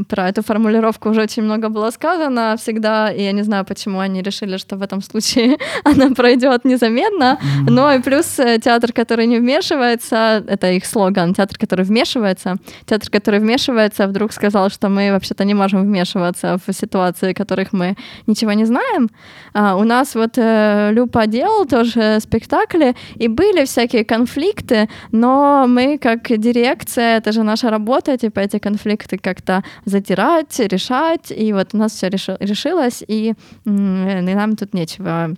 Про 0.07 0.23
эту 0.23 0.41
формулировку 0.41 1.09
уже 1.09 1.21
очень 1.21 1.43
много 1.43 1.69
было 1.69 1.91
сказано 1.91 2.55
всегда, 2.55 3.11
и 3.11 3.21
я 3.21 3.33
не 3.33 3.43
знаю, 3.43 3.65
почему 3.65 3.99
они 3.99 4.21
решили, 4.21 4.57
что 4.57 4.75
в 4.75 4.81
этом 4.81 5.01
случае 5.01 5.57
она 5.83 6.09
пройдет 6.11 6.65
незаметно. 6.65 7.23
Mm-hmm. 7.23 7.69
Но 7.69 7.93
и 7.93 7.99
плюс 7.99 8.39
э, 8.39 8.59
театр, 8.59 8.91
который 8.93 9.27
не 9.27 9.39
вмешивается, 9.39 10.43
это 10.47 10.71
их 10.71 10.85
слоган, 10.85 11.33
театр, 11.33 11.57
который 11.57 11.85
вмешивается. 11.85 12.55
Театр, 12.85 13.09
который 13.09 13.39
вмешивается, 13.39 14.07
вдруг 14.07 14.33
сказал, 14.33 14.69
что 14.69 14.89
мы 14.89 15.11
вообще-то 15.11 15.45
не 15.45 15.53
можем 15.53 15.81
вмешиваться 15.81 16.57
в 16.67 16.73
ситуации, 16.73 17.31
в 17.31 17.37
которых 17.37 17.73
мы 17.73 17.95
ничего 18.27 18.53
не 18.53 18.65
знаем. 18.65 19.09
А 19.53 19.75
у 19.75 19.83
нас 19.83 20.15
вот 20.15 20.37
э, 20.49 20.75
тоже 20.75 20.91
Люпа 20.93 21.27
делал 21.27 21.65
тоже 21.65 22.19
спектакли, 22.19 22.95
и 23.15 23.27
были 23.27 23.65
всякие 23.65 24.03
конфликты, 24.03 24.89
но 25.11 25.65
мы 25.67 25.97
как 25.97 26.39
дирекция, 26.39 27.17
это 27.17 27.31
же 27.31 27.43
наша 27.43 27.69
работа, 27.69 28.17
типа 28.17 28.39
эти 28.39 28.59
конфликты 28.59 29.17
как-то 29.17 29.63
затирать, 29.85 30.59
решать, 30.59 31.31
и 31.31 31.53
вот 31.53 31.73
у 31.73 31.77
нас 31.77 31.93
все 31.93 32.09
решилось, 32.09 33.03
и, 33.07 33.33
и 33.65 34.35
нам 34.35 34.55
тут 34.55 34.73
нечего, 34.73 35.29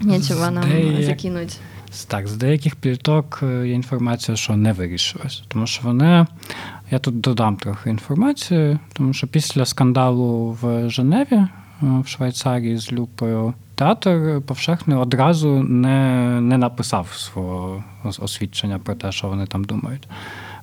нечего 0.00 0.50
нам 0.50 0.64
Здається, 0.64 1.04
закинуть. 1.04 1.58
Так, 2.08 2.28
з 2.28 2.36
деяких 2.36 2.76
пліток 2.76 3.40
є 3.42 3.72
інформація, 3.72 4.36
що 4.36 4.56
не 4.56 4.72
вирішилось. 4.72 5.42
Тому 5.48 5.66
що 5.66 5.82
вони. 5.84 6.26
Я 6.90 6.98
тут 6.98 7.20
додам 7.20 7.56
трохи 7.56 7.90
інформації, 7.90 8.78
тому 8.92 9.12
що 9.12 9.26
після 9.26 9.64
скандалу 9.64 10.58
в 10.62 10.90
Женеві, 10.90 11.46
в 11.80 12.06
Швейцарії 12.06 12.76
з 12.76 12.92
Люпою, 12.92 13.54
театр 13.79 14.41
Повшехний 14.45 14.97
одразу 14.97 15.63
не 15.63 16.41
не 16.41 16.57
написав 16.57 17.07
свого 17.13 17.83
освідчення 18.19 18.79
про 18.79 18.95
те, 18.95 19.11
що 19.11 19.27
вони 19.27 19.45
там 19.45 19.63
думають. 19.63 20.07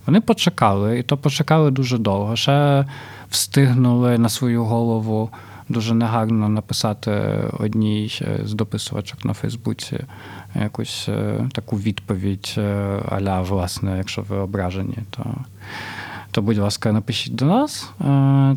Вони 0.07 0.21
почекали, 0.21 0.99
і 0.99 1.03
то 1.03 1.17
почекали 1.17 1.71
дуже 1.71 1.99
довго. 1.99 2.37
Ще 2.37 2.87
встигнули 3.31 4.19
на 4.19 4.29
свою 4.29 4.64
голову 4.64 5.31
дуже 5.69 5.95
негарно 5.95 6.49
написати 6.49 7.12
одній 7.59 8.21
з 8.45 8.55
дописувачок 8.55 9.25
на 9.25 9.33
Фейсбуці 9.33 10.01
якусь 10.55 11.09
таку 11.53 11.77
відповідь 11.77 12.55
аля, 13.11 13.41
власне, 13.41 13.99
якщо 13.99 14.23
ви 14.23 14.37
ображені, 14.37 14.99
то 15.11 15.35
то, 16.37 16.43
будь 16.43 16.59
ласка, 16.59 16.93
напишіть 16.93 17.34
до 17.34 17.45
нас. 17.45 17.91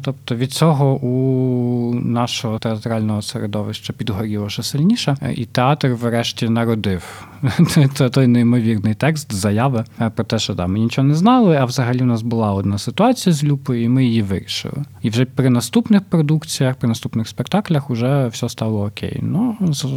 Тобто 0.02 0.36
від 0.36 0.52
цього 0.52 0.96
у 0.96 1.94
нашого 1.94 2.60
театрального 2.60 3.22
середовища 3.22 3.94
підгоріло 3.94 4.50
ще 4.50 4.64
сильніше, 4.64 5.18
і 5.36 5.46
театр, 5.46 5.88
врешті, 5.88 6.50
народив 6.50 7.28
той 8.12 8.28
неймовірний 8.28 8.94
текст, 8.94 9.34
заяви 9.34 9.86
про 10.16 10.26
те, 10.26 10.40
що 10.40 10.54
да, 10.54 10.68
ми 10.68 10.80
нічого 10.80 11.08
не 11.08 11.16
знали, 11.16 11.58
а 11.58 11.66
взагалі 11.66 12.02
у 12.02 12.06
нас 12.06 12.22
була 12.22 12.54
одна 12.54 12.78
ситуація 12.78 13.34
з 13.34 13.44
Люпою, 13.44 13.84
і 13.84 13.90
ми 13.90 14.06
її 14.06 14.22
вирішили. 14.22 14.84
І 15.02 15.10
вже 15.10 15.26
при 15.26 15.50
наступних 15.50 16.02
продукціях, 16.02 16.76
при 16.76 16.90
наступних 16.90 17.28
спектаклях 17.28 17.90
вже 17.90 18.28
все 18.28 18.50
стало 18.50 18.86
окей. 18.86 19.20
Ну, 19.22 19.58
з 19.62 19.88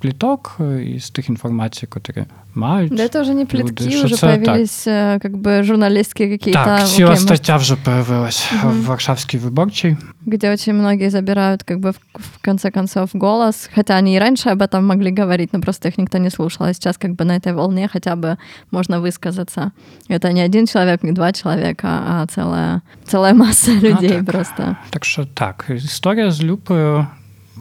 пліток 0.00 0.58
і 0.86 1.00
з 1.00 1.10
тих 1.10 1.28
інформацій, 1.28 1.86
котрі 1.86 2.24
мають. 2.54 2.94
Да 2.94 3.02
это 3.02 3.20
уже 3.20 3.34
не 3.34 3.46
плітки, 3.46 3.84
люди, 3.84 4.04
уже 4.04 4.16
появились 4.16 4.84
так. 4.84 5.22
как 5.22 5.36
бы 5.36 5.62
журналистские. 5.62 6.38
Так, 6.38 6.86
сила 7.09 7.11
окей, 7.11 7.23
статья 7.23 7.53
может... 7.53 7.71
уже 7.71 7.81
появилась 7.83 8.47
угу. 8.51 8.69
в 8.69 8.85
Варшавский 8.85 9.39
выборчий. 9.39 9.97
Где 10.25 10.51
очень 10.51 10.73
многие 10.73 11.09
забирают 11.09 11.63
как 11.63 11.79
бы 11.79 11.91
в, 11.91 11.97
в 12.15 12.41
конце 12.41 12.71
концов 12.71 13.09
голос, 13.13 13.69
хотя 13.75 13.97
они 13.97 14.15
и 14.15 14.19
раньше 14.19 14.49
об 14.49 14.61
этом 14.61 14.85
могли 14.85 15.11
говорить, 15.11 15.53
но 15.53 15.61
просто 15.61 15.89
их 15.89 15.97
никто 15.97 16.17
не 16.17 16.29
слушал. 16.29 16.65
А 16.65 16.73
сейчас 16.73 16.97
как 16.97 17.15
бы 17.15 17.25
на 17.25 17.35
этой 17.35 17.53
волне 17.53 17.89
хотя 17.91 18.15
бы 18.15 18.37
можно 18.71 18.99
высказаться. 18.99 19.71
Это 20.07 20.31
не 20.31 20.41
один 20.41 20.65
человек, 20.67 21.03
не 21.03 21.11
два 21.11 21.33
человека, 21.33 21.87
а 21.87 22.25
целая, 22.27 22.81
целая 23.05 23.33
масса 23.33 23.71
людей 23.71 24.11
а, 24.11 24.15
так. 24.15 24.25
просто. 24.25 24.77
Так 24.89 25.05
що 25.05 25.25
так, 25.25 25.65
історія 25.69 26.31
з 26.31 26.43
Люпою 26.43 27.07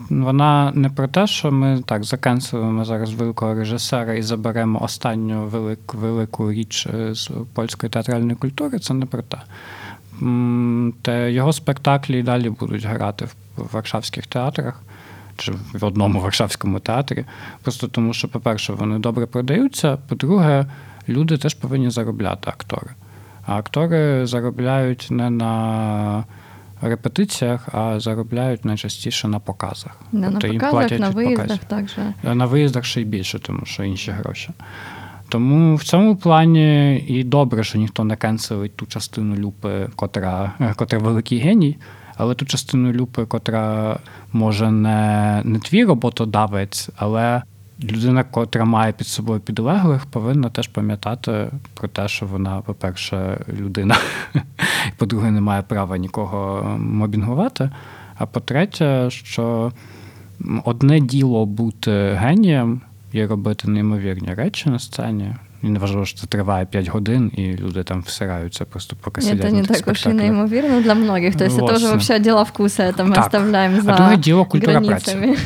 вона 0.09 0.71
не 0.75 0.89
про 0.89 1.07
те, 1.07 1.27
що 1.27 1.51
ми 1.51 1.83
так 1.85 2.03
закенсилимо 2.03 2.85
зараз 2.85 3.13
великого 3.13 3.53
режисера 3.53 4.13
і 4.13 4.21
заберемо 4.21 4.83
останню 4.83 5.45
велику 5.45 5.97
велику 5.97 6.51
річ 6.51 6.87
з 7.11 7.29
польської 7.53 7.89
театральної 7.89 8.35
культури. 8.35 8.79
Це 8.79 8.93
не 8.93 9.05
про 9.05 9.21
те. 9.21 9.37
Те 11.01 11.31
його 11.31 11.53
спектаклі 11.53 12.19
і 12.19 12.23
далі 12.23 12.49
будуть 12.49 12.85
грати 12.85 13.25
в 13.25 13.69
варшавських 13.71 14.27
театрах. 14.27 14.81
Чи 15.37 15.53
в 15.73 15.85
одному 15.85 16.19
варшавському 16.19 16.79
театрі, 16.79 17.25
просто 17.61 17.87
тому, 17.87 18.13
що, 18.13 18.27
по-перше, 18.27 18.73
вони 18.73 18.99
добре 18.99 19.25
продаються. 19.25 19.97
По-друге, 20.07 20.65
люди 21.09 21.37
теж 21.37 21.53
повинні 21.53 21.89
заробляти 21.89 22.49
актори. 22.49 22.91
А 23.45 23.57
актори 23.57 24.25
заробляють 24.27 25.07
не 25.09 25.29
на 25.29 26.23
репетиціях, 26.81 27.69
а 27.71 27.99
заробляють 27.99 28.65
найчастіше 28.65 29.27
на 29.27 29.39
показах. 29.39 29.99
Не 30.11 30.31
тобто 30.31 30.47
на 30.47 30.53
показах, 30.53 30.71
платять 30.71 30.99
на 30.99 31.09
виїздах 31.09 31.57
також. 31.57 31.91
На 32.23 32.45
виїздах 32.45 32.85
ще 32.85 33.01
й 33.01 33.05
більше, 33.05 33.39
тому 33.39 33.65
що 33.65 33.83
інші 33.83 34.11
гроші. 34.11 34.49
Тому 35.29 35.75
в 35.75 35.83
цьому 35.83 36.15
плані 36.15 36.97
і 37.07 37.23
добре, 37.23 37.63
що 37.63 37.77
ніхто 37.77 38.03
не 38.03 38.15
кенселить 38.15 38.75
ту 38.75 38.85
частину 38.85 39.35
люпи, 39.35 39.89
котра, 39.95 40.51
котра 40.75 40.99
великий 40.99 41.39
геній, 41.39 41.77
але 42.17 42.35
ту 42.35 42.45
частину 42.45 42.91
люпи, 42.91 43.25
котра 43.25 43.99
може 44.33 44.71
не, 44.71 45.41
не 45.45 45.59
твій 45.59 45.85
роботодавець, 45.85 46.89
але 46.95 47.41
людина, 47.82 48.24
котра 48.24 48.64
має 48.64 48.92
під 48.92 49.06
собою 49.06 49.40
підлеглих, 49.40 50.06
повинна 50.06 50.50
теж 50.50 50.68
пам'ятати 50.68 51.50
про 51.74 51.88
те, 51.88 52.08
що 52.08 52.26
вона, 52.26 52.60
по-перше, 52.60 53.44
людина, 53.60 53.96
і 54.34 54.38
по-друге, 54.96 55.30
не 55.30 55.40
має 55.40 55.62
права 55.62 55.98
нікого 55.98 56.62
мобінгувати. 56.78 57.70
А 58.18 58.26
по-третє, 58.26 59.06
що 59.10 59.72
одне 60.64 61.00
діло 61.00 61.46
бути 61.46 61.90
генієм 62.12 62.80
і 63.12 63.26
робити 63.26 63.68
неймовірні 63.68 64.34
речі 64.34 64.70
на 64.70 64.78
сцені. 64.78 65.34
І 65.62 65.66
не 65.66 65.78
важливо, 65.78 66.04
що 66.04 66.20
це 66.20 66.26
триває 66.26 66.66
5 66.66 66.88
годин, 66.88 67.32
і 67.36 67.56
люди 67.56 67.82
там 67.82 68.02
всираються 68.02 68.64
просто 68.64 68.96
поки 69.00 69.20
сидять. 69.20 69.44
Это 69.44 69.52
не 69.52 69.62
так 69.62 69.88
уж 69.88 70.06
и 70.06 70.12
неимоверно 70.12 70.80
для 70.80 70.94
многих. 70.94 71.36
То 71.36 71.44
есть 71.44 71.58
это 71.58 71.74
уже 71.74 71.86
вообще 71.86 72.18
дело 72.18 72.44
вкуса, 72.44 72.82
это 72.82 73.04
мы 73.04 73.14
так. 73.14 73.26
оставляем 73.26 73.80
за 73.80 73.92
А 73.92 73.96
друге 73.96 74.16
діло 74.16 74.44
культура 74.44 74.80
праці. 74.80 75.36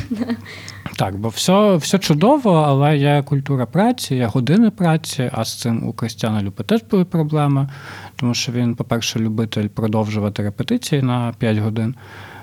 Так, 0.96 1.16
бо 1.16 1.28
все 1.28 1.76
все 1.76 1.98
чудово, 1.98 2.52
але 2.52 2.96
є 2.96 3.22
культура 3.22 3.66
праці, 3.66 4.14
є 4.14 4.26
години 4.26 4.70
праці, 4.70 5.30
а 5.32 5.44
з 5.44 5.60
цим 5.60 5.88
у 5.88 5.92
Кристіана 5.92 6.42
Люпи 6.42 6.62
теж 6.62 6.82
були 6.90 7.04
проблеми, 7.04 7.68
тому 8.16 8.34
що 8.34 8.52
він, 8.52 8.74
по-перше, 8.74 9.18
любитель 9.18 9.68
продовжувати 9.68 10.42
репетиції 10.42 11.02
на 11.02 11.34
5 11.38 11.58
годин 11.58 11.94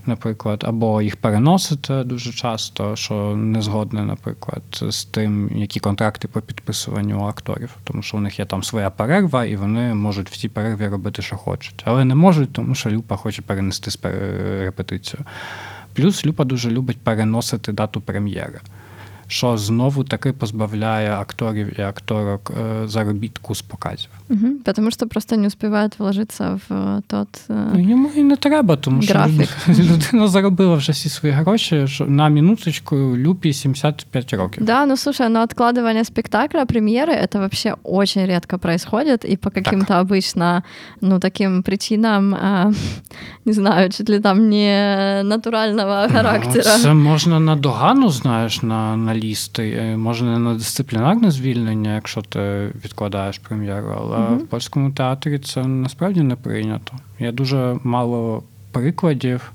наприклад, 0.05 0.63
або 0.67 1.01
їх 1.01 1.15
переносити 1.15 2.03
дуже 2.03 2.33
часто, 2.33 2.95
що 2.95 3.35
не 3.35 3.61
згодне, 3.61 4.05
наприклад, 4.05 4.63
з 4.89 5.05
тим, 5.05 5.51
які 5.55 5.79
контракти 5.79 6.27
по 6.27 6.41
підписуванню 6.41 7.25
акторів, 7.25 7.69
тому 7.83 8.01
що 8.01 8.17
у 8.17 8.19
них 8.19 8.39
є 8.39 8.45
там 8.45 8.63
своя 8.63 8.89
перерва, 8.89 9.45
і 9.45 9.55
вони 9.55 9.93
можуть 9.93 10.29
в 10.29 10.37
цій 10.37 10.49
перерві 10.49 10.87
робити, 10.87 11.21
що 11.21 11.35
хочуть, 11.35 11.83
але 11.85 12.05
не 12.05 12.15
можуть, 12.15 12.53
тому 12.53 12.75
що 12.75 12.89
Люпа 12.89 13.15
хоче 13.15 13.41
перенести 13.41 14.09
репетицію. 14.59 15.25
Плюс 15.93 16.25
Люпа 16.25 16.43
дуже 16.43 16.71
любить 16.71 16.97
переносити 16.97 17.71
дату 17.71 18.01
прем'єри 18.01 18.59
що 19.31 19.57
знову 19.57 20.03
таки 20.03 20.33
позбавляє 20.33 21.11
акторів 21.11 21.79
і 21.79 21.81
акторок 21.81 22.51
заробітку 22.85 23.55
з 23.55 23.61
показів. 23.61 24.09
Угу, 24.30 24.72
Тому 24.74 24.90
що 24.90 25.06
просто 25.06 25.36
не 25.36 25.46
успівають 25.46 25.98
вложитися 25.98 26.60
в 26.68 27.00
тот 27.06 27.28
ну, 27.48 27.90
Йому 27.90 28.10
і 28.16 28.22
не 28.22 28.36
треба, 28.36 28.76
тому 28.76 29.02
графік. 29.08 29.48
що 29.62 29.82
людина 29.82 30.28
заробила 30.28 30.74
вже 30.74 30.92
всі 30.92 31.08
свої 31.08 31.34
гроші 31.34 31.86
що 31.86 32.06
на 32.06 32.28
минуточку 32.28 32.96
Люпі 32.96 33.52
75 33.52 34.32
років. 34.32 34.64
Да, 34.64 34.86
ну 34.86 34.96
слушай, 34.96 35.28
но 35.28 35.42
откладывание 35.42 36.04
спектакля, 36.04 36.64
премьеры, 36.64 37.12
это 37.12 37.38
вообще 37.38 37.74
очень 37.82 38.26
редко 38.26 38.58
происходит, 38.58 39.24
и 39.24 39.36
по 39.36 39.50
каким-то 39.50 39.86
так. 39.86 40.06
обычно, 40.06 40.62
ну, 41.00 41.18
таким 41.18 41.62
причинам, 41.62 42.34
а, 42.34 42.72
не 43.44 43.52
знаю, 43.52 43.90
чуть 43.90 44.10
ли 44.10 44.20
там 44.20 44.48
не 44.48 45.22
натурального 45.24 46.06
ну, 46.08 46.14
характера. 46.14 46.72
Ну, 46.76 46.82
це 46.82 46.94
можна 46.94 47.40
на 47.40 47.56
догану, 47.56 48.10
знаєш, 48.10 48.62
на, 48.62 48.96
на 48.96 49.14
журналісти, 49.16 49.96
може 49.96 50.24
не 50.24 50.38
на 50.38 50.54
дисциплінарне 50.54 51.30
звільнення, 51.30 51.94
якщо 51.94 52.22
ти 52.22 52.72
відкладаєш 52.84 53.38
прем'єру, 53.38 53.94
але 53.98 54.19
mm 54.21 54.37
в 54.37 54.47
польському 54.47 54.91
театрі 54.91 55.39
це 55.39 55.63
насправді 55.63 56.21
не 56.21 56.35
прийнято. 56.35 56.93
Є 57.19 57.31
дуже 57.31 57.77
мало 57.83 58.43
прикладів, 58.71 59.51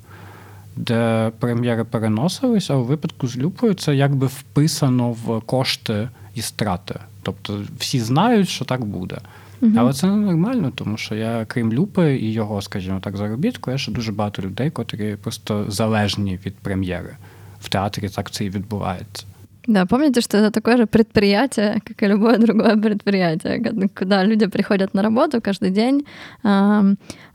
де 0.77 1.33
прем'єри 1.39 1.85
переносились, 1.85 2.71
а 2.71 2.75
у 2.75 2.85
випадку 2.85 3.29
з 3.29 3.37
Люпою 3.37 3.75
це 3.75 3.97
якби 3.97 4.27
вписано 4.27 5.11
в 5.11 5.41
кошти 5.41 6.09
і 6.35 6.43
страти. 6.43 6.95
Тобто 7.23 7.61
всі 7.79 8.01
знають, 8.01 8.49
що 8.49 8.65
так 8.65 8.85
буде. 8.85 9.19
mm 9.63 9.75
Але 9.77 9.93
це 9.93 10.07
не 10.07 10.17
нормально, 10.17 10.73
тому 10.75 10.97
що 10.97 11.15
я, 11.15 11.45
крім 11.49 11.73
Люпи 11.73 12.17
і 12.17 12.33
його, 12.33 12.63
скажімо 12.63 13.01
так, 13.01 13.17
заробітку, 13.17 13.71
я 13.71 13.79
ще 13.79 13.93
дуже 13.93 14.13
багато 14.13 14.43
людей, 14.43 14.71
котрі 14.71 15.17
просто 15.23 15.65
залежні 15.69 16.39
від 16.47 16.55
прем'єри. 16.55 17.17
В 17.61 17.69
театрі 17.69 18.09
так 18.09 18.31
це 18.31 18.45
і 18.45 18.51
відбувається. 18.51 19.27
Да, 19.67 19.85
помните, 19.85 20.21
что 20.21 20.37
это 20.39 20.51
такое 20.51 20.77
же 20.77 20.87
предприятие, 20.87 21.81
как 21.85 22.03
и 22.03 22.07
любое 22.07 22.39
другое 22.39 22.77
предприятие, 22.77 23.89
куда 23.89 24.25
люди 24.25 24.47
приходят 24.47 24.95
на 24.95 25.03
работу 25.03 25.41
каждый 25.41 25.71
день. 25.71 26.07
А 26.45 26.85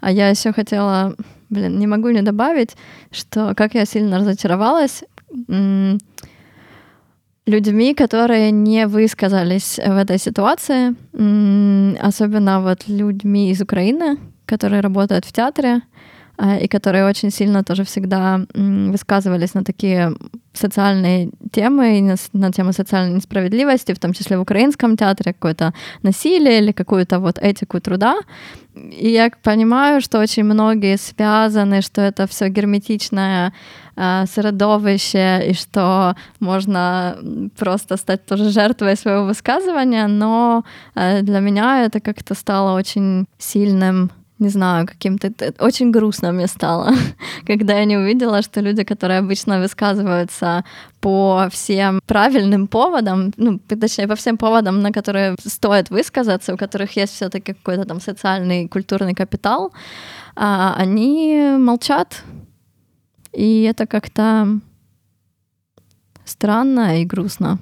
я 0.01 0.29
еще 0.29 0.53
хотела, 0.53 1.15
блин, 1.49 1.77
не 1.79 1.87
могу 1.87 2.09
не 2.09 2.21
добавить, 2.21 2.77
что 3.11 3.53
как 3.55 3.75
я 3.75 3.85
сильно 3.85 4.19
разочаровалась 4.19 5.03
людьми, 7.47 7.93
которые 7.93 8.51
не 8.51 8.87
высказались 8.87 9.77
в 9.77 9.97
этой 9.97 10.17
ситуации, 10.17 10.95
особенно 12.01 12.61
вот 12.61 12.87
людьми 12.87 13.51
из 13.51 13.61
Украины, 13.61 14.17
которые 14.45 14.81
работают 14.81 15.25
в 15.25 15.33
театре, 15.33 15.81
и 16.61 16.67
которые 16.67 17.05
очень 17.05 17.31
сильно 17.31 17.63
тоже 17.63 17.83
всегда 17.83 18.41
высказывались 18.53 19.53
на 19.53 19.63
такие 19.63 20.13
социальные 20.53 21.29
темы, 21.51 22.01
на, 22.01 22.15
на 22.33 22.51
тему 22.51 22.73
социальной 22.73 23.15
несправедливости, 23.15 23.93
в 23.93 23.99
том 23.99 24.13
числе 24.13 24.37
в 24.37 24.41
украинском 24.41 24.97
театре, 24.97 25.33
какое-то 25.33 25.73
насилие 26.03 26.59
или 26.59 26.71
какую-то 26.71 27.19
вот 27.19 27.37
этику 27.37 27.79
труда. 27.79 28.17
И 28.75 29.09
я 29.09 29.29
понимаю, 29.43 30.01
что 30.01 30.19
очень 30.19 30.43
многие 30.43 30.97
связаны, 30.97 31.81
что 31.81 32.01
это 32.01 32.25
все 32.27 32.49
герметичное 32.49 33.53
э, 33.95 34.25
средовище, 34.25 35.49
и 35.49 35.53
что 35.53 36.15
можно 36.39 37.17
просто 37.57 37.97
стать 37.97 38.25
тоже 38.25 38.49
жертвой 38.49 38.95
своего 38.95 39.25
высказывания, 39.25 40.07
но 40.07 40.63
э, 40.95 41.21
для 41.21 41.39
меня 41.39 41.85
это 41.85 41.99
как-то 41.99 42.33
стало 42.33 42.77
очень 42.77 43.25
сильным 43.37 44.11
не 44.41 44.49
знаю, 44.49 44.87
каким-то... 44.87 45.31
Очень 45.59 45.91
грустно 45.91 46.31
мне 46.31 46.47
стало, 46.47 46.93
когда 47.47 47.73
я 47.79 47.85
не 47.85 47.97
увидела, 47.97 48.41
что 48.41 48.61
люди, 48.61 48.83
которые 48.83 49.19
обычно 49.19 49.59
высказываются 49.59 50.63
по 50.99 51.47
всем 51.51 52.01
правильным 52.05 52.67
поводам, 52.67 53.31
ну, 53.37 53.59
точнее, 53.59 54.07
по 54.07 54.15
всем 54.15 54.37
поводам, 54.37 54.81
на 54.81 54.91
которые 54.91 55.35
стоит 55.45 55.89
высказаться, 55.91 56.53
у 56.53 56.57
которых 56.57 56.97
есть 56.97 57.13
все 57.13 57.29
таки 57.29 57.53
какой-то 57.53 57.85
там 57.85 58.01
социальный, 58.01 58.67
культурный 58.67 59.13
капитал, 59.13 59.71
а 60.35 60.75
они 60.77 61.57
молчат. 61.57 62.23
И 63.33 63.63
это 63.63 63.85
как-то 63.85 64.59
странно 66.25 67.01
и 67.01 67.05
грустно. 67.05 67.59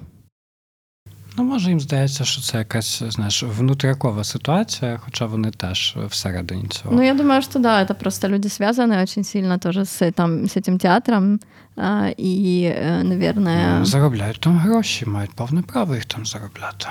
Ну, 1.39 1.43
може, 1.43 1.69
їм 1.69 1.79
здається, 1.79 2.25
що 2.25 2.41
це 2.41 2.57
якась 2.57 3.03
знаєш, 3.03 3.43
внутрякова 3.43 4.23
ситуація, 4.23 4.99
хоча 5.05 5.25
вони 5.25 5.51
теж 5.51 5.97
всередині 6.07 6.67
цього. 6.67 6.95
Ну, 6.95 7.03
я 7.03 7.13
думаю, 7.13 7.41
що 7.41 7.59
да, 7.59 7.83
это 7.83 7.93
просто 7.93 8.27
люди 8.29 8.47
связаны 8.47 9.03
очень 9.03 9.23
сильно 9.23 9.57
тоже 9.57 9.85
с, 9.85 10.11
там, 10.11 10.43
с 10.43 10.57
этим 10.57 10.77
театром. 10.77 11.39
А, 11.77 12.09
і, 12.17 12.73
наверное... 13.03 13.79
Ну, 13.79 13.85
заробляють 13.85 14.39
там 14.39 14.57
гроші, 14.57 15.05
мають 15.05 15.31
повне 15.31 15.61
право 15.61 15.95
їх 15.95 16.05
там 16.05 16.25
заробляти. 16.25 16.87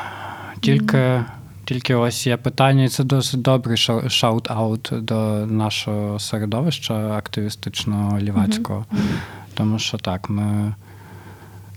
Тільки. 0.61 0.97
Mm. 0.97 1.25
Тільки 1.65 1.95
ось 1.95 2.27
є 2.27 2.37
питання, 2.37 2.85
і 2.85 2.89
це 2.89 3.05
досить 3.05 3.43
добрий 3.43 3.77
шаут-аут 3.77 5.01
до 5.01 5.47
нашого 5.47 6.19
середовища 6.19 6.95
активістичного 6.95 8.19
лівацького. 8.19 8.85
Mm-hmm. 8.93 8.99
Тому 9.55 9.79
що 9.79 9.99
так, 9.99 10.31
ми 10.31 10.75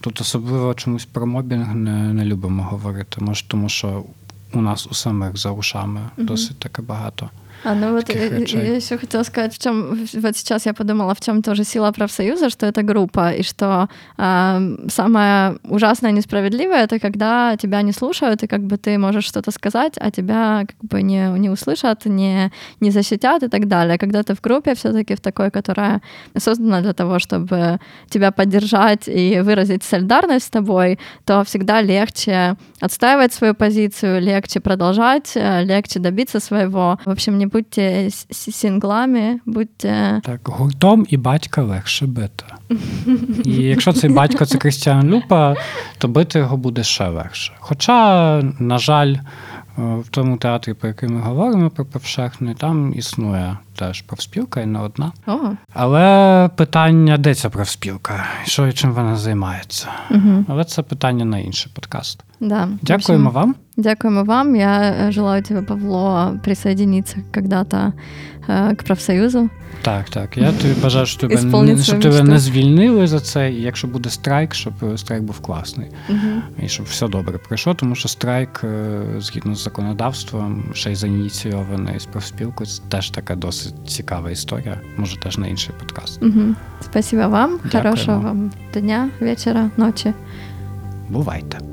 Тут 0.02 0.20
особливо 0.20 0.74
чомусь 0.74 1.04
про 1.04 1.26
мобінг 1.26 1.74
не, 1.74 2.12
не 2.12 2.24
любимо 2.24 2.62
говорити. 2.62 3.16
Може, 3.20 3.48
тому 3.48 3.68
що 3.68 4.04
у 4.52 4.60
нас 4.60 4.88
у 4.90 4.94
самих 4.94 5.36
за 5.36 5.50
ушами 5.50 6.00
досить 6.16 6.58
таке 6.58 6.82
багато. 6.82 7.30
А, 7.64 7.74
ну 7.74 7.92
вот 7.92 8.08
я, 8.08 8.24
я 8.24 8.76
еще 8.76 8.98
хотела 8.98 9.22
сказать, 9.22 9.54
в 9.54 9.58
чем 9.58 10.06
вот 10.14 10.36
сейчас 10.36 10.66
я 10.66 10.74
подумала, 10.74 11.14
в 11.14 11.20
чем 11.20 11.42
тоже 11.42 11.64
сила 11.64 11.92
профсоюза, 11.92 12.50
что 12.50 12.66
это 12.66 12.82
группа, 12.82 13.32
и 13.32 13.42
что 13.42 13.88
э, 14.18 14.76
самое 14.88 15.58
ужасное 15.64 16.10
несправедливое 16.12 16.84
это 16.84 16.98
когда 16.98 17.56
тебя 17.56 17.82
не 17.82 17.92
слушают, 17.92 18.42
и 18.42 18.46
как 18.46 18.62
бы 18.62 18.76
ты 18.76 18.98
можешь 18.98 19.24
что-то 19.24 19.50
сказать, 19.50 19.94
а 19.96 20.10
тебя 20.10 20.64
как 20.66 20.90
бы 20.90 21.02
не, 21.02 21.38
не 21.38 21.50
услышат, 21.50 22.06
не, 22.06 22.50
не 22.80 22.90
защитят 22.90 23.42
и 23.42 23.48
так 23.48 23.68
далее. 23.68 23.98
Когда 23.98 24.22
ты 24.22 24.34
в 24.34 24.40
группе 24.40 24.74
все-таки 24.74 25.14
в 25.14 25.20
такой, 25.20 25.50
которая 25.50 26.02
создана 26.36 26.80
для 26.80 26.92
того, 26.92 27.18
чтобы 27.18 27.78
тебя 28.08 28.32
поддержать 28.32 29.08
и 29.08 29.40
выразить 29.40 29.84
солидарность 29.84 30.46
с 30.46 30.50
тобой, 30.50 30.98
то 31.24 31.44
всегда 31.44 31.80
легче 31.80 32.56
отстаивать 32.80 33.32
свою 33.32 33.54
позицию, 33.54 34.20
легче 34.20 34.60
продолжать, 34.60 35.32
э, 35.36 35.62
легче 35.64 36.00
добиться 36.00 36.40
своего. 36.40 36.98
В 37.04 37.10
общем, 37.10 37.38
не 37.38 37.46
будьте 37.52 38.10
сінглами, 38.30 39.40
будьте. 39.46 40.20
Так, 40.24 40.40
гуртом 40.44 41.06
і 41.08 41.16
батька 41.16 41.62
легше 41.62 42.06
бити. 42.06 42.44
І 43.44 43.52
якщо 43.52 43.92
цей 43.92 44.10
батько 44.10 44.46
це 44.46 44.58
Крістіан 44.58 45.10
Люпа, 45.10 45.54
то 45.98 46.08
бити 46.08 46.38
його 46.38 46.56
буде 46.56 46.84
ще 46.84 47.08
легше. 47.08 47.52
Хоча, 47.58 48.42
на 48.58 48.78
жаль, 48.78 49.14
в 49.76 50.04
тому 50.10 50.36
театрі, 50.36 50.74
про 50.74 50.88
який 50.88 51.08
ми 51.08 51.20
говоримо 51.20 51.70
про 51.70 51.84
Певшехний, 51.84 52.54
там 52.54 52.94
існує 52.96 53.58
теж 53.82 54.02
профспілка 54.02 54.60
і 54.60 54.66
не 54.66 54.78
одна. 54.78 55.12
О. 55.26 55.38
Але 55.74 56.48
питання, 56.56 57.18
де 57.18 57.34
ця 57.34 57.50
профспілка? 57.50 58.24
Що 58.44 58.66
і 58.66 58.72
чим 58.72 58.92
вона 58.92 59.16
займається? 59.16 59.88
Угу. 60.10 60.44
Але 60.48 60.64
це 60.64 60.82
питання 60.82 61.24
на 61.24 61.38
інший 61.38 61.72
подкаст. 61.74 62.24
Да. 62.40 62.68
Дякуємо 62.82 63.30
вам. 63.30 63.54
Дякуємо 63.76 64.24
вам. 64.24 64.56
Я 64.56 64.94
желаю 65.12 65.42
тебе, 65.42 65.62
Павло, 65.62 66.34
присоединиться 66.44 67.16
когда-то 67.34 67.92
к 68.46 68.76
профсоюзу. 68.86 69.50
Так, 69.82 70.10
так. 70.10 70.36
Я 70.36 70.52
тобі 70.52 70.74
бажаю, 70.82 71.06
щоб 71.06 71.30
тебе, 71.30 71.62
не, 71.62 71.82
щоб 71.82 72.00
тебе 72.00 72.22
не 72.22 72.38
звільнили 72.38 73.06
за 73.06 73.20
це, 73.20 73.52
і 73.52 73.62
якщо 73.62 73.86
буде 73.86 74.10
страйк, 74.10 74.54
щоб 74.54 74.72
страйк 74.96 75.22
був 75.22 75.40
класний. 75.40 75.88
Угу. 76.08 76.18
І 76.62 76.68
щоб 76.68 76.86
все 76.86 77.08
добре 77.08 77.38
пройшло, 77.38 77.74
тому 77.74 77.94
що 77.94 78.08
страйк, 78.08 78.64
згідно 79.18 79.54
з 79.54 79.64
законодавством, 79.64 80.64
ще 80.72 80.92
й 80.92 80.94
заініційований 80.94 82.00
з 82.00 82.04
профспілкою, 82.04 82.66
це 82.66 82.82
теж 82.88 83.10
така 83.10 83.34
досить 83.34 83.74
цікава 83.86 84.30
історія. 84.30 84.80
Може, 84.96 85.20
теж 85.20 85.38
на 85.38 85.46
інший 85.46 85.74
подкаст. 85.80 86.22
Угу. 86.22 86.54
Спасибо 86.80 87.28
вам. 87.28 87.58
Дякуємо. 87.64 87.90
Хорошого 87.90 88.20
вам 88.20 88.50
дня, 88.74 89.10
вечора, 89.20 89.70
ночі. 89.76 90.12
Бувайте. 91.08 91.71